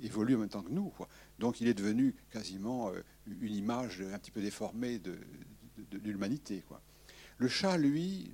évolue 0.03 0.35
en 0.35 0.39
même 0.39 0.49
temps 0.49 0.63
que 0.63 0.71
nous. 0.71 0.91
Donc 1.39 1.61
il 1.61 1.67
est 1.67 1.73
devenu 1.73 2.15
quasiment 2.31 2.89
euh, 2.89 3.03
une 3.39 3.55
image 3.55 4.01
un 4.01 4.17
petit 4.17 4.31
peu 4.31 4.41
déformée 4.41 4.99
de, 4.99 5.17
l'humanité. 6.03 6.63
Le 7.37 7.47
chat, 7.47 7.77
lui, 7.77 8.31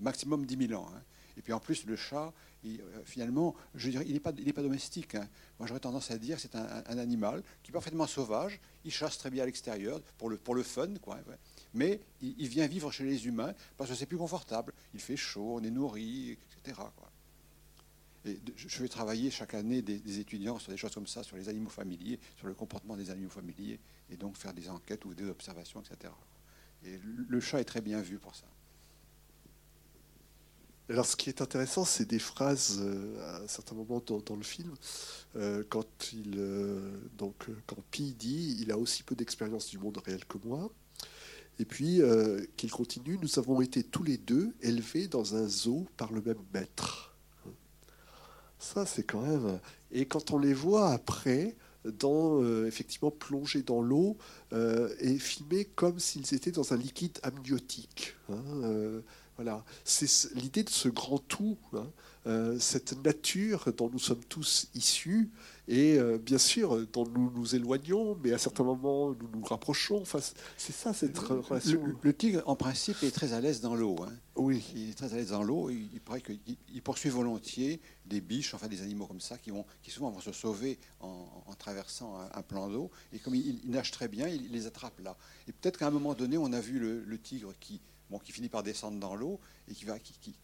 maximum 0.00 0.44
10 0.44 0.68
000 0.68 0.80
ans. 0.80 0.88
Hein. 0.94 1.02
Et 1.36 1.42
puis 1.42 1.52
en 1.52 1.60
plus, 1.60 1.84
le 1.84 1.96
chat, 1.96 2.32
euh, 2.64 3.02
finalement, 3.04 3.54
il 3.74 4.12
n'est 4.12 4.20
pas, 4.20 4.62
domestique. 4.62 5.14
Hein. 5.14 5.28
Moi, 5.58 5.68
j'aurais 5.68 5.80
tendance 5.80 6.10
à 6.10 6.18
dire 6.18 6.36
que 6.36 6.42
c'est 6.42 6.56
un, 6.56 6.98
animal 6.98 7.42
qui 7.62 7.70
est 7.70 7.72
parfaitement 7.72 8.06
sauvage. 8.06 8.58
Il 8.84 8.90
chasse 8.90 9.18
très 9.18 9.30
bien 9.30 9.42
à 9.42 9.46
l'extérieur 9.46 10.00
pour 10.18 10.30
le, 10.30 10.62
fun, 10.62 10.94
quoi. 11.02 11.18
Mais 11.74 12.00
il, 12.22 12.48
vient 12.48 12.66
vivre 12.66 12.90
chez 12.90 13.04
les 13.04 13.26
humains 13.26 13.52
parce 13.76 13.90
que 13.90 13.96
c'est 13.96 14.06
plus 14.06 14.16
confortable. 14.16 14.72
Il 14.94 15.00
fait 15.00 15.16
chaud, 15.16 15.56
on 15.56 15.62
est 15.62 15.70
nourri, 15.70 16.38
etc. 16.56 16.80
Et 16.80 17.05
je 18.56 18.82
vais 18.82 18.88
travailler 18.88 19.30
chaque 19.30 19.54
année 19.54 19.82
des, 19.82 20.18
étudiants 20.18 20.58
sur 20.58 20.72
des 20.72 20.78
choses 20.78 20.94
comme 20.94 21.06
ça, 21.06 21.22
sur 21.22 21.36
les 21.36 21.48
animaux 21.48 21.70
familiers, 21.70 22.18
sur 22.36 22.46
le 22.46 22.54
comportement 22.54 22.96
des 22.96 23.10
animaux 23.10 23.30
familiers, 23.30 23.78
et 24.10 24.16
donc 24.16 24.36
faire 24.36 24.52
des 24.52 24.68
enquêtes 24.68 25.04
ou 25.04 25.14
des 25.14 25.28
observations, 25.28 25.80
etc. 25.80 26.12
Et 26.84 26.98
le 27.02 27.40
chat 27.40 27.60
est 27.60 27.64
très 27.64 27.80
bien 27.80 28.00
vu 28.00 28.18
pour 28.18 28.34
ça. 28.34 28.46
Alors, 30.88 31.04
ce 31.04 31.16
qui 31.16 31.28
est 31.28 31.42
intéressant, 31.42 31.84
c'est 31.84 32.04
des 32.04 32.20
phrases 32.20 32.78
euh, 32.80 33.18
à 33.20 33.42
un 33.42 33.48
certain 33.48 33.74
moment 33.74 34.00
dans, 34.06 34.36
le 34.36 34.44
film, 34.44 34.72
euh, 35.34 35.64
quand 35.68 35.84
euh, 36.14 37.00
donc, 37.18 37.46
quand 37.66 37.82
Pi 37.90 38.14
dit, 38.16 38.56
il 38.60 38.70
a 38.70 38.78
aussi 38.78 39.02
peu 39.02 39.16
d'expérience 39.16 39.66
du 39.68 39.78
monde 39.78 39.98
réel 40.04 40.24
que 40.26 40.38
moi, 40.44 40.70
et 41.58 41.64
puis 41.64 42.02
qu'il 42.58 42.70
continue, 42.70 43.18
nous 43.20 43.38
avons 43.38 43.62
été 43.62 43.82
tous 43.82 44.02
les 44.02 44.18
deux 44.18 44.54
élevés 44.60 45.08
dans 45.08 45.36
un 45.36 45.48
zoo 45.48 45.86
par 45.96 46.12
le 46.12 46.20
même 46.20 46.42
maître. 46.52 47.15
Ça, 48.58 48.86
c'est 48.86 49.02
quand 49.02 49.22
même. 49.22 49.60
Et 49.92 50.06
quand 50.06 50.30
on 50.30 50.38
les 50.38 50.54
voit 50.54 50.90
après, 50.90 51.56
dans, 51.84 52.44
effectivement 52.64 53.10
plongés 53.10 53.62
dans 53.62 53.80
l'eau 53.80 54.16
et 54.52 55.18
filmés 55.18 55.64
comme 55.64 56.00
s'ils 56.00 56.34
étaient 56.34 56.50
dans 56.50 56.72
un 56.72 56.76
liquide 56.76 57.18
amniotique. 57.22 58.16
Hein, 58.28 59.02
voilà, 59.36 59.64
c'est 59.84 60.34
l'idée 60.34 60.64
de 60.64 60.70
ce 60.70 60.88
grand 60.88 61.18
tout, 61.18 61.58
hein, 61.74 61.86
euh, 62.26 62.58
cette 62.58 63.04
nature 63.04 63.72
dont 63.76 63.88
nous 63.88 64.00
sommes 64.00 64.24
tous 64.28 64.68
issus, 64.74 65.30
et 65.68 65.96
euh, 65.96 66.18
bien 66.18 66.38
sûr 66.38 66.84
dont 66.88 67.06
nous 67.06 67.30
nous 67.34 67.54
éloignons, 67.54 68.18
mais 68.22 68.32
à 68.32 68.38
certains 68.38 68.64
moments 68.64 69.10
nous 69.10 69.28
nous 69.32 69.44
rapprochons. 69.44 70.00
Enfin, 70.00 70.18
c'est 70.56 70.72
ça 70.72 70.92
cette 70.92 71.16
relation. 71.18 71.80
Le, 72.02 72.12
tigre, 72.12 72.42
en 72.46 72.56
principe, 72.56 73.02
est 73.04 73.12
très 73.12 73.32
à 73.32 73.40
l'aise 73.40 73.60
dans 73.60 73.76
l'eau. 73.76 73.96
Hein. 74.02 74.12
Oui, 74.34 74.64
il 74.74 74.90
est 74.90 74.94
très 74.94 75.12
à 75.12 75.16
l'aise 75.16 75.30
dans 75.30 75.44
l'eau. 75.44 75.70
Il, 75.70 75.88
il 75.92 76.00
paraît 76.00 76.20
qu'il 76.20 76.82
poursuit 76.82 77.10
volontiers 77.10 77.80
des 78.06 78.20
biches, 78.20 78.54
enfin 78.54 78.66
des 78.66 78.82
animaux 78.82 79.06
comme 79.06 79.20
ça, 79.20 79.38
qui 79.38 79.50
vont, 79.50 79.64
qui 79.82 79.92
souvent 79.92 80.10
vont 80.10 80.20
se 80.20 80.32
sauver 80.32 80.78
en, 81.00 81.26
traversant 81.58 82.18
un, 82.34 82.42
plan 82.42 82.68
d'eau. 82.68 82.90
Et 83.12 83.20
comme 83.20 83.36
il, 83.36 83.60
nage 83.66 83.92
très 83.92 84.08
bien, 84.08 84.26
il, 84.26 84.50
les 84.50 84.66
attrape 84.66 84.98
là. 85.00 85.16
Et 85.46 85.52
peut-être 85.52 85.78
qu'à 85.78 85.86
un 85.86 85.92
moment 85.92 86.14
donné, 86.14 86.38
on 86.38 86.52
a 86.52 86.60
vu 86.60 86.80
le 86.80 87.18
tigre 87.18 87.52
qui 87.60 87.80
bon, 88.10 88.18
qui 88.18 88.32
finit 88.32 88.48
par 88.48 88.62
descendre 88.62 88.98
dans 88.98 89.14
l'eau 89.14 89.40
et 89.68 89.74
qui, 89.74 89.84
va, 89.84 89.98
qui, 89.98 90.36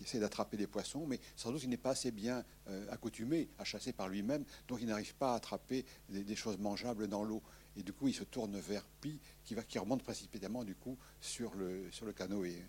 essaie 0.00 0.20
d'attraper 0.20 0.56
des 0.56 0.66
poissons, 0.66 1.06
mais 1.06 1.20
sans 1.36 1.52
doute 1.52 1.62
il 1.62 1.68
n'est 1.68 1.76
pas 1.76 1.90
assez 1.90 2.10
bien 2.10 2.44
euh, 2.68 2.90
accoutumé 2.90 3.48
à 3.58 3.64
chasser 3.64 3.92
par 3.92 4.08
lui-même, 4.08 4.44
donc 4.68 4.80
il 4.80 4.86
n'arrive 4.86 5.14
pas 5.14 5.32
à 5.32 5.36
attraper 5.36 5.84
des, 6.08 6.36
choses 6.36 6.58
mangeables 6.58 7.08
dans 7.08 7.24
l'eau. 7.24 7.42
Et 7.76 7.82
du 7.82 7.92
coup, 7.92 8.08
il 8.08 8.14
se 8.14 8.24
tourne 8.24 8.58
vers 8.58 8.84
Pi, 9.00 9.20
qui, 9.44 9.54
va, 9.54 9.62
qui 9.62 9.78
remonte 9.78 10.02
précipitamment 10.02 10.64
du 10.64 10.74
coup 10.74 10.98
sur 11.20 11.54
le, 11.54 11.90
sur 11.92 12.04
le 12.06 12.12
canoë. 12.12 12.64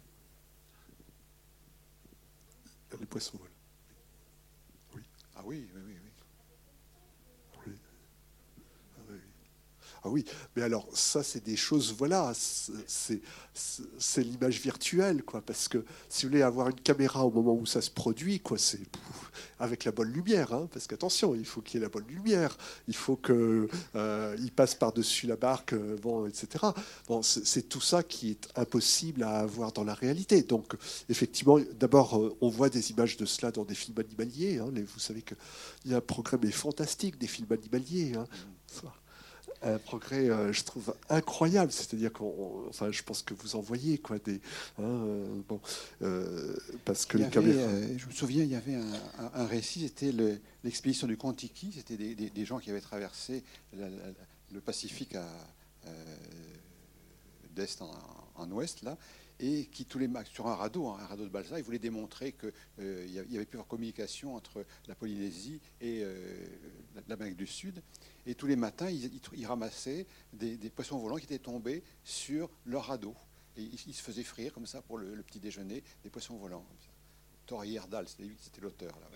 Les 3.00 3.06
poissons 3.06 3.38
volent. 3.38 3.52
Oui. 4.94 5.02
Ah 5.36 5.42
oui, 5.46 5.68
oui, 5.74 5.82
oui. 5.86 5.96
oui. 6.04 6.11
Ah 10.04 10.10
oui, 10.10 10.26
mais 10.56 10.64
alors 10.64 10.88
ça, 10.94 11.22
c'est 11.22 11.44
des 11.44 11.56
choses, 11.56 11.94
voilà, 11.96 12.34
c'est 12.36 14.24
l'image 14.24 14.60
virtuelle, 14.60 15.24
quoi. 15.24 15.42
Parce 15.42 15.68
que 15.68 15.86
si 16.10 16.26
vous 16.26 16.32
voulez 16.32 16.42
avoir 16.42 16.70
une 16.70 16.80
caméra 16.80 17.24
au 17.24 17.30
moment 17.30 17.54
où 17.54 17.68
ça 17.68 17.82
se 17.82 17.92
produit, 17.92 18.40
quoi, 18.40 18.58
c'est 18.58 18.80
avec 19.60 19.86
la 19.86 19.92
bonne 19.92 20.12
lumière, 20.12 20.54
hein, 20.54 20.68
parce 20.74 20.88
qu'attention, 20.88 21.36
il 21.36 21.46
faut 21.46 21.62
qu'il 21.62 21.80
y 21.80 21.84
ait 21.84 21.86
la 21.86 21.90
bonne 21.90 22.08
lumière, 22.08 22.58
il 22.88 22.96
faut 22.96 23.16
qu'il 23.16 23.68
euh, 23.96 24.48
passe 24.56 24.74
par-dessus 24.74 25.28
la 25.28 25.36
barque, 25.36 25.74
euh, 25.74 25.98
bon, 26.02 26.26
etc. 26.26 26.66
Bon, 27.08 27.22
c'est 27.22 27.70
tout 27.70 27.82
ça 27.82 28.02
qui 28.02 28.32
est 28.32 28.50
impossible 28.56 29.22
à 29.22 29.38
avoir 29.38 29.72
dans 29.72 29.84
la 29.84 29.94
réalité. 29.94 30.42
Donc, 30.42 30.74
effectivement, 31.10 31.60
d'abord, 31.80 32.18
euh, 32.18 32.36
on 32.42 32.50
voit 32.50 32.70
des 32.70 32.90
images 32.90 33.18
de 33.18 33.26
cela 33.26 33.52
dans 33.52 33.66
des 33.66 33.76
films 33.76 34.00
animaliers. 34.00 34.58
Hein. 34.58 34.72
vous 34.76 35.00
savez 35.00 35.22
qu'il 35.22 35.38
y 35.92 35.94
a 35.94 35.98
un 35.98 36.02
programme 36.02 36.52
fantastique 36.52 37.20
des 37.20 37.28
films 37.28 37.52
animaliers. 37.52 38.14
Hein 38.16 38.26
un 39.62 39.78
progrès, 39.78 40.30
euh, 40.30 40.52
je 40.52 40.64
trouve, 40.64 40.96
incroyable. 41.10 41.72
C'est-à-dire 41.72 42.12
qu'on, 42.12 42.66
enfin, 42.70 42.92
je 42.92 43.04
pense 43.04 43.22
que 43.22 43.34
vous 43.34 43.56
en 43.56 43.62
voyez, 43.62 43.98
quoi, 43.98 44.18
des, 44.20 44.42
hein, 44.80 44.84
euh, 44.84 45.42
bon, 45.48 45.60
euh, 46.02 46.56
parce 46.86 47.06
que 47.06 47.18
les 47.18 47.30
caméras... 47.30 47.70
je 47.98 48.06
me 48.06 48.12
souviens, 48.12 48.44
il 48.44 48.50
y 48.50 48.56
avait 48.56 48.76
un, 49.34 49.46
récit, 49.46 49.82
c'était 49.82 50.14
l'expédition 50.64 51.08
du 51.08 51.18
Contiki, 51.18 51.74
c'était 51.76 51.98
des, 51.98 52.46
gens 52.46 52.60
qui 52.60 52.70
avaient 52.72 52.82
traversé 52.82 53.44
le 53.74 54.60
Pacifique 54.60 55.16
à, 55.16 55.28
d'est 57.54 57.82
en, 57.82 58.52
ouest, 58.52 58.82
là, 58.82 58.98
et 59.40 59.66
qui 59.66 59.86
tous 59.86 60.00
les 60.00 60.10
sur 60.32 60.48
un 60.48 60.56
radeau, 60.56 60.88
hein, 60.88 60.98
un 61.00 61.06
radeau 61.06 61.24
de 61.24 61.30
balsa, 61.30 61.58
ils 61.60 61.64
voulaient 61.64 61.80
démontrer 61.80 62.34
qu'il 62.34 63.10
y 63.10 63.20
avait 63.20 63.46
plus 63.46 63.58
de 63.58 63.64
communication 63.64 64.36
entre 64.36 64.66
la 64.88 64.96
Polynésie 64.96 65.60
et 65.80 66.04
l'Amérique 67.08 67.38
du 67.38 67.48
Sud. 67.48 67.82
Et 68.26 68.36
tous 68.36 68.48
les 68.48 68.56
matins, 68.56 68.90
ils, 68.90 69.46
ramassaient 69.46 70.06
des, 70.34 70.58
poissons 70.70 71.00
volants 71.00 71.18
qui 71.18 71.26
étaient 71.26 71.40
tombés 71.40 71.84
sur 72.04 72.50
leur 72.66 72.86
radeau. 72.86 73.16
Et 73.58 73.64
ils, 73.64 73.94
se 73.94 74.02
faisaient 74.02 74.24
frire 74.24 74.54
comme 74.54 74.68
ça 74.68 74.82
pour 74.82 74.98
le, 74.98 75.22
petit 75.24 75.40
déjeuner, 75.40 75.84
des 76.04 76.10
poissons 76.10 76.38
volants. 76.38 76.66
Tori 77.46 77.76
Herdal, 77.76 78.08
c'était 78.08 78.62
l'auteur. 78.62 78.98
Là. 79.00 79.08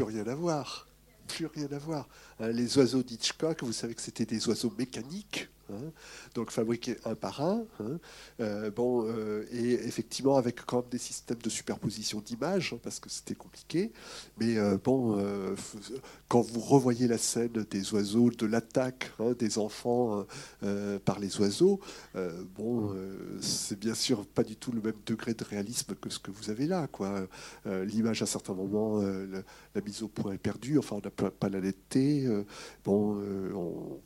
Plus 0.00 0.16
rien 0.16 0.26
à 0.28 0.34
voir. 0.34 0.86
Plus 1.28 1.44
rien 1.44 1.68
à 1.72 1.78
voir. 1.78 2.08
Hein, 2.38 2.48
les 2.52 2.78
oiseaux 2.78 3.02
d'Hitchcock, 3.02 3.62
vous 3.62 3.74
savez 3.74 3.94
que 3.94 4.00
c'était 4.00 4.24
des 4.24 4.48
oiseaux 4.48 4.72
mécaniques 4.78 5.50
hein. 5.72 5.92
donc 6.34 6.50
fabriqués 6.50 6.96
un 7.04 7.14
par 7.14 7.40
un. 7.42 7.64
hein. 7.80 7.98
Euh, 8.40 8.70
bon, 8.70 9.04
euh, 9.06 9.44
et 9.52 9.72
effectivement 9.74 10.36
avec 10.36 10.64
quand 10.66 10.78
même 10.82 10.90
des 10.90 10.98
systèmes 10.98 11.38
de 11.42 11.50
superposition 11.50 12.20
d'images, 12.20 12.72
hein, 12.74 12.80
parce 12.82 13.00
que 13.00 13.08
c'était 13.10 13.34
compliqué. 13.34 13.92
Mais 14.38 14.56
euh, 14.58 14.78
bon, 14.82 15.18
quand 16.28 16.40
vous 16.40 16.60
revoyez 16.60 17.06
la 17.08 17.18
scène 17.18 17.64
des 17.70 17.92
oiseaux, 17.92 18.30
de 18.30 18.46
l'attaque 18.46 19.12
des 19.38 19.58
enfants 19.58 20.24
par 21.04 21.18
les 21.18 21.40
oiseaux, 21.40 21.80
bon, 22.56 22.94
c'est 23.40 23.78
bien 23.78 23.94
sûr 23.94 24.26
pas 24.26 24.42
du 24.42 24.56
tout 24.56 24.72
le 24.72 24.80
même 24.80 24.94
degré 25.06 25.34
de 25.34 25.44
réalisme 25.44 25.94
que 25.94 26.10
ce 26.10 26.18
que 26.18 26.30
vous 26.30 26.50
avez 26.50 26.66
là. 26.66 26.86
quoi. 26.86 27.26
L'image 27.66 28.22
à 28.22 28.26
certains 28.26 28.54
moments, 28.54 29.00
la 29.00 29.80
mise 29.82 30.02
au 30.02 30.08
point 30.08 30.32
est 30.32 30.38
perdue, 30.38 30.78
enfin 30.78 30.96
on 30.96 31.00
n'a 31.00 31.10
pas, 31.10 31.48
la 31.48 31.60
netteté. 31.60 32.26
bon, 32.84 33.16
on- 33.54 34.00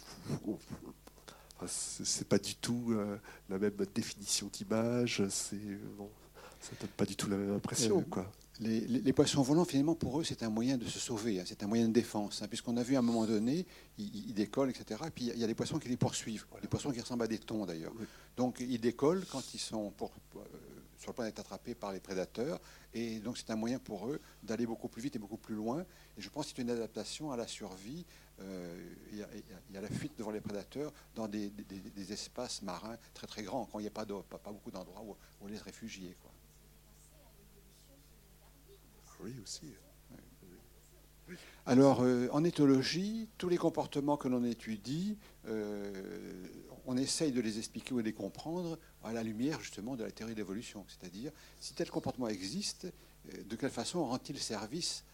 c'est 1.69 2.29
pas 2.29 2.39
du 2.39 2.55
tout 2.57 2.87
euh, 2.91 3.17
la 3.49 3.59
même 3.59 3.73
définition 3.95 4.49
d'image, 4.53 5.23
c'est 5.29 5.57
bon, 5.97 6.09
ça 6.61 6.73
donne 6.81 6.91
pas 6.91 7.05
du 7.07 7.17
tout 7.17 7.29
la 7.29 7.37
même 7.37 7.55
impression. 7.55 7.99
Euh, 8.01 8.05
quoi. 8.11 8.31
Les, 8.61 8.81
les- 8.83 9.01
les 9.01 9.13
poissons 9.13 9.43
volants, 9.43 9.65
finalement, 9.65 9.97
pour 9.97 10.21
eux, 10.21 10.25
c'est 10.25 10.45
un 10.45 10.49
moyen 10.51 10.79
de 10.79 10.85
se 10.85 11.01
sauver, 11.01 11.41
hein, 11.41 11.45
c'est 11.45 11.63
un 11.65 11.67
moyen 11.67 11.89
de 11.89 11.93
défense. 11.93 12.41
hein, 12.41 12.47
Puisqu'on 12.49 12.77
a 12.77 12.85
vu 12.85 12.95
à 12.95 13.01
un 13.01 13.03
moment 13.03 13.27
donné, 13.27 13.67
ils, 13.99 14.29
ils 14.29 14.35
décollent, 14.35 14.71
etc. 14.71 15.01
Et 15.07 15.11
puis 15.11 15.25
il 15.35 15.39
y 15.41 15.45
a 15.45 15.47
des 15.49 15.55
poissons 15.57 15.79
qui 15.81 15.89
les 15.89 15.97
poursuivent, 15.97 16.47
des 16.63 16.69
poissons 16.69 16.93
qui 16.93 17.01
ressemblent 17.01 17.25
à 17.25 17.27
des 17.27 17.39
thons 17.41 17.67
d'ailleurs. 17.67 17.93
Oui. 17.99 18.07
Donc 18.37 18.59
ils 18.61 18.79
décollent 18.81 19.25
quand 19.31 19.43
ils 19.55 19.59
sont 19.61 19.91
pour- 19.91 20.13
euh, 20.37 20.41
sur 20.99 21.11
le 21.11 21.15
point 21.15 21.25
d'être 21.27 21.39
attrapés 21.41 21.75
par 21.75 21.93
les 21.93 22.01
prédateurs. 22.01 22.61
Et 22.93 23.19
donc 23.21 23.39
c'est 23.39 23.51
un 23.51 23.57
moyen 23.57 23.79
pour 23.79 24.09
eux 24.09 24.21
d'aller 24.43 24.67
beaucoup 24.67 24.89
plus 24.89 25.03
vite 25.03 25.17
et 25.17 25.19
beaucoup 25.19 25.37
plus 25.39 25.55
loin. 25.55 25.81
Et 26.17 26.21
je 26.21 26.29
pense 26.31 26.47
que 26.47 26.53
c'est 26.57 26.63
une 26.63 26.71
adaptation 26.71 27.31
à 27.33 27.37
la 27.37 27.47
survie 27.47 28.05
euh, 28.41 28.95
et, 29.13 29.23
à, 29.23 29.27
et 29.35 29.39
à- 29.39 29.75
et 29.75 29.79
à 29.79 29.81
la 29.81 29.89
fuite 29.89 30.17
devant 30.19 30.31
les 30.31 30.41
prédateurs 30.41 30.93
dans 31.15 31.29
des, 31.29 31.51
des- 31.51 31.81
espaces 32.13 32.63
marins 32.63 32.97
très 33.13 33.27
très 33.27 33.43
grands, 33.43 33.67
quand 33.67 33.79
il 33.79 33.83
n'y 33.83 33.89
a 33.89 33.93
pas, 33.93 34.05
de- 34.05 34.21
pas, 34.23 34.39
pas 34.39 34.53
beaucoup 34.53 34.71
d'endroits 34.71 35.03
où, 35.03 35.17
où 35.41 35.49
se 35.57 35.65
réfugier. 35.65 36.17
Quoi. 36.23 36.31
Oui, 39.21 39.35
aussi. 39.43 39.73
Alors, 41.67 42.03
euh, 42.03 42.29
en 42.33 42.45
éthologie, 42.45 43.29
tous 43.39 43.49
les 43.49 43.57
comportements 43.57 44.17
que 44.17 44.29
l'on 44.29 44.45
étudie, 44.45 45.17
euh, 45.47 46.47
on 46.87 46.97
essaye 46.97 47.33
de 47.33 47.41
les 47.41 47.59
expliquer 47.59 47.95
ou 47.95 47.99
de 47.99 48.03
les 48.03 48.13
comprendre 48.13 48.79
à 49.03 49.13
la 49.13 49.23
lumière 49.23 49.61
justement 49.61 49.97
de 49.97 50.05
la 50.05 50.11
théorie 50.11 50.35
de 50.35 50.39
l'évolution. 50.39 50.85
C'est-à-dire, 50.89 51.33
si 51.59 51.75
tel 51.75 51.91
comportement 51.91 52.29
existe, 52.29 52.85
euh, 53.33 53.43
de 53.45 53.57
quelle 53.57 53.71
façon 53.71 54.05
rend-il 54.05 54.39
service, 54.39 55.05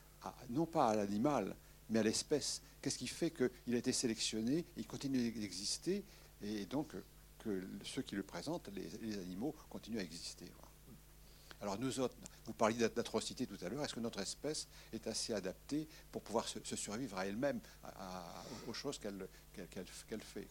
non 0.50 0.66
pas 0.66 0.88
à 0.88 0.96
l'animal, 0.96 1.54
mais 1.88 2.00
à 2.00 2.02
l'espèce? 2.02 2.62
Qu'est-ce 2.82 2.98
qui 2.98 3.06
fait 3.06 3.30
qu'il 3.30 3.74
a 3.74 3.78
été 3.78 3.92
sélectionné, 3.92 4.66
il 4.76 4.86
continue 4.86 5.30
d'exister, 5.30 6.04
et 6.42 6.66
donc 6.66 6.94
que 7.38 7.62
ceux 7.84 8.02
qui 8.02 8.16
le 8.16 8.22
présentent, 8.22 8.68
les, 8.74 9.18
animaux, 9.18 9.54
continuent 9.68 9.98
à 9.98 10.02
exister. 10.02 10.46
Alors 11.60 11.78
nous 11.78 12.00
autres, 12.00 12.16
vous 12.46 12.54
parliez 12.54 12.88
d'atrocité 12.88 13.46
tout 13.46 13.58
à 13.64 13.68
l'heure, 13.68 13.84
est-ce 13.84 13.94
que 13.94 14.00
notre 14.00 14.20
espèce 14.20 14.66
est 14.92 15.06
assez 15.06 15.34
adaptée 15.34 15.86
pour 16.10 16.22
pouvoir 16.22 16.48
se, 16.48 16.76
survivre 16.76 17.18
à 17.18 17.26
elle-même, 17.26 17.60
aux 18.66 18.72
choses 18.72 18.98
qu'elle 18.98 19.28
fait. 20.22 20.48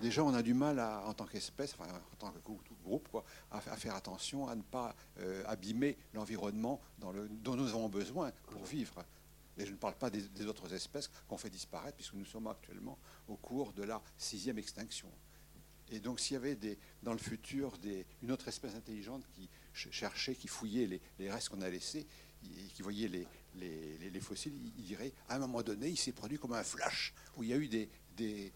Déjà, 0.00 0.22
on 0.22 0.34
a 0.34 0.42
du 0.42 0.52
mal 0.52 0.78
en 0.78 1.14
tant 1.14 1.24
qu'espèce, 1.24 1.74
enfin, 1.78 1.90
en 1.90 2.16
tant 2.16 2.30
que 2.30 2.38
grou- 2.40 2.60
groupe, 2.84 3.24
à, 3.50 3.60
faire 3.60 3.94
attention 3.94 4.46
à 4.46 4.54
ne 4.54 4.62
pas 4.62 4.94
euh, 5.20 5.42
abîmer 5.46 5.96
l'environnement 6.12 6.80
dont 6.98 7.56
nous 7.56 7.68
avons 7.68 7.88
besoin 7.88 8.30
pour 8.50 8.64
vivre. 8.64 9.04
Et 9.58 9.64
je 9.64 9.72
ne 9.72 9.76
parle 9.76 9.94
pas 9.94 10.10
des, 10.10 10.46
autres 10.46 10.72
espèces 10.74 11.10
qu'on 11.26 11.38
fait 11.38 11.48
disparaître, 11.48 11.96
puisque 11.96 12.12
nous 12.12 12.26
sommes 12.26 12.46
actuellement 12.46 12.98
au 13.28 13.36
cours 13.36 13.72
de 13.72 13.84
la 13.84 14.02
sixième 14.18 14.58
extinction. 14.58 15.10
Et 15.88 15.98
donc, 15.98 16.20
s'il 16.20 16.34
y 16.34 16.36
avait 16.36 16.58
dans 17.02 17.12
le 17.12 17.18
futur 17.18 17.78
une 18.22 18.32
autre 18.32 18.48
espèce 18.48 18.74
intelligente 18.74 19.24
qui 19.32 19.48
cherchait, 19.76 20.34
qui 20.34 20.48
fouillait 20.48 21.00
les, 21.18 21.30
restes 21.30 21.48
qu'on 21.50 21.60
a 21.62 21.68
laissés, 21.70 22.06
et 22.44 22.68
qui 22.74 22.82
voyait 22.82 23.08
les, 23.08 23.26
les- 23.56 23.98
les- 23.98 24.10
les 24.10 24.20
fossiles, 24.20 24.52
il, 24.78 24.84
dirait, 24.84 25.12
à 25.28 25.36
un 25.36 25.38
moment 25.38 25.62
donné, 25.62 25.88
il 25.88 25.96
s'est 25.98 26.12
produit 26.12 26.38
comme 26.38 26.52
un 26.52 26.62
flash, 26.64 27.12
où 27.36 27.42
il 27.42 27.48
y 27.50 27.52
a 27.52 27.56
eu 27.56 27.68
des, 27.68 28.52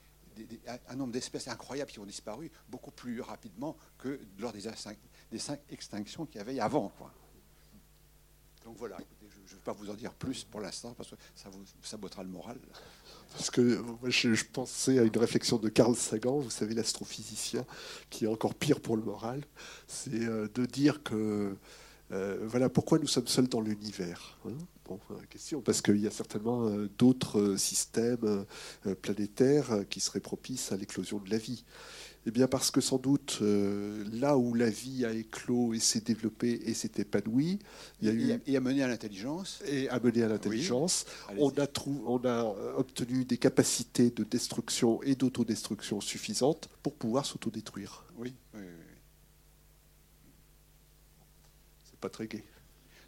un 0.88 0.96
nombre 0.96 1.12
d'espèces 1.12 1.48
incroyables 1.48 1.90
qui 1.90 1.98
ont 1.98 2.06
disparu 2.06 2.50
beaucoup 2.68 2.90
plus 2.92 3.20
rapidement 3.20 3.76
que 3.98 4.20
lors 4.38 4.52
des, 4.52 4.60
cinq, 4.60 4.98
extinctions 5.70 6.24
qu'il 6.26 6.36
y 6.36 6.40
avait 6.40 6.60
avant. 6.60 6.92
Donc 8.64 8.76
voilà, 8.76 8.98
je 9.51 9.57
ne 9.57 9.59
vais 9.59 9.64
pas 9.64 9.72
vous 9.72 9.90
en 9.90 9.94
dire 9.94 10.12
plus 10.14 10.44
pour 10.44 10.61
l'instant, 10.61 10.94
parce 10.96 11.11
que 11.11 11.16
ça 11.34 11.51
vous 11.51 11.64
sabotera 11.82 12.22
le 12.22 12.28
moral. 12.28 12.57
Parce 13.32 13.51
que 13.51 13.78
moi, 13.80 13.98
je, 14.09 14.44
pensais 14.44 14.98
à 14.98 15.03
une 15.03 15.16
réflexion 15.16 15.59
de 15.59 15.68
Carl 15.68 15.96
Sagan, 15.96 16.38
vous 16.38 16.51
savez, 16.51 16.74
l'astrophysicien, 16.74 17.64
qui 18.11 18.26
est 18.26 18.28
encore 18.28 18.55
pire 18.55 18.80
pour 18.80 18.96
le 18.96 19.03
moral, 19.03 19.42
c'est 19.88 20.24
euh, 20.24 20.48
de 20.55 20.66
dire 20.66 21.03
que 21.03 21.57
euh, 22.12 22.38
voilà 22.42 22.68
pourquoi 22.68 22.98
nous 23.01 23.09
sommes 23.09 23.26
seuls 23.26 23.48
dans 23.48 23.61
l'univers. 23.61 24.38
hein. 24.46 24.53
Bon, 24.84 25.01
euh, 25.11 25.14
question, 25.28 25.61
parce 25.61 25.82
qu'il 25.82 25.98
y 25.98 26.07
a 26.07 26.11
certainement 26.11 26.70
d'autres 26.98 27.57
systèmes 27.57 28.44
planétaires 29.03 29.84
qui 29.88 30.01
seraient 30.01 30.20
propices 30.20 30.70
à 30.70 30.76
l'éclosion 30.76 31.18
de 31.18 31.30
la 31.30 31.38
vie. 31.38 31.64
Eh 32.26 32.30
bien, 32.30 32.46
parce 32.48 32.70
que 32.70 32.82
sans 32.82 32.98
doute, 32.98 33.38
euh, 33.40 34.04
là 34.12 34.36
où 34.36 34.52
la 34.52 34.68
vie 34.68 35.06
a 35.06 35.12
éclos 35.12 35.72
et 35.72 35.78
s'est 35.80 36.02
développée 36.02 36.60
et 36.66 36.74
s'est 36.74 36.92
épanouie, 36.98 37.58
il 38.02 38.08
y 38.08 38.10
a 38.10 38.12
eu 38.12 38.30
Et, 38.46 38.52
et 38.52 38.56
amener 38.58 38.82
à 38.82 38.88
l'intelligence. 38.88 39.62
et 39.66 39.88
à 39.88 39.98
l'intelligence, 39.98 41.06
on 41.38 41.48
a, 41.50 41.66
trou- 41.66 42.04
on 42.06 42.18
a 42.24 42.44
euh, 42.44 42.74
obtenu 42.76 43.24
des 43.24 43.38
capacités 43.38 44.10
de 44.10 44.22
destruction 44.22 45.02
et 45.02 45.14
d'autodestruction 45.14 46.02
suffisantes 46.02 46.68
pour 46.82 46.94
pouvoir 46.94 47.24
s'autodétruire. 47.24 48.04
Oui, 48.18 48.34
oui, 48.54 48.60
oui. 48.60 48.66
C'est 51.84 51.98
pas 52.00 52.10
très 52.10 52.26
gai. 52.28 52.44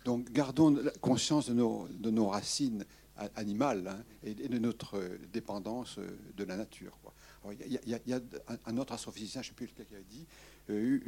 Donc 0.06 0.30
gardons 0.32 0.70
la- 0.70 0.90
conscience 1.02 1.48
de 1.48 1.54
nos, 1.54 1.86
de 1.90 2.10
nos 2.10 2.28
racines 2.28 2.84
a- 3.18 3.28
animales 3.36 3.86
hein, 3.88 4.02
et, 4.24 4.34
de 4.34 4.58
notre 4.58 4.98
dépendance 5.32 5.98
euh, 5.98 6.08
de 6.36 6.44
la 6.44 6.56
nature. 6.56 6.98
quoi. 7.02 7.12
Alors, 7.42 7.52
Il 7.54 7.72
y, 7.72 7.76
a- 7.76 7.80
il 7.84 7.88
y 7.90 7.94
a- 7.94 8.00
il 8.06 8.10
y 8.10 8.14
a 8.14 8.20
un, 8.66 8.76
autre 8.78 8.92
astrophysicien, 8.92 9.42
je 9.42 9.48
ne 9.48 9.50
sais 9.50 9.56
plus 9.56 9.66
lequel 9.66 9.86
qui 9.86 9.94
avait 9.94 10.04
dit, 10.04 10.26
euh, 10.70 11.00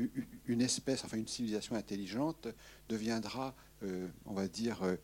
une 0.47 0.61
espèce, 0.61 1.05
enfin 1.05 1.17
une 1.17 1.29
civilisation 1.29 1.77
intelligente 1.77 2.49
deviendra, 2.89 3.55
euh, 3.83 4.09
on 4.27 4.35
va 4.35 4.49
dire, 4.49 4.79
euh, 4.83 4.97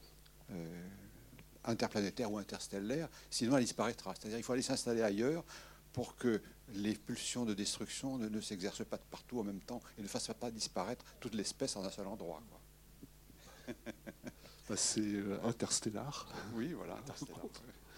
interplanétaire 1.65 2.33
ou 2.33 2.39
interstellaire, 2.39 3.09
sinon 3.31 3.57
elle 3.57 3.65
disparaîtra. 3.65 4.15
C'est-à-dire 4.15 4.39
qu'il 4.39 4.45
faut 4.45 4.53
aller 4.55 4.63
s'installer 4.63 5.03
ailleurs 5.03 5.45
pour 5.93 6.17
que 6.17 6.41
les 6.75 6.95
pulsions 6.95 7.45
de 7.45 7.55
destruction 7.55 8.17
ne, 8.19 8.29
ne 8.29 8.41
s'exercent 8.41 8.85
pas 8.85 8.97
de 8.97 9.03
partout 9.11 9.41
en 9.41 9.45
même 9.45 9.61
temps 9.61 9.81
et 9.99 10.03
ne 10.03 10.09
fassent 10.09 10.31
pas 10.39 10.51
disparaître 10.51 11.05
toute 11.21 11.35
l'espèce 11.35 11.77
en 11.77 11.85
un 11.85 11.91
seul 11.91 12.07
endroit. 12.07 12.43
quoi. 12.51 13.75
Bah, 14.69 14.77
c'est 14.77 15.03
interstellar. 15.43 16.29
Oui, 16.55 16.73
voilà, 16.75 16.95
interstellaire. 16.97 17.39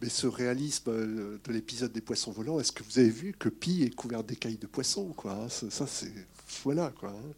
Mais 0.00 0.08
ce 0.10 0.26
réalisme 0.26 0.90
euh, 0.90 1.38
de 1.42 1.52
l'épisode 1.52 1.92
des 1.92 2.00
poissons 2.02 2.30
volants, 2.30 2.60
est-ce 2.60 2.72
que 2.72 2.82
vous 2.82 2.98
avez 2.98 3.08
vu 3.10 3.32
que 3.32 3.48
Pi 3.48 3.82
est 3.82 3.94
couvert 3.94 4.22
d'écailles 4.24 4.58
de 4.58 4.66
poissons 4.66 5.12
quoi, 5.14 5.32
hein? 5.32 5.48
Ça, 5.48 5.86
c'est 5.86 6.12
voilà 6.64 6.90
quoi. 6.90 7.10
hein. 7.10 7.32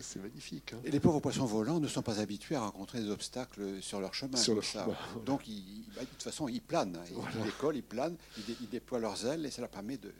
C'est- 0.00 0.20
magnifique. 0.20 0.74
hein. 0.74 0.78
Et 0.84 0.90
les 0.92 1.00
pauvres 1.00 1.18
poissons 1.18 1.44
volants 1.44 1.80
ne 1.80 1.88
sont 1.88 2.02
pas 2.02 2.20
habitués 2.20 2.54
à 2.54 2.60
rencontrer 2.60 3.00
des 3.00 3.10
obstacles 3.10 3.82
sur 3.82 4.00
leur 4.00 4.14
chemin. 4.14 4.36
Sur 4.36 4.54
leur 4.54 4.62
ça. 4.64 4.84
chemin, 4.84 4.84
voilà. 5.12 5.24
Donc, 5.24 5.48
ils- 5.48 5.84
bah, 5.94 6.02
de 6.02 6.06
toute 6.06 6.22
façon, 6.22 6.46
ils 6.46 6.60
planent. 6.60 6.96
Ils, 7.08 7.14
Voilà. 7.14 7.30
ils 7.38 7.44
décollent, 7.44 7.76
ils 7.76 7.82
planent, 7.82 8.16
ils, 8.38 8.44
dé- 8.44 8.56
ils 8.60 8.68
déploient 8.68 9.00
leurs 9.00 9.26
ailes 9.26 9.44
et 9.44 9.50
ça 9.50 9.62
leur 9.62 9.70
permet 9.70 9.96
de- 9.96 10.08
de- 10.08 10.14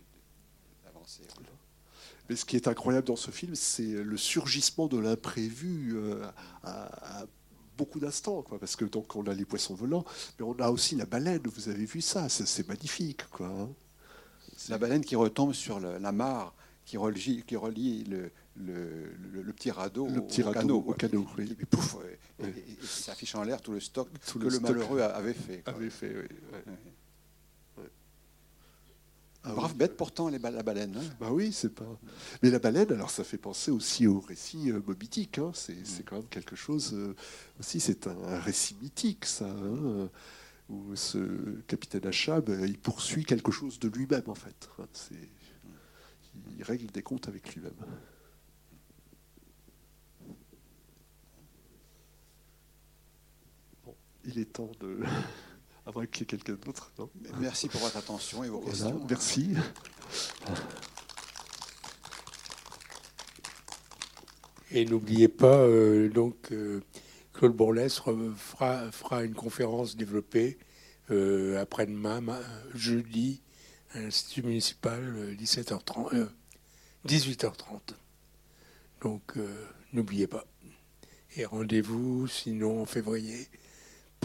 d'avancer. 0.85 1.23
Mais 2.29 2.35
ce 2.35 2.45
qui 2.45 2.57
est 2.57 2.67
incroyable 2.67 3.07
dans 3.07 3.15
ce 3.17 3.31
film, 3.31 3.55
c'est 3.55 3.85
le 4.03 4.17
surgissement 4.17 4.89
de 4.89 4.99
l'imprévu 4.99 5.93
euh, 5.97 6.27
à, 6.65 7.21
à 7.21 7.27
beaucoup 7.77 8.01
d'instants, 8.01 8.43
quoi. 8.43 8.59
Parce 8.59 8.77
que 8.77 8.85
donc 8.85 9.15
on 9.17 9.25
a 9.27 9.35
les 9.35 9.45
poissons 9.45 9.75
volants, 9.75 10.05
mais 10.39 10.45
on 10.45 10.55
a 10.61 10.71
aussi 10.71 10.97
la 10.97 11.07
baleine. 11.07 11.43
Vous 11.45 11.69
avez 11.69 11.85
vu 11.85 12.01
ça 12.01 12.29
C'est- 12.29 12.67
magnifique, 12.69 13.29
quoi. 13.31 13.47
hein. 13.49 13.69
La 14.69 14.79
baleine 14.79 15.05
qui 15.05 15.17
retombe 15.17 15.53
sur 15.53 15.79
le- 15.81 15.99
la 15.99 16.13
mare 16.13 16.55
qui 16.85 16.97
relie, 16.97 17.43
qui 17.47 17.57
relie 17.57 18.05
le, 18.05 18.31
le- 18.57 19.11
le- 19.33 19.43
le 19.43 19.53
petit 19.53 19.71
radeau 19.71 20.07
Le 20.09 20.19
au, 20.19 20.23
petit 20.23 20.43
au 20.43 20.47
radeau 20.47 20.81
canot. 20.95 21.25
au 21.27 21.41
Et 21.43 21.45
puis, 21.55 21.67
pouf, 21.67 21.97
et, 22.05 22.19
Oui. 22.45 22.49
et- 22.57 22.73
et 22.73 22.87
ça 22.87 23.13
affiche 23.13 23.35
en 23.35 23.43
l'air 23.43 23.61
tout 23.61 23.73
le 23.73 23.81
stock 23.81 24.09
Tout 24.27 24.39
que 24.39 24.45
le 24.45 24.51
stock. 24.51 24.63
malheureux 24.63 25.01
avait 25.01 25.35
fait. 25.35 25.63
quoi. 25.63 25.75
Avait 25.75 25.91
fait, 25.91 26.15
oui. 26.17 26.73
Ah 29.49 29.53
Brave 29.55 29.73
oui. 29.73 29.79
bête 29.79 29.97
pourtant, 29.97 30.29
les 30.29 30.39
ba- 30.41 30.51
la 30.51 30.63
baleine. 30.65 30.97
hein. 30.97 31.05
Bah 31.21 31.29
oui, 31.31 31.53
c'est 31.53 31.73
pas. 31.75 31.87
Mais 32.43 32.51
la 32.51 32.59
baleine, 32.59 32.91
alors 32.93 33.11
ça 33.11 33.23
fait 33.25 33.39
penser 33.39 33.71
aussi 33.71 34.07
au 34.09 34.19
récit 34.21 34.71
euh, 34.73 34.81
hein. 35.39 35.53
C'est 35.55 35.87
c'est 35.87 36.03
quand 36.05 36.17
même 36.17 36.29
quelque 36.29 36.57
chose 36.57 36.93
euh, 36.95 37.15
aussi. 37.61 37.79
C'est 37.81 38.07
un, 38.09 38.17
un 38.25 38.41
récit 38.41 38.77
mythique, 38.83 39.25
ça. 39.25 39.47
hein, 39.49 39.77
euh, 39.85 40.09
où 40.69 40.97
ce 40.97 41.19
capitaine 41.69 42.07
Achab, 42.07 42.49
euh, 42.51 42.67
il 42.67 42.77
poursuit 42.79 43.25
quelque 43.25 43.53
chose 43.53 43.79
de 43.79 43.89
lui-même 43.89 44.25
en 44.29 44.35
fait. 44.35 44.69
C'est- 44.93 45.15
Il 46.59 46.63
règle 46.65 46.87
des 46.91 47.03
comptes 47.03 47.29
avec 47.29 47.55
lui-même. 47.55 47.73
Bon, 53.85 53.95
il 54.25 54.39
est 54.39 54.53
temps 54.53 54.71
de 54.81 55.01
Moins 55.95 56.07
qu'il 56.07 56.21
y 56.21 56.23
ait 56.25 56.27
quelqu'un 56.27 56.55
d'autre. 56.55 56.93
Merci 57.39 57.69
pour 57.69 57.81
votre 57.81 57.97
attention 57.97 58.43
et 58.45 58.49
vos 58.49 58.61
Voilà, 58.61 58.73
questions. 58.73 59.07
merci. 59.09 59.51
Et 64.73 64.85
n'oubliez 64.85 65.29
pas, 65.29 65.61
euh, 65.61 66.09
donc, 66.09 66.51
euh, 66.53 66.81
Claude 67.33 67.53
Bourlès 67.55 68.01
fera, 68.01 68.91
fera 68.91 69.23
une 69.25 69.35
conférence 69.35 69.97
développée 69.97 70.59
euh, 71.11 71.61
après-demain, 71.61 72.21
ma- 72.21 72.41
jeudi, 72.75 73.43
à 73.93 74.01
l'Institut 74.01 74.43
municipal, 74.43 75.03
euh, 75.17 75.35
17h30, 75.37 76.15
euh, 76.15 76.27
18h30. 77.07 77.95
Donc, 79.03 79.37
euh, 79.37 79.47
n'oubliez 79.93 80.27
pas. 80.27 80.45
Et 81.37 81.45
rendez-vous, 81.45 82.27
sinon, 82.27 82.83
en 82.83 82.87
février, 82.87 83.47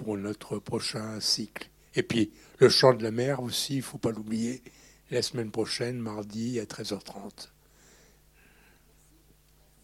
pour 0.01 0.17
notre 0.17 0.57
prochain 0.57 1.19
cycle. 1.19 1.69
Et 1.93 2.03
puis, 2.03 2.31
le 2.57 2.69
chant 2.69 2.93
de 2.93 3.03
la 3.03 3.11
mer 3.11 3.41
aussi, 3.41 3.75
il 3.75 3.77
ne 3.77 3.83
faut 3.83 3.97
pas 3.97 4.11
l'oublier, 4.11 4.63
la 5.11 5.21
semaine 5.21 5.51
prochaine, 5.51 5.99
mardi, 5.99 6.59
à 6.59 6.65
13h30. 6.65 7.50